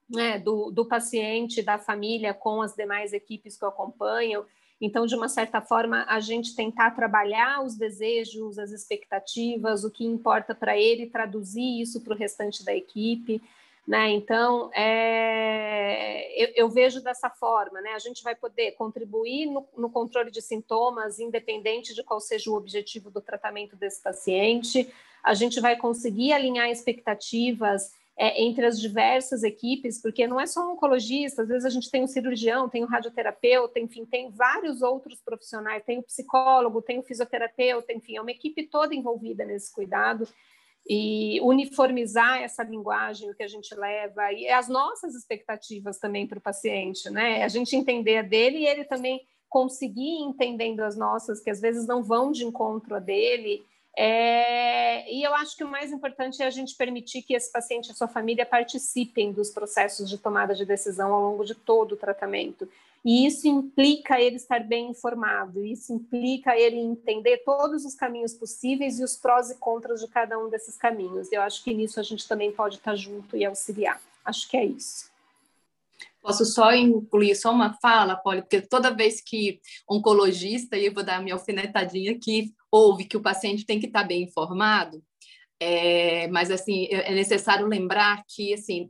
né, 0.09 0.39
do, 0.39 0.69
do 0.71 0.87
paciente, 0.87 1.61
da 1.61 1.77
família 1.77 2.33
com 2.33 2.61
as 2.61 2.75
demais 2.75 3.13
equipes 3.13 3.57
que 3.57 3.65
acompanham, 3.65 4.45
então, 4.81 5.05
de 5.05 5.15
uma 5.15 5.29
certa 5.29 5.61
forma, 5.61 6.05
a 6.09 6.19
gente 6.19 6.55
tentar 6.55 6.91
trabalhar 6.91 7.63
os 7.63 7.75
desejos, 7.75 8.59
as 8.59 8.71
expectativas, 8.71 9.83
o 9.83 9.91
que 9.91 10.05
importa 10.05 10.53
para 10.53 10.77
ele, 10.77 11.07
traduzir 11.07 11.81
isso 11.81 12.01
para 12.01 12.13
o 12.13 12.17
restante 12.17 12.65
da 12.65 12.75
equipe. 12.75 13.41
Né? 13.87 14.11
Então, 14.11 14.71
é, 14.73 16.41
eu, 16.41 16.53
eu, 16.55 16.69
vejo 16.69 17.01
dessa 17.01 17.29
forma, 17.29 17.81
né? 17.81 17.91
A 17.91 17.99
gente 17.99 18.23
vai 18.23 18.33
poder 18.33 18.71
contribuir 18.73 19.45
no, 19.45 19.67
no, 19.77 19.89
controle 19.89 20.31
de 20.31 20.41
sintomas, 20.41 21.19
independente 21.19 21.93
de 21.93 22.01
qual 22.01 22.21
seja 22.21 22.49
o 22.49 22.55
objetivo 22.55 23.11
do 23.11 23.19
tratamento 23.19 23.75
desse 23.75 24.01
paciente. 24.01 24.89
A 25.21 25.33
gente 25.33 25.59
vai 25.59 25.75
conseguir 25.75 26.31
alinhar 26.31 26.69
expectativas 26.69 27.91
é, 28.17 28.43
entre 28.43 28.65
as 28.65 28.79
diversas 28.79 29.43
equipes, 29.43 30.01
porque 30.01 30.27
não 30.27 30.39
é 30.39 30.45
só 30.45 30.67
um 30.67 30.73
oncologista, 30.73 31.41
às 31.41 31.47
vezes 31.47 31.65
a 31.65 31.69
gente 31.69 31.89
tem 31.89 32.03
um 32.03 32.07
cirurgião, 32.07 32.69
tem 32.69 32.83
um 32.83 32.87
radioterapeuta, 32.87 33.79
enfim, 33.79 34.05
tem 34.05 34.29
vários 34.29 34.81
outros 34.81 35.19
profissionais, 35.19 35.83
tem 35.83 35.99
o 35.99 36.03
psicólogo, 36.03 36.81
tem 36.81 36.99
o 36.99 37.03
fisioterapeuta, 37.03 37.91
enfim, 37.91 38.17
é 38.17 38.21
uma 38.21 38.31
equipe 38.31 38.67
toda 38.67 38.93
envolvida 38.93 39.43
nesse 39.45 39.73
cuidado 39.73 40.27
e 40.87 41.39
uniformizar 41.41 42.41
essa 42.41 42.61
linguagem, 42.61 43.31
o 43.31 43.35
que 43.35 43.43
a 43.43 43.47
gente 43.47 43.73
leva, 43.73 44.31
e 44.33 44.47
as 44.49 44.67
nossas 44.67 45.15
expectativas 45.15 45.97
também 45.97 46.27
para 46.27 46.37
o 46.37 46.41
paciente, 46.41 47.09
né? 47.09 47.43
A 47.43 47.47
gente 47.47 47.75
entender 47.75 48.17
a 48.17 48.21
dele 48.21 48.59
e 48.59 48.67
ele 48.67 48.83
também 48.83 49.21
conseguir 49.49 50.17
entendendo 50.19 50.81
as 50.81 50.97
nossas, 50.97 51.39
que 51.39 51.49
às 51.49 51.61
vezes 51.61 51.87
não 51.87 52.03
vão 52.03 52.31
de 52.31 52.43
encontro 52.43 52.95
a 52.95 52.99
dele, 52.99 53.63
é, 53.95 55.11
e 55.11 55.21
eu 55.23 55.33
acho 55.35 55.55
que 55.55 55.63
o 55.63 55.67
mais 55.67 55.91
importante 55.91 56.41
é 56.41 56.45
a 56.45 56.49
gente 56.49 56.75
permitir 56.75 57.21
que 57.21 57.35
esse 57.35 57.51
paciente 57.51 57.87
e 57.87 57.91
a 57.91 57.95
sua 57.95 58.07
família 58.07 58.45
participem 58.45 59.31
dos 59.31 59.51
processos 59.51 60.09
de 60.09 60.17
tomada 60.17 60.55
de 60.55 60.65
decisão 60.65 61.13
ao 61.13 61.21
longo 61.21 61.45
de 61.45 61.53
todo 61.53 61.91
o 61.93 61.97
tratamento. 61.97 62.67
E 63.05 63.25
isso 63.25 63.47
implica 63.47 64.19
ele 64.19 64.37
estar 64.37 64.61
bem 64.61 64.89
informado, 64.89 65.63
isso 65.63 65.93
implica 65.93 66.57
ele 66.57 66.77
entender 66.77 67.39
todos 67.39 67.83
os 67.85 67.93
caminhos 67.93 68.33
possíveis 68.33 68.97
e 68.97 69.03
os 69.03 69.17
prós 69.17 69.51
e 69.51 69.55
contras 69.55 69.99
de 69.99 70.07
cada 70.07 70.39
um 70.39 70.49
desses 70.49 70.77
caminhos. 70.77 71.31
Eu 71.31 71.41
acho 71.41 71.63
que 71.63 71.73
nisso 71.73 71.99
a 71.99 72.03
gente 72.03 72.27
também 72.27 72.51
pode 72.51 72.77
estar 72.77 72.95
junto 72.95 73.35
e 73.35 73.43
auxiliar. 73.43 74.01
Acho 74.23 74.49
que 74.49 74.55
é 74.55 74.63
isso. 74.63 75.12
Posso 76.23 76.45
só 76.45 76.73
incluir 76.73 77.35
só 77.35 77.51
uma 77.51 77.73
fala, 77.81 78.15
Polly, 78.15 78.43
porque 78.43 78.61
toda 78.61 78.95
vez 78.95 79.21
que 79.21 79.59
oncologista, 79.89 80.77
e 80.77 80.85
eu 80.85 80.93
vou 80.93 81.03
dar 81.03 81.21
minha 81.21 81.35
alfinetadinha 81.35 82.13
aqui, 82.13 82.53
ouve 82.71 83.03
que 83.03 83.17
o 83.17 83.21
paciente 83.21 83.65
tem 83.65 83.77
que 83.77 83.87
estar 83.87 84.05
bem 84.05 84.23
informado, 84.23 85.03
é, 85.59 86.29
mas 86.29 86.49
assim 86.49 86.85
é, 86.85 87.11
é 87.11 87.13
necessário 87.13 87.67
lembrar 87.67 88.23
que 88.25 88.53
assim 88.53 88.89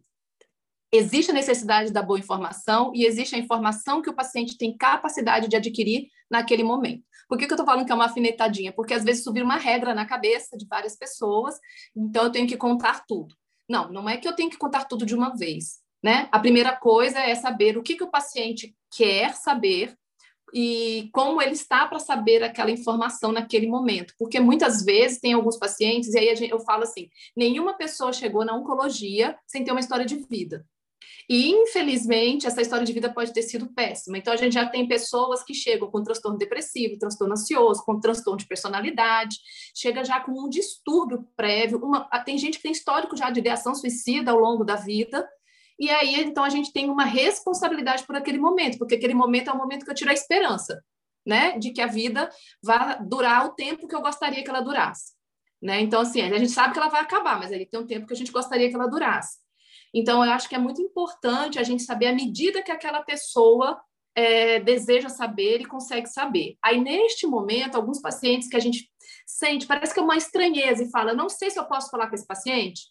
existe 0.91 1.32
a 1.32 1.34
necessidade 1.34 1.91
da 1.91 2.04
boa 2.04 2.19
informação 2.19 2.91
e 2.93 3.04
existe 3.04 3.36
a 3.36 3.39
informação 3.39 4.00
que 4.00 4.12
o 4.12 4.15
paciente 4.15 4.56
tem 4.56 4.78
capacidade 4.78 5.48
de 5.48 5.56
adquirir 5.56 6.10
naquele 6.30 6.63
momento. 6.63 7.04
Por 7.28 7.36
que, 7.36 7.48
que 7.48 7.52
eu 7.52 7.56
estou 7.56 7.65
falando 7.65 7.84
que 7.84 7.91
é 7.91 7.96
uma 7.96 8.06
afinetadinha? 8.06 8.72
Porque 8.72 8.93
às 8.93 9.04
vezes 9.04 9.24
subir 9.24 9.41
uma 9.41 9.58
regra 9.58 9.96
na 9.96 10.06
cabeça 10.06 10.56
de 10.56 10.67
várias 10.67 10.96
pessoas, 10.96 11.56
então 11.96 12.26
eu 12.26 12.32
tenho 12.32 12.48
que 12.48 12.56
contar 12.56 13.04
tudo. 13.08 13.36
Não, 13.67 13.91
não 13.91 14.08
é 14.08 14.17
que 14.17 14.28
eu 14.28 14.36
tenho 14.36 14.52
que 14.52 14.58
contar 14.58 14.86
tudo 14.86 15.04
de 15.04 15.15
uma 15.15 15.36
vez. 15.36 15.83
Né? 16.04 16.28
A 16.32 16.39
primeira 16.39 16.76
coisa 16.76 17.20
é 17.20 17.34
saber 17.34 17.78
o 17.78 17.84
que, 17.84 17.96
que 17.96 18.04
o 18.04 18.12
paciente 18.12 18.76
quer 18.96 19.34
saber 19.34 19.98
e 20.54 21.10
como 21.12 21.42
ele 21.42 21.54
está 21.54 21.88
para 21.88 21.98
saber 21.98 22.44
aquela 22.44 22.70
informação 22.70 23.32
naquele 23.32 23.68
momento. 23.68 24.13
Porque 24.20 24.39
muitas 24.39 24.84
vezes 24.84 25.20
tem 25.20 25.34
alguns 25.34 25.58
pacientes, 25.58 26.13
e 26.13 26.20
aí 26.20 26.36
gente, 26.36 26.52
eu 26.52 26.60
falo 26.60 26.84
assim: 26.84 27.10
nenhuma 27.36 27.74
pessoa 27.74 28.13
chegou 28.13 28.46
na 28.46 28.54
oncologia 28.54 29.38
sem 29.48 29.63
ter 29.63 29.72
uma 29.72 29.80
história 29.80 30.06
de 30.06 30.16
vida. 30.30 30.66
E, 31.30 31.50
infelizmente, 31.50 32.46
essa 32.46 32.62
história 32.62 32.86
de 32.86 32.92
vida 32.92 33.12
pode 33.12 33.34
ter 33.34 33.44
sido 33.44 33.68
péssima. 33.74 34.18
Então, 34.18 34.34
a 34.34 34.36
gente 34.36 34.54
já 34.54 34.68
tem 34.68 34.88
pessoas 34.88 35.42
que 35.42 35.54
chegam 35.54 35.89
com 35.89 36.04
transtorno 36.04 36.38
depressivo, 36.38 37.00
transtorno 37.00 37.34
ansioso, 37.34 37.84
com 37.86 38.00
transtorno 38.00 38.38
de 38.38 38.46
personalidade, 38.46 39.38
chega 39.74 40.04
já 40.04 40.20
com 40.20 40.32
um 40.32 40.50
distúrbio 40.50 41.26
prévio. 41.36 41.80
Uma, 41.84 42.02
tem 42.26 42.38
gente 42.38 42.58
que 42.58 42.63
tem 42.63 42.74
histórico 42.74 43.16
já 43.16 43.30
de 43.30 43.39
ideação 43.39 43.74
suicida 43.74 44.32
ao 44.32 44.39
longo 44.39 44.66
da 44.66 44.76
vida, 44.76 45.28
e 45.80 45.90
aí, 45.90 46.22
então, 46.22 46.44
a 46.44 46.50
gente 46.50 46.72
tem 46.72 46.90
uma 46.90 47.04
responsabilidade 47.04 48.06
por 48.06 48.16
aquele 48.16 48.38
momento, 48.38 48.78
porque 48.78 48.96
aquele 48.96 49.14
momento 49.14 49.50
é 49.50 49.54
o 49.54 49.58
momento 49.58 49.86
que 49.86 49.92
eu 49.92 49.96
tiro 49.96 50.10
a 50.10 50.14
esperança, 50.14 50.84
né, 51.26 51.58
de 51.58 51.72
que 51.72 51.82
a 51.82 51.88
vida 51.88 52.30
vá 52.62 52.96
durar 52.96 53.46
o 53.46 53.54
tempo 53.54 53.88
que 53.88 53.96
eu 53.96 54.02
gostaria 54.02 54.44
que 54.44 54.50
ela 54.50 54.62
durasse. 54.62 55.14
Né? 55.62 55.80
Então, 55.80 56.02
assim, 56.02 56.22
a 56.22 56.38
gente 56.38 56.52
sabe 56.52 56.74
que 56.74 56.80
ela 56.80 56.90
vai 56.90 57.02
acabar, 57.02 57.40
mas 57.40 57.52
aí 57.52 57.66
tem 57.66 57.80
um 57.80 57.88
tempo 57.88 58.06
que 58.06 58.14
a 58.14 58.18
gente 58.18 58.32
gostaria 58.32 58.70
que 58.70 58.76
ela 58.76 58.88
durasse. 58.88 59.40
Então, 59.94 60.24
eu 60.24 60.32
acho 60.32 60.50
que 60.50 60.56
é 60.56 60.60
muito 60.60 60.82
importante 60.82 61.58
a 61.58 61.64
gente 61.64 61.84
saber 61.84 62.08
a 62.08 62.14
medida 62.14 62.62
que 62.62 62.72
aquela 62.72 63.02
pessoa 63.02 63.80
é, 64.16 64.60
deseja 64.60 65.08
saber 65.08 65.62
e 65.62 65.66
consegue 65.66 66.08
saber. 66.08 66.58
Aí, 66.62 66.80
neste 66.82 67.26
momento, 67.26 67.76
alguns 67.76 68.02
pacientes 68.02 68.50
que 68.50 68.58
a 68.58 68.60
gente 68.60 68.92
sente, 69.26 69.66
parece 69.66 69.94
que 69.94 70.00
é 70.00 70.04
uma 70.04 70.18
estranheza 70.18 70.84
e 70.84 70.92
fala, 70.92 71.14
não 71.14 71.30
sei 71.30 71.50
se 71.50 71.60
eu 71.60 71.66
posso 71.66 71.90
falar 71.90 72.08
com 72.08 72.16
esse 72.16 72.28
paciente, 72.28 72.88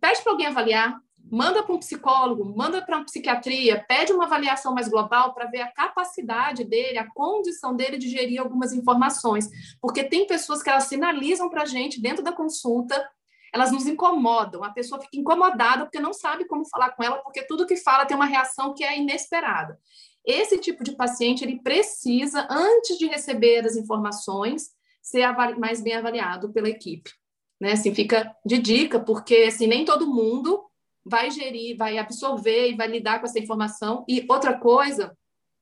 pede 0.00 0.22
para 0.22 0.32
alguém 0.32 0.46
avaliar, 0.46 0.98
manda 1.30 1.62
para 1.62 1.74
um 1.74 1.78
psicólogo, 1.78 2.44
manda 2.56 2.80
para 2.82 2.96
uma 2.96 3.04
psiquiatria, 3.04 3.84
pede 3.88 4.12
uma 4.12 4.24
avaliação 4.24 4.74
mais 4.74 4.88
global 4.88 5.34
para 5.34 5.46
ver 5.46 5.60
a 5.60 5.72
capacidade 5.72 6.64
dele, 6.64 6.98
a 6.98 7.10
condição 7.10 7.74
dele 7.74 7.98
de 7.98 8.08
gerir 8.08 8.40
algumas 8.40 8.72
informações, 8.72 9.48
porque 9.80 10.04
tem 10.04 10.26
pessoas 10.26 10.62
que 10.62 10.70
elas 10.70 10.84
sinalizam 10.84 11.48
para 11.48 11.62
a 11.62 11.66
gente 11.66 12.00
dentro 12.00 12.22
da 12.22 12.32
consulta, 12.32 13.08
elas 13.52 13.72
nos 13.72 13.86
incomodam, 13.86 14.62
a 14.62 14.70
pessoa 14.70 15.00
fica 15.00 15.16
incomodada 15.16 15.84
porque 15.84 16.00
não 16.00 16.12
sabe 16.12 16.46
como 16.46 16.68
falar 16.68 16.90
com 16.90 17.02
ela, 17.02 17.18
porque 17.18 17.42
tudo 17.42 17.66
que 17.66 17.76
fala 17.76 18.04
tem 18.04 18.16
uma 18.16 18.26
reação 18.26 18.74
que 18.74 18.84
é 18.84 18.98
inesperada. 18.98 19.78
Esse 20.24 20.58
tipo 20.58 20.84
de 20.84 20.94
paciente, 20.94 21.42
ele 21.42 21.62
precisa, 21.62 22.46
antes 22.50 22.98
de 22.98 23.06
receber 23.06 23.64
as 23.64 23.76
informações, 23.76 24.70
ser 25.00 25.26
mais 25.58 25.80
bem 25.80 25.94
avaliado 25.94 26.52
pela 26.52 26.68
equipe. 26.68 27.10
Né? 27.58 27.72
Assim, 27.72 27.94
fica 27.94 28.36
de 28.44 28.58
dica, 28.58 29.00
porque 29.00 29.46
assim, 29.48 29.66
nem 29.66 29.84
todo 29.84 30.06
mundo 30.06 30.67
vai 31.08 31.30
gerir, 31.30 31.76
vai 31.76 31.98
absorver 31.98 32.70
e 32.70 32.76
vai 32.76 32.86
lidar 32.86 33.20
com 33.20 33.26
essa 33.26 33.38
informação. 33.38 34.04
E 34.08 34.24
outra 34.28 34.58
coisa 34.58 35.16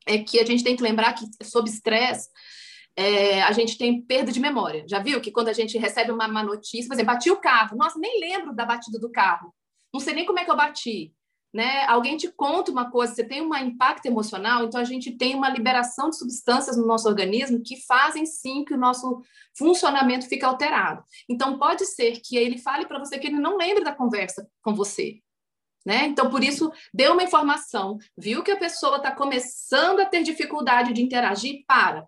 é 0.05 0.17
que 0.17 0.39
a 0.39 0.45
gente 0.45 0.63
tem 0.63 0.75
que 0.75 0.83
lembrar 0.83 1.13
que, 1.13 1.25
sob 1.43 1.69
estresse, 1.69 2.29
é, 2.95 3.43
a 3.43 3.51
gente 3.51 3.77
tem 3.77 4.01
perda 4.01 4.31
de 4.31 4.39
memória. 4.39 4.83
Já 4.87 4.99
viu 4.99 5.21
que 5.21 5.31
quando 5.31 5.49
a 5.49 5.53
gente 5.53 5.77
recebe 5.77 6.11
uma 6.11 6.27
má 6.27 6.41
notícia, 6.41 6.87
por 6.87 6.95
exemplo, 6.95 7.13
bati 7.13 7.29
o 7.29 7.37
carro, 7.37 7.77
nossa, 7.77 7.99
nem 7.99 8.19
lembro 8.19 8.55
da 8.55 8.65
batida 8.65 8.97
do 8.97 9.11
carro, 9.11 9.53
não 9.93 9.99
sei 9.99 10.15
nem 10.15 10.25
como 10.25 10.39
é 10.39 10.45
que 10.45 10.49
eu 10.49 10.55
bati. 10.55 11.13
Né? 11.53 11.85
Alguém 11.85 12.17
te 12.17 12.29
conta 12.31 12.71
uma 12.71 12.91
coisa, 12.91 13.15
você 13.15 13.23
tem 13.23 13.41
um 13.41 13.55
impacto 13.55 14.05
emocional, 14.05 14.65
então 14.65 14.81
a 14.81 14.83
gente 14.83 15.11
tem 15.11 15.33
uma 15.33 15.49
liberação 15.49 16.09
de 16.09 16.17
substâncias 16.17 16.75
no 16.75 16.85
nosso 16.85 17.07
organismo 17.07 17.61
que 17.63 17.77
fazem 17.85 18.25
sim 18.25 18.65
que 18.65 18.73
o 18.73 18.77
nosso 18.77 19.21
funcionamento 19.57 20.27
fique 20.27 20.43
alterado. 20.43 21.03
Então 21.29 21.57
pode 21.57 21.85
ser 21.85 22.19
que 22.19 22.35
ele 22.35 22.57
fale 22.57 22.85
para 22.85 22.99
você 22.99 23.17
que 23.17 23.27
ele 23.27 23.39
não 23.39 23.57
lembre 23.57 23.83
da 23.83 23.95
conversa 23.95 24.47
com 24.61 24.75
você, 24.75 25.19
Né? 25.87 26.05
Então, 26.07 26.29
por 26.29 26.43
isso, 26.43 26.69
deu 26.93 27.13
uma 27.13 27.23
informação, 27.23 27.97
viu 28.17 28.43
que 28.43 28.51
a 28.51 28.57
pessoa 28.57 28.97
está 28.97 29.09
começando 29.09 30.01
a 30.01 30.05
ter 30.05 30.21
dificuldade 30.21 30.91
de 30.91 31.01
interagir, 31.01 31.63
para. 31.65 32.05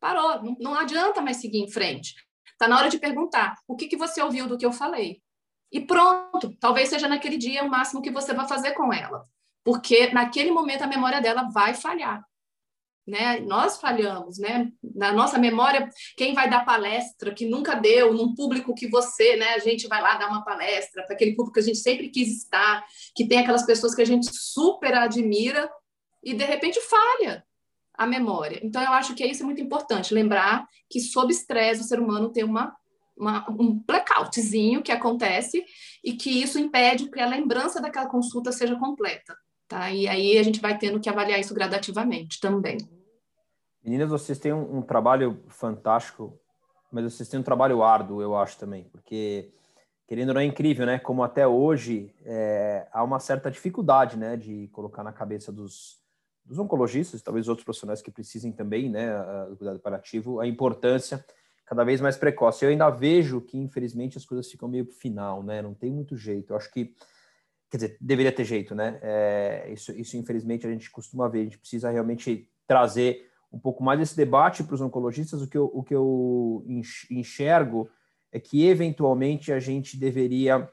Parou, 0.00 0.42
não, 0.42 0.56
não 0.58 0.74
adianta 0.74 1.20
mais 1.20 1.36
seguir 1.36 1.60
em 1.60 1.70
frente. 1.70 2.16
Está 2.50 2.66
na 2.66 2.76
hora 2.76 2.88
de 2.88 2.98
perguntar: 2.98 3.54
o 3.68 3.76
que, 3.76 3.86
que 3.86 3.96
você 3.96 4.20
ouviu 4.20 4.48
do 4.48 4.58
que 4.58 4.66
eu 4.66 4.72
falei? 4.72 5.22
E 5.70 5.80
pronto, 5.80 6.52
talvez 6.58 6.88
seja 6.88 7.06
naquele 7.06 7.36
dia 7.36 7.62
o 7.62 7.70
máximo 7.70 8.02
que 8.02 8.10
você 8.10 8.34
vai 8.34 8.48
fazer 8.48 8.72
com 8.72 8.92
ela. 8.92 9.24
Porque 9.62 10.12
naquele 10.12 10.50
momento 10.50 10.82
a 10.82 10.88
memória 10.88 11.20
dela 11.20 11.48
vai 11.52 11.74
falhar 11.74 12.24
né? 13.06 13.40
Nós 13.40 13.78
falhamos, 13.78 14.38
né? 14.38 14.70
Na 14.82 15.12
nossa 15.12 15.38
memória, 15.38 15.88
quem 16.16 16.32
vai 16.32 16.48
dar 16.48 16.64
palestra 16.64 17.34
que 17.34 17.46
nunca 17.46 17.74
deu 17.74 18.14
num 18.14 18.34
público 18.34 18.74
que 18.74 18.88
você, 18.88 19.36
né? 19.36 19.54
A 19.54 19.58
gente 19.58 19.86
vai 19.86 20.00
lá 20.00 20.16
dar 20.16 20.28
uma 20.28 20.44
palestra 20.44 21.04
para 21.04 21.14
aquele 21.14 21.34
público 21.34 21.54
que 21.54 21.60
a 21.60 21.64
gente 21.64 21.78
sempre 21.78 22.08
quis 22.08 22.28
estar, 22.28 22.84
que 23.14 23.26
tem 23.26 23.38
aquelas 23.38 23.66
pessoas 23.66 23.94
que 23.94 24.02
a 24.02 24.06
gente 24.06 24.28
super 24.32 24.94
admira 24.94 25.70
e 26.22 26.32
de 26.32 26.44
repente 26.44 26.80
falha 26.80 27.44
a 27.92 28.06
memória. 28.06 28.58
Então 28.62 28.82
eu 28.82 28.92
acho 28.92 29.14
que 29.14 29.24
isso 29.24 29.42
é 29.42 29.46
muito 29.46 29.60
importante, 29.60 30.14
lembrar 30.14 30.66
que 30.88 30.98
sob 30.98 31.32
estresse 31.32 31.82
o 31.82 31.84
ser 31.84 32.00
humano 32.00 32.32
tem 32.32 32.42
uma, 32.42 32.74
uma 33.16 33.48
um 33.50 33.78
blackoutzinho 33.86 34.82
que 34.82 34.90
acontece 34.90 35.64
e 36.02 36.14
que 36.14 36.42
isso 36.42 36.58
impede 36.58 37.10
que 37.10 37.20
a 37.20 37.26
lembrança 37.26 37.80
daquela 37.80 38.08
consulta 38.08 38.50
seja 38.50 38.76
completa. 38.76 39.36
Tá? 39.68 39.90
E 39.90 40.06
aí 40.06 40.38
a 40.38 40.42
gente 40.42 40.60
vai 40.60 40.76
tendo 40.76 41.00
que 41.00 41.08
avaliar 41.08 41.40
isso 41.40 41.54
gradativamente 41.54 42.40
também. 42.40 42.78
Meninas, 43.82 44.08
vocês 44.08 44.38
têm 44.38 44.52
um, 44.52 44.78
um, 44.78 44.82
trabalho 44.82 45.42
fantástico, 45.48 46.38
mas 46.90 47.04
vocês 47.04 47.28
têm 47.28 47.40
um 47.40 47.42
trabalho 47.42 47.82
árduo, 47.82 48.22
eu 48.22 48.36
acho 48.36 48.58
também, 48.58 48.84
porque 48.84 49.52
querendo 50.06 50.28
ou 50.28 50.34
não 50.34 50.40
é 50.40 50.44
incrível, 50.44 50.86
né? 50.86 50.98
Como 50.98 51.22
até 51.22 51.46
hoje 51.46 52.14
é, 52.24 52.86
há 52.92 53.02
uma 53.02 53.18
certa 53.18 53.50
dificuldade, 53.50 54.16
né, 54.16 54.36
de 54.36 54.68
colocar 54.68 55.02
na 55.02 55.12
cabeça 55.12 55.50
dos, 55.50 55.98
dos 56.44 56.58
oncologistas, 56.58 57.22
talvez 57.22 57.48
outros 57.48 57.64
profissionais 57.64 58.02
que 58.02 58.10
precisem 58.10 58.52
também, 58.52 58.88
né, 58.90 59.10
do 59.48 59.56
cuidado 59.56 59.78
paliativo, 59.80 60.40
a 60.40 60.46
importância 60.46 61.24
cada 61.64 61.84
vez 61.84 62.00
mais 62.00 62.16
precoce. 62.16 62.64
Eu 62.64 62.70
ainda 62.70 62.90
vejo 62.90 63.40
que, 63.40 63.58
infelizmente, 63.58 64.18
as 64.18 64.24
coisas 64.24 64.50
ficam 64.50 64.68
meio 64.68 64.84
final, 64.84 65.42
né? 65.42 65.62
Não 65.62 65.74
tem 65.74 65.90
muito 65.90 66.16
jeito. 66.16 66.52
Eu 66.52 66.56
acho 66.56 66.70
que 66.70 66.94
quer 67.74 67.78
dizer, 67.78 67.96
deveria 68.00 68.30
ter 68.30 68.44
jeito, 68.44 68.72
né? 68.72 69.00
É, 69.02 69.68
isso, 69.72 69.90
isso, 69.98 70.16
infelizmente, 70.16 70.64
a 70.64 70.70
gente 70.70 70.88
costuma 70.92 71.26
ver. 71.26 71.40
A 71.40 71.44
gente 71.44 71.58
precisa 71.58 71.90
realmente 71.90 72.48
trazer 72.68 73.28
um 73.52 73.58
pouco 73.58 73.82
mais 73.82 73.98
desse 73.98 74.16
debate 74.16 74.62
para 74.62 74.76
os 74.76 74.80
oncologistas. 74.80 75.42
O 75.42 75.48
que, 75.48 75.58
eu, 75.58 75.68
o 75.74 75.82
que 75.82 75.92
eu 75.92 76.64
enxergo 77.10 77.90
é 78.30 78.38
que, 78.38 78.64
eventualmente, 78.64 79.52
a 79.52 79.58
gente 79.58 79.96
deveria 79.96 80.70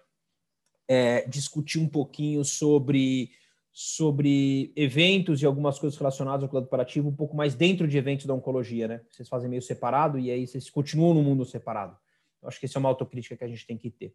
é, 0.88 1.28
discutir 1.28 1.80
um 1.80 1.90
pouquinho 1.90 2.46
sobre, 2.46 3.32
sobre 3.72 4.72
eventos 4.76 5.42
e 5.42 5.46
algumas 5.48 5.80
coisas 5.80 5.98
relacionadas 5.98 6.44
ao 6.44 6.50
cuidado 6.50 6.70
parativo 6.70 7.10
um 7.10 7.16
pouco 7.16 7.36
mais 7.36 7.56
dentro 7.56 7.88
de 7.88 7.98
eventos 7.98 8.28
da 8.28 8.36
oncologia, 8.36 8.88
né? 8.88 9.02
Vocês 9.10 9.28
fazem 9.28 9.50
meio 9.50 9.64
separado 9.64 10.20
e 10.20 10.30
aí 10.30 10.46
vocês 10.46 10.70
continuam 10.70 11.16
no 11.16 11.24
mundo 11.24 11.46
separado. 11.46 11.98
Eu 12.44 12.48
acho 12.48 12.60
que 12.60 12.68
essa 12.68 12.78
é 12.78 12.80
uma 12.80 12.90
autocrítica 12.90 13.36
que 13.36 13.44
a 13.44 13.48
gente 13.48 13.66
tem 13.66 13.76
que 13.76 13.90
ter. 13.90 14.14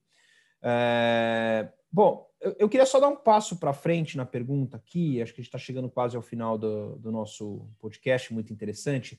É, 0.68 1.68
bom, 1.92 2.28
eu, 2.40 2.56
eu, 2.58 2.68
queria 2.68 2.84
só 2.84 2.98
dar 2.98 3.06
um 3.06 3.14
passo 3.14 3.56
para 3.56 3.72
frente 3.72 4.16
na 4.16 4.26
pergunta 4.26 4.76
aqui, 4.76 5.22
acho 5.22 5.32
que 5.32 5.40
a 5.40 5.42
gente 5.42 5.48
está 5.48 5.58
chegando 5.58 5.88
quase 5.88 6.16
ao 6.16 6.22
final 6.22 6.58
do, 6.58 6.96
do, 6.96 7.12
nosso 7.12 7.68
podcast, 7.78 8.34
muito 8.34 8.52
interessante, 8.52 9.16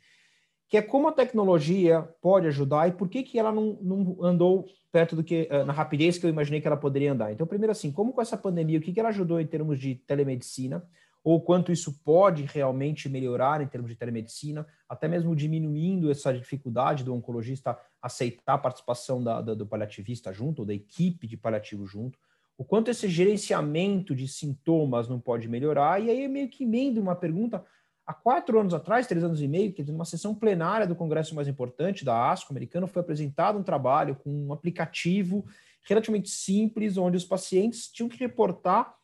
que 0.67 0.75
é 0.75 0.81
como 0.81 1.07
a 1.07 1.13
tecnologia 1.13 2.01
pode 2.21 2.47
ajudar 2.47 2.89
e 2.89 2.91
por 2.91 3.07
que, 3.07 3.23
que 3.23 3.39
ela 3.39 3.53
não, 3.53 3.79
não 3.81 4.17
andou 4.21 4.65
perto 4.91 5.15
do 5.15 5.23
que, 5.23 5.47
eh, 5.49 5.63
na 5.63 5.71
rapidez 5.71 6.17
que 6.17 6.25
eu 6.25 6.29
imaginei 6.29 6.60
que 6.60 6.67
ela 6.67 6.75
poderia 6.75 7.13
andar. 7.13 7.31
Então, 7.31 7.47
primeiro 7.47 7.71
assim, 7.71 7.93
como 7.93 8.12
com 8.12 8.21
essa 8.21 8.36
pandemia, 8.36 8.77
o 8.77 8.81
que, 8.81 8.91
que 8.91 8.99
ela 8.99 9.07
ajudou 9.07 9.39
em 9.39 9.47
termos 9.47 9.79
de 9.79 9.95
telemedicina, 9.95 10.86
ou 11.29 11.41
quanto 11.41 11.73
isso 11.73 11.99
pode 12.05 12.43
realmente 12.43 13.09
melhorar 13.09 13.59
em 13.59 13.67
termos 13.67 13.91
de 13.91 13.97
telemedicina, 13.97 14.65
até 14.87 15.09
mesmo 15.09 15.35
diminuindo 15.35 16.09
essa 16.09 16.33
dificuldade 16.33 17.03
do 17.03 17.13
oncologista 17.13 17.77
aceitar 18.01 18.53
a 18.53 18.57
participação 18.57 19.21
da, 19.21 19.41
da, 19.41 19.53
do 19.53 19.67
paliativista 19.67 20.31
junto, 20.31 20.59
ou 20.59 20.65
da 20.65 20.73
equipe 20.73 21.27
de 21.27 21.35
paliativo 21.35 21.85
junto, 21.85 22.17
o 22.57 22.63
quanto 22.63 22.89
esse 22.89 23.09
gerenciamento 23.09 24.15
de 24.15 24.25
sintomas 24.25 25.09
não 25.09 25.19
pode 25.19 25.49
melhorar, 25.49 26.01
e 26.01 26.09
aí 26.09 26.29
meio 26.29 26.47
que 26.47 26.63
emendo 26.63 27.01
uma 27.01 27.13
pergunta, 27.13 27.61
há 28.05 28.13
quatro 28.13 28.57
anos 28.57 28.73
atrás, 28.73 29.05
três 29.05 29.21
anos 29.21 29.41
e 29.41 29.49
meio, 29.49 29.73
que 29.73 29.83
numa 29.83 30.05
sessão 30.05 30.33
plenária 30.33 30.87
do 30.87 30.95
congresso 30.95 31.35
mais 31.35 31.49
importante, 31.49 32.05
da 32.05 32.31
ASCO 32.31 32.53
americano, 32.53 32.87
foi 32.87 33.01
apresentado 33.01 33.59
um 33.59 33.63
trabalho 33.63 34.15
com 34.15 34.31
um 34.31 34.53
aplicativo 34.53 35.45
relativamente 35.83 36.29
simples, 36.29 36.95
onde 36.95 37.17
os 37.17 37.25
pacientes 37.25 37.91
tinham 37.91 38.07
que 38.07 38.17
reportar 38.17 38.95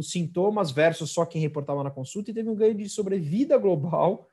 os 0.00 0.10
sintomas 0.10 0.70
versus 0.70 1.10
só 1.10 1.24
quem 1.24 1.40
reportava 1.40 1.84
na 1.84 1.90
consulta, 1.90 2.30
e 2.30 2.34
teve 2.34 2.48
um 2.48 2.54
ganho 2.54 2.74
de 2.74 2.88
sobrevida 2.88 3.56
global 3.56 4.26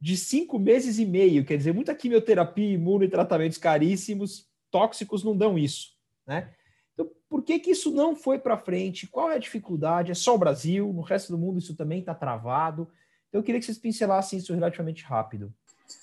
de 0.00 0.16
cinco 0.16 0.58
meses 0.58 0.98
e 0.98 1.06
meio. 1.06 1.44
Quer 1.44 1.56
dizer, 1.56 1.72
muita 1.72 1.94
quimioterapia, 1.94 2.74
imuno 2.74 3.04
e 3.04 3.08
tratamentos 3.08 3.58
caríssimos, 3.58 4.46
tóxicos 4.70 5.24
não 5.24 5.36
dão 5.36 5.58
isso, 5.58 5.88
né? 6.26 6.52
Então, 6.94 7.10
por 7.28 7.42
que, 7.42 7.58
que 7.58 7.70
isso 7.70 7.90
não 7.90 8.14
foi 8.14 8.38
para 8.38 8.56
frente? 8.56 9.06
Qual 9.06 9.30
é 9.30 9.36
a 9.36 9.38
dificuldade? 9.38 10.12
É 10.12 10.14
só 10.14 10.34
o 10.34 10.38
Brasil? 10.38 10.92
No 10.92 11.02
resto 11.02 11.32
do 11.32 11.38
mundo 11.38 11.58
isso 11.58 11.74
também 11.74 12.00
está 12.00 12.14
travado? 12.14 12.88
Então, 13.28 13.40
eu 13.40 13.42
queria 13.42 13.58
que 13.58 13.66
vocês 13.66 13.78
pincelassem 13.78 14.38
isso 14.38 14.54
relativamente 14.54 15.02
rápido. 15.04 15.52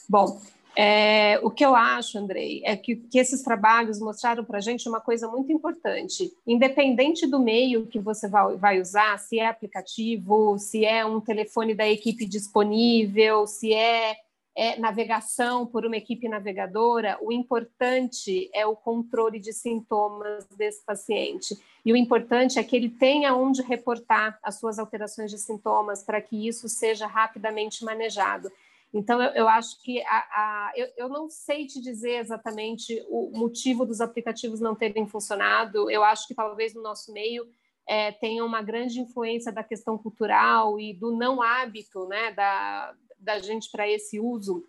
Bom, 0.07 0.41
é, 0.75 1.39
o 1.43 1.51
que 1.51 1.63
eu 1.63 1.75
acho, 1.75 2.17
Andrei, 2.17 2.61
é 2.65 2.75
que, 2.75 2.95
que 2.95 3.19
esses 3.19 3.43
trabalhos 3.43 3.99
mostraram 3.99 4.43
para 4.43 4.57
a 4.57 4.61
gente 4.61 4.89
uma 4.89 4.99
coisa 4.99 5.27
muito 5.27 5.51
importante. 5.51 6.31
Independente 6.47 7.27
do 7.27 7.39
meio 7.39 7.85
que 7.85 7.99
você 7.99 8.27
vai, 8.27 8.55
vai, 8.55 8.81
usar, 8.81 9.19
se 9.19 9.39
é 9.39 9.47
aplicativo, 9.47 10.57
se 10.57 10.83
é 10.83 11.05
um 11.05 11.21
telefone 11.21 11.75
da 11.75 11.87
equipe 11.87 12.25
disponível, 12.25 13.45
se 13.45 13.71
é, 13.71 14.15
é 14.55 14.79
navegação 14.79 15.65
por 15.65 15.85
uma 15.85 15.97
equipe 15.97 16.27
navegadora, 16.27 17.19
o 17.21 17.31
importante 17.31 18.49
é 18.51 18.65
o 18.65 18.75
controle 18.75 19.39
de 19.39 19.53
sintomas 19.53 20.47
desse 20.57 20.83
paciente. 20.83 21.55
E 21.85 21.93
o 21.93 21.95
importante 21.95 22.57
é 22.57 22.63
que 22.63 22.75
ele 22.75 22.89
tenha 22.89 23.35
onde 23.35 23.61
reportar 23.61 24.39
as 24.41 24.59
suas 24.59 24.79
alterações 24.79 25.29
de 25.29 25.37
sintomas 25.37 26.01
para 26.01 26.19
que 26.19 26.47
isso 26.47 26.67
seja 26.67 27.05
rapidamente 27.05 27.85
manejado. 27.85 28.51
Então, 28.93 29.21
eu, 29.21 29.31
eu 29.31 29.47
acho 29.47 29.81
que 29.81 30.01
a, 30.03 30.17
a, 30.17 30.73
eu, 30.75 30.87
eu, 30.95 31.09
não 31.09 31.27
sei 31.27 31.65
te 31.65 31.81
dizer 31.81 32.19
exatamente 32.19 33.03
o 33.09 33.31
motivo 33.35 33.85
dos 33.85 33.99
aplicativos 33.99 34.59
não 34.59 34.75
terem 34.75 35.07
funcionado. 35.07 35.89
Eu 35.89 36.03
acho 36.03 36.27
que 36.27 36.35
talvez 36.35 36.75
no 36.75 36.83
nosso 36.83 37.11
meio 37.11 37.47
é, 37.87 38.11
tenha 38.11 38.45
uma 38.45 38.61
grande 38.61 38.99
influência 38.99 39.51
da 39.51 39.63
questão 39.63 39.97
cultural 39.97 40.79
e 40.79 40.93
do 40.93 41.11
não 41.11 41.41
hábito 41.41 42.07
né, 42.07 42.31
da, 42.33 42.93
da 43.19 43.39
gente 43.39 43.71
para 43.71 43.89
esse 43.89 44.19
uso. 44.19 44.63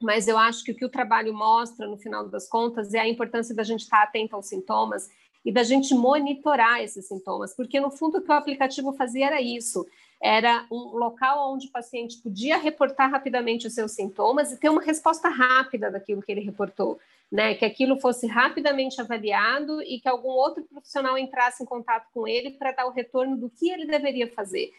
Mas 0.00 0.28
eu 0.28 0.38
acho 0.38 0.62
que 0.62 0.70
o 0.70 0.76
que 0.76 0.84
o 0.84 0.90
trabalho 0.90 1.34
mostra, 1.34 1.88
no 1.88 1.98
final 1.98 2.28
das 2.28 2.48
contas, 2.48 2.94
é 2.94 3.00
a 3.00 3.08
importância 3.08 3.54
da 3.54 3.64
gente 3.64 3.80
estar 3.80 4.02
atento 4.02 4.36
aos 4.36 4.46
sintomas 4.46 5.08
e 5.44 5.50
da 5.50 5.62
gente 5.62 5.94
monitorar 5.94 6.82
esses 6.82 7.06
sintomas, 7.06 7.54
porque 7.54 7.78
no 7.78 7.90
fundo 7.90 8.18
o 8.18 8.22
que 8.22 8.30
o 8.30 8.34
aplicativo 8.34 8.92
fazia 8.92 9.26
era 9.26 9.40
isso 9.40 9.86
era 10.22 10.66
um 10.70 10.96
local 10.96 11.52
onde 11.52 11.68
o 11.68 11.70
paciente 11.70 12.18
podia 12.18 12.56
reportar 12.56 13.10
rapidamente 13.10 13.66
os 13.66 13.74
seus 13.74 13.92
sintomas 13.92 14.50
e 14.50 14.58
ter 14.58 14.68
uma 14.68 14.82
resposta 14.82 15.28
rápida 15.28 15.90
daquilo 15.90 16.22
que 16.22 16.32
ele 16.32 16.40
reportou, 16.40 16.98
né? 17.30 17.54
Que 17.54 17.64
aquilo 17.64 18.00
fosse 18.00 18.26
rapidamente 18.26 19.00
avaliado 19.00 19.82
e 19.82 20.00
que 20.00 20.08
algum 20.08 20.30
outro 20.30 20.64
profissional 20.64 21.18
entrasse 21.18 21.62
em 21.62 21.66
contato 21.66 22.06
com 22.14 22.26
ele 22.26 22.52
para 22.52 22.72
dar 22.72 22.86
o 22.86 22.92
retorno 22.92 23.36
do 23.36 23.50
que 23.50 23.70
ele 23.70 23.86
deveria 23.86 24.32
fazer. 24.32 24.72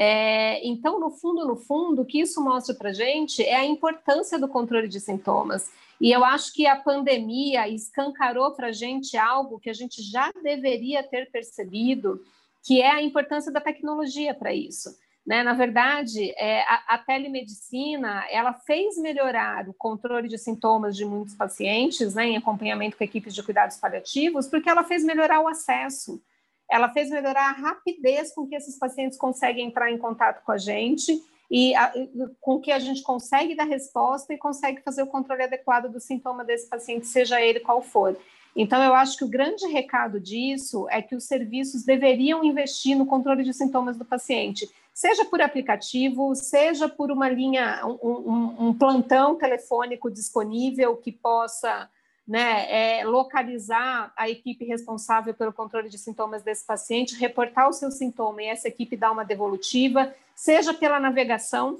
É, 0.00 0.64
então, 0.64 1.00
no 1.00 1.10
fundo, 1.10 1.44
no 1.44 1.56
fundo, 1.56 2.02
o 2.02 2.04
que 2.04 2.20
isso 2.20 2.40
mostra 2.40 2.72
para 2.72 2.90
a 2.90 2.92
gente 2.92 3.42
é 3.42 3.56
a 3.56 3.66
importância 3.66 4.38
do 4.38 4.46
controle 4.46 4.86
de 4.86 5.00
sintomas. 5.00 5.72
E 6.00 6.12
eu 6.12 6.24
acho 6.24 6.54
que 6.54 6.68
a 6.68 6.76
pandemia 6.76 7.68
escancarou 7.68 8.52
para 8.52 8.68
a 8.68 8.72
gente 8.72 9.16
algo 9.16 9.58
que 9.58 9.68
a 9.68 9.72
gente 9.72 10.00
já 10.00 10.30
deveria 10.40 11.02
ter 11.02 11.28
percebido, 11.32 12.22
que 12.64 12.80
é 12.80 12.90
a 12.90 13.02
importância 13.02 13.52
da 13.52 13.60
tecnologia 13.60 14.34
para 14.34 14.52
isso. 14.52 14.90
Né? 15.28 15.42
Na 15.42 15.52
verdade, 15.52 16.32
é, 16.38 16.62
a, 16.62 16.94
a, 16.94 16.98
telemedicina 16.98 18.24
ela 18.30 18.54
fez 18.54 18.96
melhorar 18.96 19.68
o 19.68 19.74
controle 19.74 20.26
de 20.26 20.38
sintomas 20.38 20.96
de 20.96 21.04
muitos 21.04 21.34
pacientes, 21.34 22.14
né, 22.14 22.28
em 22.28 22.36
acompanhamento 22.38 22.96
com 22.96 23.04
equipes 23.04 23.34
de 23.34 23.42
cuidados 23.42 23.76
paliativos, 23.76 24.46
porque 24.46 24.70
ela 24.70 24.84
fez 24.84 25.04
melhorar 25.04 25.40
o 25.40 25.48
acesso, 25.48 26.22
ela 26.70 26.88
fez 26.88 27.10
melhorar 27.10 27.50
a 27.50 27.52
rapidez 27.52 28.32
com 28.34 28.46
que 28.46 28.54
esses 28.54 28.78
pacientes 28.78 29.18
conseguem 29.18 29.66
entrar 29.66 29.90
em 29.90 29.98
contato 29.98 30.42
com 30.42 30.52
a 30.52 30.56
gente 30.56 31.22
e 31.50 31.74
a, 31.74 31.92
com 32.40 32.58
que 32.58 32.72
a 32.72 32.78
gente 32.78 33.02
consegue 33.02 33.54
dar 33.54 33.64
resposta 33.64 34.32
e 34.32 34.38
consegue 34.38 34.80
fazer 34.80 35.02
o 35.02 35.06
controle 35.06 35.42
adequado 35.42 35.90
do 35.90 36.00
sintoma 36.00 36.42
desse 36.42 36.70
paciente, 36.70 37.06
seja 37.06 37.38
ele 37.38 37.60
qual 37.60 37.82
for. 37.82 38.16
Então, 38.60 38.82
eu 38.82 38.92
acho 38.92 39.16
que 39.16 39.24
o 39.24 39.28
grande 39.28 39.68
recado 39.68 40.18
disso 40.18 40.88
é 40.90 41.00
que 41.00 41.14
os 41.14 41.22
serviços 41.22 41.84
deveriam 41.84 42.42
investir 42.42 42.98
no 42.98 43.06
controle 43.06 43.44
de 43.44 43.54
sintomas 43.54 43.96
do 43.96 44.04
paciente, 44.04 44.68
seja 44.92 45.24
por 45.24 45.40
aplicativo, 45.40 46.34
seja 46.34 46.88
por 46.88 47.12
uma 47.12 47.28
linha, 47.28 47.80
um, 47.86 48.66
um, 48.66 48.74
plantão 48.74 49.36
telefônico 49.36 50.10
disponível 50.10 50.96
que 50.96 51.12
possa 51.12 51.88
né, 52.26 52.98
é 52.98 53.04
localizar 53.04 54.12
a 54.16 54.28
equipe 54.28 54.64
responsável 54.64 55.32
pelo 55.32 55.52
controle 55.52 55.88
de 55.88 55.96
sintomas 55.96 56.42
desse 56.42 56.66
paciente, 56.66 57.14
reportar 57.14 57.68
o 57.68 57.72
seu 57.72 57.92
sintoma 57.92 58.42
e 58.42 58.46
essa 58.46 58.66
equipe 58.66 58.96
dar 58.96 59.12
uma 59.12 59.24
devolutiva, 59.24 60.12
seja 60.34 60.74
pela 60.74 60.98
navegação, 60.98 61.78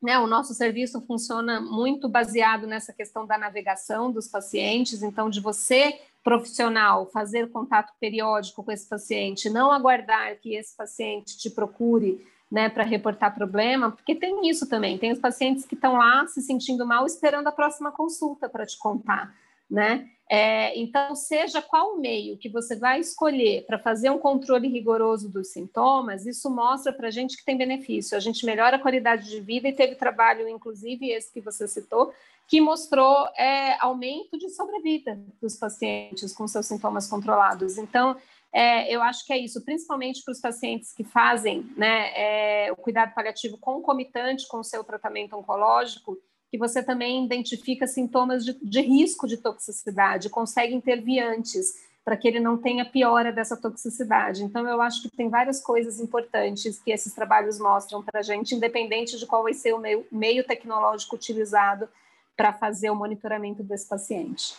né, 0.00 0.20
o 0.20 0.26
nosso 0.28 0.54
serviço 0.54 1.00
funciona 1.00 1.60
muito 1.60 2.08
baseado 2.08 2.64
nessa 2.66 2.92
questão 2.92 3.26
da 3.26 3.36
navegação 3.36 4.10
dos 4.10 4.28
pacientes, 4.28 5.02
então 5.02 5.28
de 5.28 5.40
você 5.40 6.00
profissional 6.22 7.06
fazer 7.06 7.50
contato 7.50 7.92
periódico 8.00 8.62
com 8.62 8.70
esse 8.70 8.88
paciente, 8.88 9.50
não 9.50 9.72
aguardar 9.72 10.36
que 10.40 10.54
esse 10.54 10.76
paciente 10.76 11.36
te 11.36 11.50
procure 11.50 12.24
né, 12.50 12.68
para 12.68 12.84
reportar 12.84 13.34
problema, 13.34 13.90
porque 13.90 14.14
tem 14.14 14.48
isso 14.48 14.68
também, 14.68 14.98
tem 14.98 15.10
os 15.10 15.18
pacientes 15.18 15.64
que 15.64 15.74
estão 15.74 15.96
lá 15.96 16.26
se 16.26 16.42
sentindo 16.42 16.86
mal 16.86 17.06
esperando 17.06 17.46
a 17.46 17.52
próxima 17.52 17.90
consulta 17.90 18.48
para 18.48 18.66
te 18.66 18.78
contar 18.78 19.34
né? 19.72 20.06
É, 20.34 20.74
então, 20.80 21.14
seja 21.14 21.60
qual 21.60 21.92
o 21.92 22.00
meio 22.00 22.38
que 22.38 22.48
você 22.48 22.74
vai 22.74 22.98
escolher 22.98 23.66
para 23.66 23.78
fazer 23.78 24.08
um 24.08 24.18
controle 24.18 24.66
rigoroso 24.66 25.28
dos 25.28 25.48
sintomas, 25.48 26.24
isso 26.24 26.48
mostra 26.48 26.90
para 26.90 27.08
a 27.08 27.10
gente 27.10 27.36
que 27.36 27.44
tem 27.44 27.54
benefício. 27.54 28.16
A 28.16 28.20
gente 28.20 28.46
melhora 28.46 28.76
a 28.76 28.80
qualidade 28.80 29.28
de 29.28 29.38
vida 29.42 29.68
e 29.68 29.74
teve 29.74 29.94
trabalho, 29.94 30.48
inclusive 30.48 31.10
esse 31.10 31.30
que 31.30 31.42
você 31.42 31.68
citou, 31.68 32.14
que 32.48 32.62
mostrou 32.62 33.28
é, 33.36 33.76
aumento 33.78 34.38
de 34.38 34.48
sobrevida 34.48 35.22
dos 35.38 35.54
pacientes 35.56 36.32
com 36.32 36.48
seus 36.48 36.64
sintomas 36.64 37.06
controlados. 37.06 37.76
Então, 37.76 38.16
é, 38.50 38.90
eu 38.90 39.02
acho 39.02 39.26
que 39.26 39.34
é 39.34 39.38
isso, 39.38 39.62
principalmente 39.62 40.24
para 40.24 40.32
os 40.32 40.40
pacientes 40.40 40.94
que 40.94 41.04
fazem 41.04 41.70
né, 41.76 42.10
é, 42.16 42.72
o 42.72 42.76
cuidado 42.76 43.12
paliativo 43.12 43.58
concomitante 43.58 44.48
com 44.48 44.60
o 44.60 44.64
seu 44.64 44.82
tratamento 44.82 45.36
oncológico 45.36 46.16
que 46.52 46.58
você 46.58 46.82
também 46.82 47.24
identifica 47.24 47.86
sintomas 47.86 48.44
de, 48.44 48.52
de 48.62 48.82
risco 48.82 49.26
de 49.26 49.38
toxicidade, 49.38 50.28
consegue 50.28 50.74
intervir 50.74 51.24
antes, 51.24 51.72
para 52.04 52.14
que 52.14 52.28
ele 52.28 52.40
não 52.40 52.58
tenha 52.58 52.84
piora 52.84 53.32
dessa 53.32 53.56
toxicidade. 53.56 54.44
Então, 54.44 54.68
eu 54.68 54.82
acho 54.82 55.00
que 55.00 55.16
tem 55.16 55.30
várias 55.30 55.62
coisas 55.62 55.98
importantes 55.98 56.78
que 56.78 56.92
esses 56.92 57.14
trabalhos 57.14 57.58
mostram 57.58 58.02
para 58.02 58.20
a 58.20 58.22
gente, 58.22 58.54
independente 58.54 59.18
de 59.18 59.24
qual 59.24 59.44
vai 59.44 59.54
ser 59.54 59.72
o 59.72 59.78
meio, 59.78 60.06
meio 60.12 60.44
tecnológico 60.44 61.16
utilizado 61.16 61.88
para 62.36 62.52
fazer 62.52 62.90
o 62.90 62.96
monitoramento 62.96 63.62
desse 63.62 63.88
paciente. 63.88 64.54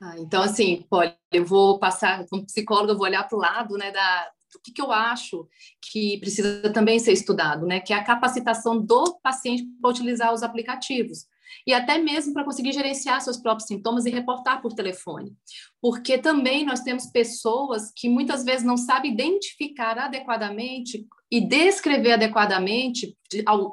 Ah, 0.00 0.18
então, 0.18 0.42
assim, 0.42 0.84
Polly, 0.90 1.14
eu 1.30 1.44
vou 1.44 1.78
passar, 1.78 2.26
como 2.26 2.44
psicóloga, 2.44 2.92
eu 2.92 2.96
vou 2.96 3.06
olhar 3.06 3.22
para 3.28 3.36
o 3.36 3.40
lado 3.40 3.78
né, 3.78 3.92
da, 3.92 4.30
do 4.52 4.58
que, 4.58 4.72
que 4.72 4.82
eu 4.82 4.90
acho 4.90 5.46
que 5.80 6.18
precisa 6.18 6.72
também 6.72 6.98
ser 6.98 7.12
estudado, 7.12 7.66
né, 7.66 7.78
que 7.78 7.92
é 7.92 7.96
a 7.96 8.04
capacitação 8.04 8.80
do 8.80 9.16
paciente 9.22 9.64
para 9.80 9.90
utilizar 9.90 10.34
os 10.34 10.42
aplicativos 10.42 11.24
e 11.66 11.72
até 11.72 11.98
mesmo 11.98 12.32
para 12.32 12.44
conseguir 12.44 12.72
gerenciar 12.72 13.20
seus 13.20 13.36
próprios 13.36 13.68
sintomas 13.68 14.06
e 14.06 14.10
reportar 14.10 14.60
por 14.60 14.72
telefone. 14.72 15.32
Porque 15.80 16.18
também 16.18 16.64
nós 16.64 16.80
temos 16.80 17.06
pessoas 17.06 17.92
que 17.94 18.08
muitas 18.08 18.44
vezes 18.44 18.64
não 18.64 18.76
sabem 18.76 19.12
identificar 19.12 19.98
adequadamente 19.98 21.06
e 21.30 21.40
descrever 21.40 22.12
adequadamente, 22.12 23.16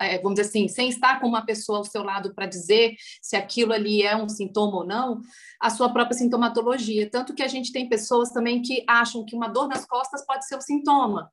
é, 0.01 0.17
vamos 0.17 0.39
dizer 0.39 0.49
assim, 0.49 0.67
sem 0.67 0.89
estar 0.89 1.19
com 1.19 1.27
uma 1.27 1.45
pessoa 1.45 1.79
ao 1.79 1.83
seu 1.85 2.03
lado 2.03 2.33
para 2.33 2.47
dizer 2.47 2.95
se 3.21 3.35
aquilo 3.35 3.73
ali 3.73 4.01
é 4.01 4.15
um 4.15 4.27
sintoma 4.27 4.77
ou 4.77 4.85
não, 4.85 5.21
a 5.61 5.69
sua 5.69 5.91
própria 5.91 6.17
sintomatologia. 6.17 7.09
Tanto 7.09 7.33
que 7.33 7.43
a 7.43 7.47
gente 7.47 7.71
tem 7.71 7.87
pessoas 7.87 8.31
também 8.31 8.61
que 8.61 8.83
acham 8.87 9.23
que 9.23 9.35
uma 9.35 9.47
dor 9.47 9.67
nas 9.67 9.85
costas 9.85 10.25
pode 10.25 10.47
ser 10.47 10.57
um 10.57 10.61
sintoma. 10.61 11.31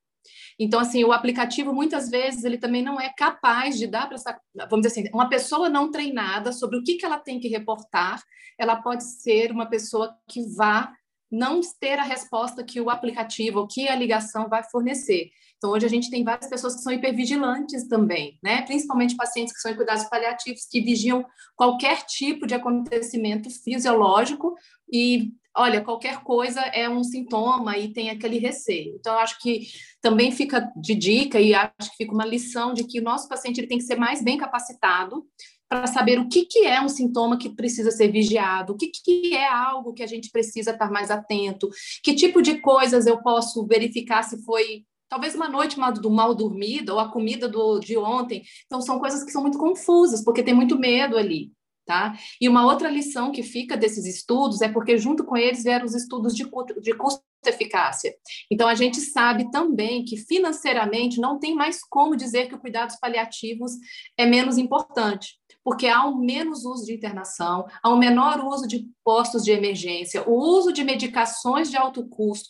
Então, 0.62 0.78
assim, 0.78 1.02
o 1.04 1.10
aplicativo, 1.10 1.72
muitas 1.72 2.10
vezes, 2.10 2.44
ele 2.44 2.58
também 2.58 2.82
não 2.82 3.00
é 3.00 3.10
capaz 3.16 3.78
de 3.78 3.86
dar 3.86 4.06
para 4.06 4.16
essa, 4.16 4.38
vamos 4.68 4.86
dizer 4.86 5.00
assim, 5.00 5.10
uma 5.14 5.26
pessoa 5.26 5.70
não 5.70 5.90
treinada 5.90 6.52
sobre 6.52 6.76
o 6.76 6.84
que, 6.84 6.96
que 6.96 7.06
ela 7.06 7.18
tem 7.18 7.40
que 7.40 7.48
reportar, 7.48 8.22
ela 8.58 8.76
pode 8.76 9.02
ser 9.04 9.50
uma 9.52 9.64
pessoa 9.64 10.14
que 10.28 10.42
vá 10.54 10.92
não 11.32 11.62
ter 11.80 11.98
a 11.98 12.02
resposta 12.02 12.62
que 12.62 12.78
o 12.78 12.90
aplicativo, 12.90 13.66
que 13.66 13.88
a 13.88 13.94
ligação 13.94 14.50
vai 14.50 14.62
fornecer. 14.64 15.30
Então, 15.56 15.70
hoje 15.70 15.86
a 15.86 15.88
gente 15.88 16.10
tem 16.10 16.24
várias 16.24 16.50
pessoas 16.50 16.74
que 16.74 16.82
são 16.82 16.92
hipervigilantes 16.92 17.88
também, 17.88 18.38
né? 18.42 18.60
Principalmente 18.62 19.16
pacientes 19.16 19.54
que 19.54 19.60
são 19.60 19.70
em 19.70 19.76
cuidados 19.76 20.04
paliativos, 20.04 20.66
que 20.70 20.82
vigiam 20.82 21.24
qualquer 21.56 22.02
tipo 22.04 22.46
de 22.46 22.54
acontecimento 22.54 23.48
fisiológico 23.48 24.54
e 24.92 25.32
olha, 25.56 25.82
qualquer 25.82 26.22
coisa 26.22 26.60
é 26.60 26.88
um 26.88 27.02
sintoma 27.02 27.76
e 27.76 27.92
tem 27.92 28.10
aquele 28.10 28.38
receio. 28.38 28.96
Então, 28.98 29.18
acho 29.18 29.38
que 29.40 29.66
também 30.00 30.30
fica 30.30 30.70
de 30.76 30.94
dica 30.94 31.40
e 31.40 31.54
acho 31.54 31.90
que 31.90 31.96
fica 31.98 32.12
uma 32.12 32.26
lição 32.26 32.72
de 32.72 32.84
que 32.84 33.00
o 33.00 33.04
nosso 33.04 33.28
paciente 33.28 33.58
ele 33.58 33.66
tem 33.66 33.78
que 33.78 33.84
ser 33.84 33.96
mais 33.96 34.22
bem 34.22 34.38
capacitado 34.38 35.24
para 35.68 35.86
saber 35.86 36.18
o 36.18 36.28
que, 36.28 36.44
que 36.46 36.66
é 36.66 36.80
um 36.80 36.88
sintoma 36.88 37.38
que 37.38 37.48
precisa 37.48 37.92
ser 37.92 38.08
vigiado, 38.10 38.72
o 38.72 38.76
que, 38.76 38.88
que 38.88 39.36
é 39.36 39.48
algo 39.48 39.92
que 39.92 40.02
a 40.02 40.06
gente 40.06 40.30
precisa 40.30 40.72
estar 40.72 40.90
mais 40.90 41.12
atento, 41.12 41.68
que 42.02 42.14
tipo 42.14 42.42
de 42.42 42.60
coisas 42.60 43.06
eu 43.06 43.22
posso 43.22 43.64
verificar 43.66 44.24
se 44.24 44.42
foi 44.44 44.84
talvez 45.08 45.34
uma 45.34 45.48
noite 45.48 45.78
mal, 45.78 45.92
do 45.92 46.10
mal 46.10 46.34
dormida 46.34 46.94
ou 46.94 47.00
a 47.00 47.10
comida 47.10 47.48
do, 47.48 47.80
de 47.80 47.96
ontem. 47.98 48.42
Então, 48.66 48.80
são 48.80 48.98
coisas 48.98 49.24
que 49.24 49.32
são 49.32 49.42
muito 49.42 49.58
confusas, 49.58 50.24
porque 50.24 50.42
tem 50.42 50.54
muito 50.54 50.78
medo 50.78 51.16
ali. 51.16 51.52
Tá? 51.86 52.14
E 52.40 52.48
uma 52.48 52.64
outra 52.64 52.88
lição 52.88 53.32
que 53.32 53.42
fica 53.42 53.76
desses 53.76 54.06
estudos 54.06 54.60
é 54.60 54.68
porque, 54.68 54.96
junto 54.96 55.24
com 55.24 55.36
eles, 55.36 55.64
vieram 55.64 55.84
os 55.84 55.94
estudos 55.94 56.36
de, 56.36 56.44
de 56.80 56.94
custo-eficácia. 56.94 58.14
Então, 58.48 58.68
a 58.68 58.76
gente 58.76 59.00
sabe 59.00 59.50
também 59.50 60.04
que, 60.04 60.16
financeiramente, 60.16 61.20
não 61.20 61.38
tem 61.38 61.54
mais 61.54 61.80
como 61.82 62.14
dizer 62.14 62.48
que 62.48 62.54
o 62.54 62.60
cuidados 62.60 62.96
paliativos 63.00 63.72
é 64.16 64.24
menos 64.24 64.56
importante, 64.56 65.40
porque 65.64 65.88
há 65.88 66.06
um 66.06 66.16
menos 66.18 66.64
uso 66.64 66.84
de 66.84 66.94
internação, 66.94 67.66
há 67.82 67.90
um 67.90 67.98
menor 67.98 68.44
uso 68.44 68.68
de 68.68 68.88
postos 69.04 69.42
de 69.42 69.50
emergência, 69.50 70.22
o 70.28 70.34
uso 70.34 70.72
de 70.72 70.84
medicações 70.84 71.70
de 71.70 71.76
alto 71.76 72.06
custo, 72.08 72.48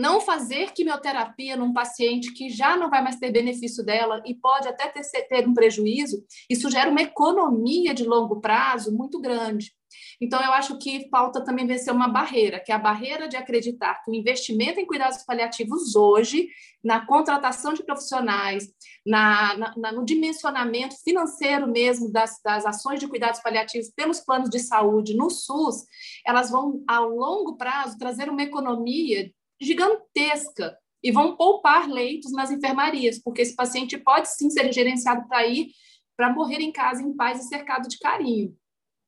não 0.00 0.18
fazer 0.18 0.72
quimioterapia 0.72 1.58
num 1.58 1.74
paciente 1.74 2.32
que 2.32 2.48
já 2.48 2.74
não 2.74 2.88
vai 2.88 3.02
mais 3.02 3.16
ter 3.16 3.30
benefício 3.30 3.84
dela 3.84 4.22
e 4.24 4.34
pode 4.34 4.66
até 4.66 4.88
ter, 4.88 5.02
ter 5.28 5.46
um 5.46 5.52
prejuízo, 5.52 6.24
isso 6.48 6.70
gera 6.70 6.90
uma 6.90 7.02
economia 7.02 7.92
de 7.92 8.04
longo 8.04 8.40
prazo 8.40 8.96
muito 8.96 9.20
grande. 9.20 9.72
Então, 10.18 10.42
eu 10.42 10.52
acho 10.52 10.78
que 10.78 11.08
falta 11.10 11.44
também 11.44 11.66
vencer 11.66 11.92
uma 11.92 12.08
barreira, 12.08 12.60
que 12.60 12.72
é 12.72 12.74
a 12.74 12.78
barreira 12.78 13.28
de 13.28 13.36
acreditar 13.36 14.02
que 14.02 14.10
o 14.10 14.14
investimento 14.14 14.80
em 14.80 14.86
cuidados 14.86 15.22
paliativos 15.24 15.94
hoje, 15.94 16.48
na 16.82 17.04
contratação 17.04 17.74
de 17.74 17.82
profissionais, 17.82 18.68
na, 19.04 19.74
na, 19.76 19.92
no 19.92 20.04
dimensionamento 20.04 20.94
financeiro 21.02 21.66
mesmo 21.66 22.10
das, 22.10 22.40
das 22.42 22.64
ações 22.64 23.00
de 23.00 23.08
cuidados 23.08 23.40
paliativos 23.40 23.90
pelos 23.90 24.20
planos 24.20 24.48
de 24.48 24.60
saúde 24.60 25.14
no 25.14 25.28
SUS, 25.28 25.84
elas 26.26 26.50
vão, 26.50 26.82
ao 26.88 27.10
longo 27.10 27.56
prazo, 27.56 27.98
trazer 27.98 28.30
uma 28.30 28.42
economia 28.42 29.30
gigantesca 29.60 30.76
e 31.02 31.10
vão 31.10 31.36
poupar 31.36 31.88
leitos 31.88 32.32
nas 32.32 32.50
enfermarias, 32.50 33.18
porque 33.18 33.42
esse 33.42 33.54
paciente 33.54 33.96
pode 33.98 34.28
sim 34.28 34.50
ser 34.50 34.72
gerenciado 34.72 35.26
para 35.28 35.46
ir 35.46 35.68
para 36.16 36.32
morrer 36.32 36.60
em 36.60 36.70
casa 36.70 37.02
em 37.02 37.16
paz 37.16 37.42
e 37.42 37.48
cercado 37.48 37.88
de 37.88 37.98
carinho, 37.98 38.54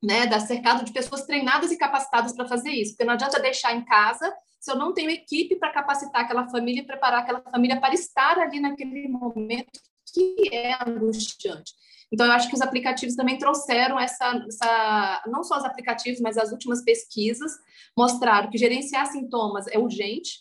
né? 0.03 0.27
Da 0.27 0.41
cercado 0.41 0.85
de 0.85 0.93
pessoas 0.93 1.27
treinadas 1.27 1.71
e 1.71 1.77
capacitadas 1.77 2.35
para 2.35 2.49
fazer 2.49 2.71
isso, 2.71 2.93
porque 2.93 3.05
não 3.05 3.15
adianta 3.15 3.41
deixar 3.41 3.75
em 3.75 3.85
casa 3.85 4.33
se 4.59 4.71
eu 4.71 4.77
não 4.77 4.95
tenho 4.95 5.11
equipe 5.11 5.57
para 5.57 5.73
capacitar 5.73 6.23
aquela 6.23 6.49
família 6.49 6.81
e 6.81 6.87
preparar 6.87 7.21
aquela 7.21 7.43
família 7.43 7.81
para 7.81 7.93
estar 7.93 8.39
ali 8.39 8.61
naquele 8.61 9.09
momento 9.09 9.79
que 10.15 10.49
é 10.53 10.75
angustiante. 10.87 11.73
Então, 12.13 12.27
eu 12.27 12.33
acho 12.33 12.49
que 12.49 12.55
os 12.55 12.61
aplicativos 12.61 13.17
também 13.17 13.39
trouxeram 13.39 13.99
essa, 13.99 14.45
essa, 14.47 15.23
não 15.27 15.43
só 15.43 15.57
os 15.57 15.65
aplicativos, 15.65 16.21
mas 16.21 16.37
as 16.37 16.53
últimas 16.53 16.83
pesquisas 16.83 17.53
mostraram 17.97 18.51
que 18.51 18.59
gerenciar 18.59 19.07
sintomas 19.07 19.67
é 19.69 19.79
urgente, 19.79 20.41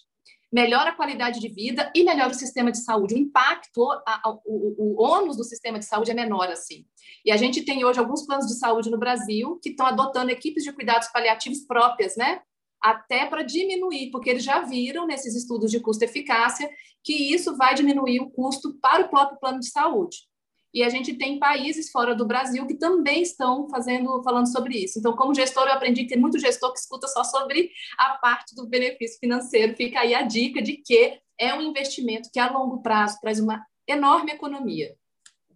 melhora 0.51 0.89
a 0.89 0.95
qualidade 0.95 1.39
de 1.39 1.47
vida 1.47 1.89
e 1.95 2.03
melhora 2.03 2.31
o 2.31 2.35
sistema 2.35 2.71
de 2.71 2.79
saúde. 2.79 3.15
O 3.15 3.17
impacto, 3.17 3.89
a, 3.89 4.01
a, 4.05 4.37
o, 4.45 4.97
o 4.97 5.01
ônus 5.01 5.37
do 5.37 5.45
sistema 5.45 5.79
de 5.79 5.85
saúde 5.85 6.11
é 6.11 6.13
menor 6.13 6.49
assim. 6.49 6.85
E 7.23 7.31
a 7.31 7.37
gente 7.37 7.63
tem 7.63 7.85
hoje 7.85 7.99
alguns 7.99 8.25
planos 8.25 8.47
de 8.47 8.55
saúde 8.55 8.91
no 8.91 8.97
Brasil 8.97 9.57
que 9.63 9.69
estão 9.69 9.85
adotando 9.85 10.29
equipes 10.29 10.63
de 10.63 10.73
cuidados 10.73 11.07
paliativos 11.07 11.61
próprias, 11.61 12.17
né? 12.17 12.41
Até 12.81 13.27
para 13.27 13.43
diminuir, 13.43 14.11
porque 14.11 14.29
eles 14.29 14.43
já 14.43 14.59
viram 14.59 15.05
nesses 15.05 15.35
estudos 15.35 15.71
de 15.71 15.79
custo-eficácia 15.79 16.69
que 17.03 17.33
isso 17.33 17.55
vai 17.55 17.73
diminuir 17.73 18.19
o 18.19 18.29
custo 18.29 18.77
para 18.81 19.05
o 19.05 19.09
próprio 19.09 19.39
plano 19.39 19.59
de 19.59 19.69
saúde. 19.69 20.30
E 20.73 20.83
a 20.83 20.89
gente 20.89 21.13
tem 21.13 21.37
países 21.37 21.91
fora 21.91 22.15
do 22.15 22.25
Brasil 22.25 22.65
que 22.65 22.75
também 22.75 23.21
estão 23.21 23.67
fazendo, 23.69 24.21
falando 24.23 24.51
sobre 24.51 24.77
isso. 24.77 24.99
Então, 24.99 25.15
como 25.15 25.35
gestor, 25.35 25.67
eu 25.67 25.73
aprendi 25.73 26.03
que 26.03 26.09
tem 26.09 26.19
muito 26.19 26.39
gestor 26.39 26.71
que 26.71 26.79
escuta 26.79 27.07
só 27.07 27.23
sobre 27.23 27.69
a 27.97 28.17
parte 28.17 28.55
do 28.55 28.67
benefício 28.67 29.19
financeiro. 29.19 29.75
Fica 29.75 29.99
aí 29.99 30.13
a 30.13 30.21
dica 30.21 30.61
de 30.61 30.77
que 30.77 31.19
é 31.37 31.53
um 31.53 31.61
investimento 31.61 32.29
que 32.31 32.39
a 32.39 32.51
longo 32.51 32.81
prazo 32.81 33.17
traz 33.21 33.39
uma 33.39 33.65
enorme 33.87 34.31
economia. 34.31 34.95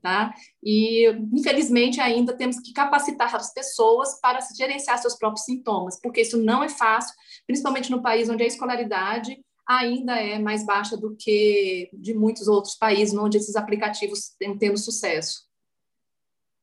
Tá? 0.01 0.35
E, 0.63 1.07
infelizmente, 1.33 1.99
ainda 1.99 2.37
temos 2.37 2.59
que 2.59 2.71
capacitar 2.73 3.35
as 3.35 3.51
pessoas 3.51 4.19
para 4.21 4.39
gerenciar 4.55 4.99
seus 4.99 5.15
próprios 5.15 5.45
sintomas, 5.45 5.99
porque 5.99 6.21
isso 6.21 6.37
não 6.37 6.63
é 6.63 6.69
fácil, 6.69 7.15
principalmente 7.47 7.89
no 7.89 8.03
país 8.03 8.29
onde 8.29 8.43
a 8.43 8.45
escolaridade 8.45 9.35
ainda 9.68 10.16
é 10.20 10.38
mais 10.39 10.66
baixa 10.66 10.95
do 10.95 11.16
que 11.16 11.89
de 11.93 12.13
muitos 12.13 12.47
outros 12.47 12.76
países 12.76 13.18
onde 13.18 13.38
esses 13.38 13.55
aplicativos 13.55 14.36
têm 14.38 14.57
tendo 14.57 14.78
sucesso. 14.78 15.45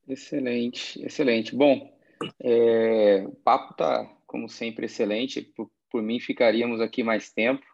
Excelente, 0.08 1.02
excelente. 1.04 1.54
Bom, 1.54 1.92
é, 2.40 3.24
o 3.26 3.34
papo 3.36 3.72
está 3.72 4.04
como 4.26 4.48
sempre, 4.48 4.86
excelente. 4.86 5.42
Por, 5.42 5.70
por 5.90 6.02
mim, 6.02 6.20
ficaríamos 6.20 6.80
aqui 6.80 7.02
mais 7.02 7.30
tempo. 7.32 7.64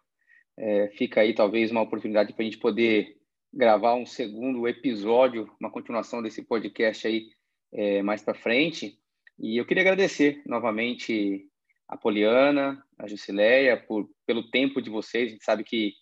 É, 0.56 0.88
fica 0.88 1.20
aí, 1.20 1.34
talvez, 1.34 1.70
uma 1.70 1.82
oportunidade 1.82 2.32
para 2.32 2.42
a 2.42 2.44
gente 2.44 2.58
poder 2.58 3.16
gravar 3.52 3.94
um 3.94 4.04
segundo 4.04 4.66
episódio, 4.68 5.50
uma 5.60 5.70
continuação 5.70 6.22
desse 6.22 6.42
podcast 6.42 7.06
aí 7.06 7.28
é, 7.72 8.02
mais 8.02 8.22
para 8.22 8.34
frente. 8.34 8.98
E 9.38 9.56
eu 9.56 9.64
queria 9.64 9.82
agradecer 9.82 10.42
novamente 10.44 11.46
a 11.86 11.96
Poliana, 11.96 12.84
a 12.98 13.06
Jusileia, 13.06 13.76
por, 13.76 14.08
pelo 14.26 14.50
tempo 14.50 14.82
de 14.82 14.90
vocês. 14.90 15.28
A 15.28 15.30
gente 15.30 15.44
sabe 15.44 15.64
que 15.64 15.94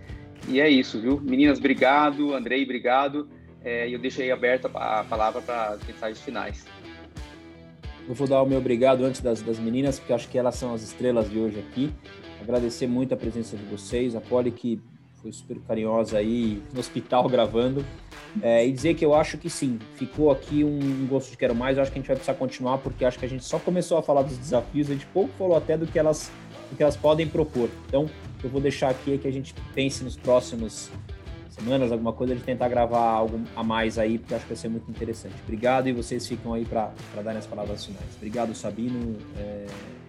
E 0.48 0.60
é 0.60 0.68
isso, 0.68 1.00
viu? 1.00 1.20
Meninas, 1.20 1.58
obrigado. 1.58 2.34
Andrei, 2.34 2.62
obrigado. 2.62 3.28
É, 3.64 3.88
eu 3.88 3.98
deixo 3.98 4.22
aí 4.22 4.30
aberta 4.30 4.68
a 4.68 5.04
palavra 5.04 5.42
para 5.42 5.70
as 5.70 5.86
mensagens 5.86 6.20
finais. 6.20 6.64
Eu 8.08 8.14
vou 8.14 8.28
dar 8.28 8.40
o 8.40 8.46
meu 8.46 8.58
obrigado 8.58 9.04
antes 9.04 9.20
das, 9.20 9.42
das 9.42 9.58
meninas, 9.58 9.98
porque 9.98 10.12
acho 10.12 10.28
que 10.28 10.38
elas 10.38 10.54
são 10.54 10.72
as 10.72 10.82
estrelas 10.82 11.28
de 11.28 11.38
hoje 11.38 11.58
aqui. 11.58 11.92
Agradecer 12.40 12.86
muito 12.86 13.12
a 13.12 13.16
presença 13.16 13.56
de 13.56 13.64
vocês, 13.64 14.14
a 14.14 14.20
Polly 14.20 14.52
que 14.52 14.80
foi 15.20 15.32
super 15.32 15.58
carinhosa 15.66 16.18
aí 16.18 16.62
no 16.72 16.78
hospital 16.78 17.26
gravando. 17.28 17.84
É, 18.42 18.64
e 18.64 18.70
dizer 18.70 18.94
que 18.94 19.04
eu 19.04 19.14
acho 19.14 19.38
que 19.38 19.50
sim, 19.50 19.78
ficou 19.96 20.30
aqui 20.30 20.62
um 20.62 21.06
gosto 21.08 21.30
de 21.30 21.36
quero 21.36 21.54
mais. 21.54 21.76
Eu 21.76 21.82
acho 21.82 21.90
que 21.90 21.98
a 21.98 22.00
gente 22.00 22.06
vai 22.06 22.16
precisar 22.16 22.34
continuar, 22.34 22.78
porque 22.78 23.04
acho 23.04 23.18
que 23.18 23.24
a 23.24 23.28
gente 23.28 23.44
só 23.44 23.58
começou 23.58 23.98
a 23.98 24.02
falar 24.02 24.22
dos 24.22 24.38
desafios, 24.38 24.88
a 24.88 24.92
gente 24.92 25.06
pouco 25.06 25.30
falou 25.36 25.56
até 25.56 25.76
do 25.76 25.86
que 25.86 25.98
elas, 25.98 26.30
do 26.70 26.76
que 26.76 26.82
elas 26.82 26.96
podem 26.96 27.26
propor. 27.26 27.68
Então, 27.88 28.08
eu 28.46 28.50
vou 28.50 28.60
deixar 28.60 28.90
aqui 28.90 29.18
que 29.18 29.26
a 29.26 29.30
gente 29.30 29.54
pense 29.74 30.02
nos 30.04 30.16
próximos 30.16 30.88
semanas, 31.50 31.90
alguma 31.90 32.12
coisa, 32.12 32.34
de 32.34 32.42
tentar 32.42 32.68
gravar 32.68 33.00
algo 33.00 33.40
a 33.56 33.62
mais 33.64 33.98
aí, 33.98 34.18
porque 34.18 34.34
acho 34.34 34.44
que 34.44 34.50
vai 34.50 34.56
ser 34.56 34.68
muito 34.68 34.88
interessante. 34.90 35.34
Obrigado 35.42 35.88
e 35.88 35.92
vocês 35.92 36.26
ficam 36.26 36.54
aí 36.54 36.64
para 36.64 36.92
dar 37.24 37.36
as 37.36 37.46
palavras 37.46 37.84
finais. 37.84 38.06
Obrigado, 38.16 38.54
Sabino, 38.54 39.16
é, 39.36 39.66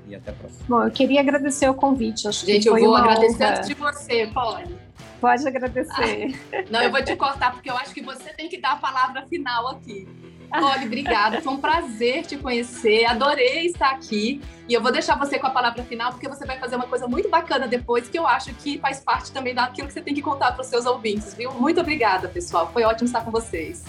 e 0.08 0.16
até 0.16 0.32
a 0.32 0.34
próxima. 0.34 0.64
Bom, 0.68 0.84
eu 0.84 0.92
queria 0.92 1.20
agradecer 1.22 1.68
o 1.68 1.74
convite. 1.74 2.28
Acho 2.28 2.46
Gente, 2.46 2.64
que 2.64 2.70
foi 2.70 2.82
eu 2.82 2.86
vou 2.86 2.96
agradecer 2.96 3.44
honra. 3.44 3.56
antes 3.56 3.68
de 3.70 3.74
você, 3.74 4.28
pode. 4.28 4.76
Pode 5.20 5.48
agradecer. 5.48 6.40
Ah, 6.54 6.64
não, 6.70 6.84
eu 6.84 6.92
vou 6.92 7.04
te 7.04 7.16
cortar, 7.16 7.54
porque 7.54 7.72
eu 7.72 7.76
acho 7.76 7.94
que 7.94 8.04
você 8.04 8.30
tem 8.34 8.48
que 8.48 8.60
dar 8.60 8.74
a 8.74 8.76
palavra 8.76 9.26
final 9.26 9.70
aqui. 9.70 10.08
Olha, 10.52 10.86
obrigada. 10.86 11.42
Foi 11.42 11.54
um 11.54 11.60
prazer 11.60 12.26
te 12.26 12.38
conhecer. 12.38 13.06
Adorei 13.06 13.66
estar 13.66 13.92
aqui. 13.92 14.42
E 14.68 14.74
eu 14.74 14.82
vou 14.82 14.92
deixar 14.92 15.18
você 15.18 15.40
com 15.40 15.48
a 15.48 15.50
palavra 15.50 15.84
final, 15.84 16.12
porque 16.12 16.28
você 16.28 16.46
vai 16.46 16.60
fazer 16.60 16.76
uma 16.76 16.88
coisa 16.88 17.08
muito 17.08 17.30
bacana 17.30 17.68
depois, 17.68 18.10
que 18.10 18.20
eu 18.20 18.28
acho 18.28 18.54
que 18.56 18.78
faz 18.80 19.00
parte 19.00 19.32
também 19.32 19.54
daquilo 19.54 19.88
que 19.88 19.94
você 19.94 20.02
tem 20.02 20.14
que 20.14 20.22
contar 20.22 20.52
para 20.52 20.62
os 20.62 20.68
seus 20.68 20.86
ouvintes, 20.86 21.34
viu? 21.34 21.52
Muito 21.54 21.80
obrigada, 21.80 22.28
pessoal. 22.28 22.70
Foi 22.72 22.84
ótimo 22.84 23.06
estar 23.06 23.22
com 23.22 23.32
vocês. 23.32 23.86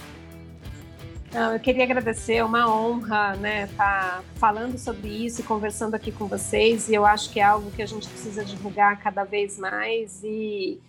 Não, 1.33 1.53
eu 1.53 1.61
queria 1.61 1.85
agradecer, 1.85 2.37
é 2.37 2.45
uma 2.45 2.73
honra, 2.75 3.37
né, 3.37 3.65
estar 3.65 4.23
falando 4.37 4.79
sobre 4.79 5.09
isso 5.09 5.43
e 5.43 5.45
conversando 5.45 5.95
aqui 5.95 6.11
com 6.11 6.27
vocês. 6.27 6.89
E 6.89 6.95
eu 6.95 7.05
acho 7.05 7.31
que 7.31 7.39
é 7.39 7.43
algo 7.43 7.71
que 7.71 7.83
a 7.83 7.87
gente 7.87 8.09
precisa 8.09 8.45
divulgar 8.45 8.99
cada 8.99 9.25
vez 9.25 9.59
mais. 9.59 10.23
E 10.25 10.81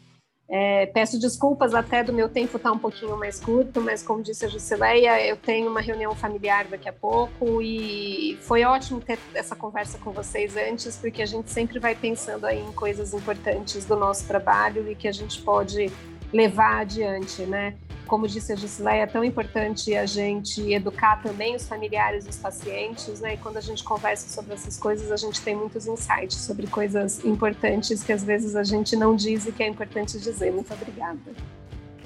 é, 0.52 0.88
peço 0.88 1.20
desculpas 1.20 1.76
até 1.76 2.04
do 2.04 2.12
meu 2.12 2.28
tempo 2.28 2.58
estar 2.58 2.72
um 2.72 2.80
pouquinho 2.80 3.16
mais 3.16 3.40
curto, 3.40 3.80
mas 3.80 4.02
como 4.02 4.24
disse 4.24 4.46
a 4.46 4.48
Jusileia, 4.48 5.24
eu 5.24 5.38
tenho 5.38 5.70
uma 5.70 5.80
reunião 5.80 6.16
familiar 6.16 6.66
daqui 6.66 6.90
a 6.90 6.94
pouco 6.94 7.62
e 7.62 8.36
foi 8.42 8.64
ótimo 8.64 9.00
ter 9.00 9.20
essa 9.36 9.56
conversa 9.56 10.00
com 10.00 10.12
vocês 10.12 10.58
antes, 10.58 10.98
porque 10.98 11.22
a 11.22 11.26
gente 11.26 11.52
sempre 11.52 11.78
vai 11.78 11.94
pensando 11.94 12.46
aí 12.46 12.60
em 12.60 12.72
coisas 12.72 13.14
importantes 13.14 13.86
do 13.86 13.96
nosso 13.96 14.28
trabalho 14.28 14.90
e 14.90 14.96
que 14.96 15.08
a 15.08 15.12
gente 15.12 15.40
pode 15.42 15.92
levar 16.34 16.80
adiante, 16.80 17.44
né? 17.44 17.76
Como 18.10 18.28
disse 18.28 18.52
a 18.52 18.56
Jusileia, 18.56 19.04
é 19.04 19.06
tão 19.06 19.24
importante 19.24 19.96
a 19.96 20.04
gente 20.04 20.74
educar 20.74 21.22
também 21.22 21.56
os 21.56 21.68
familiares 21.68 22.26
e 22.26 22.30
os 22.30 22.38
pacientes, 22.38 23.20
né? 23.22 23.36
E 23.36 23.38
quando 23.38 23.58
a 23.58 23.62
gente 23.62 23.84
conversa 23.84 24.28
sobre 24.28 24.56
essas 24.56 24.80
coisas, 24.80 25.12
a 25.12 25.16
gente 25.16 25.40
tem 25.42 25.56
muitos 25.56 25.86
insights 25.86 26.38
sobre 26.38 26.66
coisas 26.66 27.24
importantes 27.24 28.02
que 28.02 28.12
às 28.12 28.24
vezes 28.24 28.56
a 28.56 28.64
gente 28.64 28.96
não 28.96 29.16
diz 29.16 29.46
e 29.46 29.52
que 29.52 29.62
é 29.62 29.68
importante 29.68 30.18
dizer. 30.20 30.52
Muito 30.52 30.74
obrigada. 30.74 31.20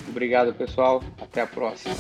Obrigado, 0.09 0.53
pessoal. 0.53 1.01
Até 1.21 1.39
a 1.39 1.47
próxima. 1.47 1.95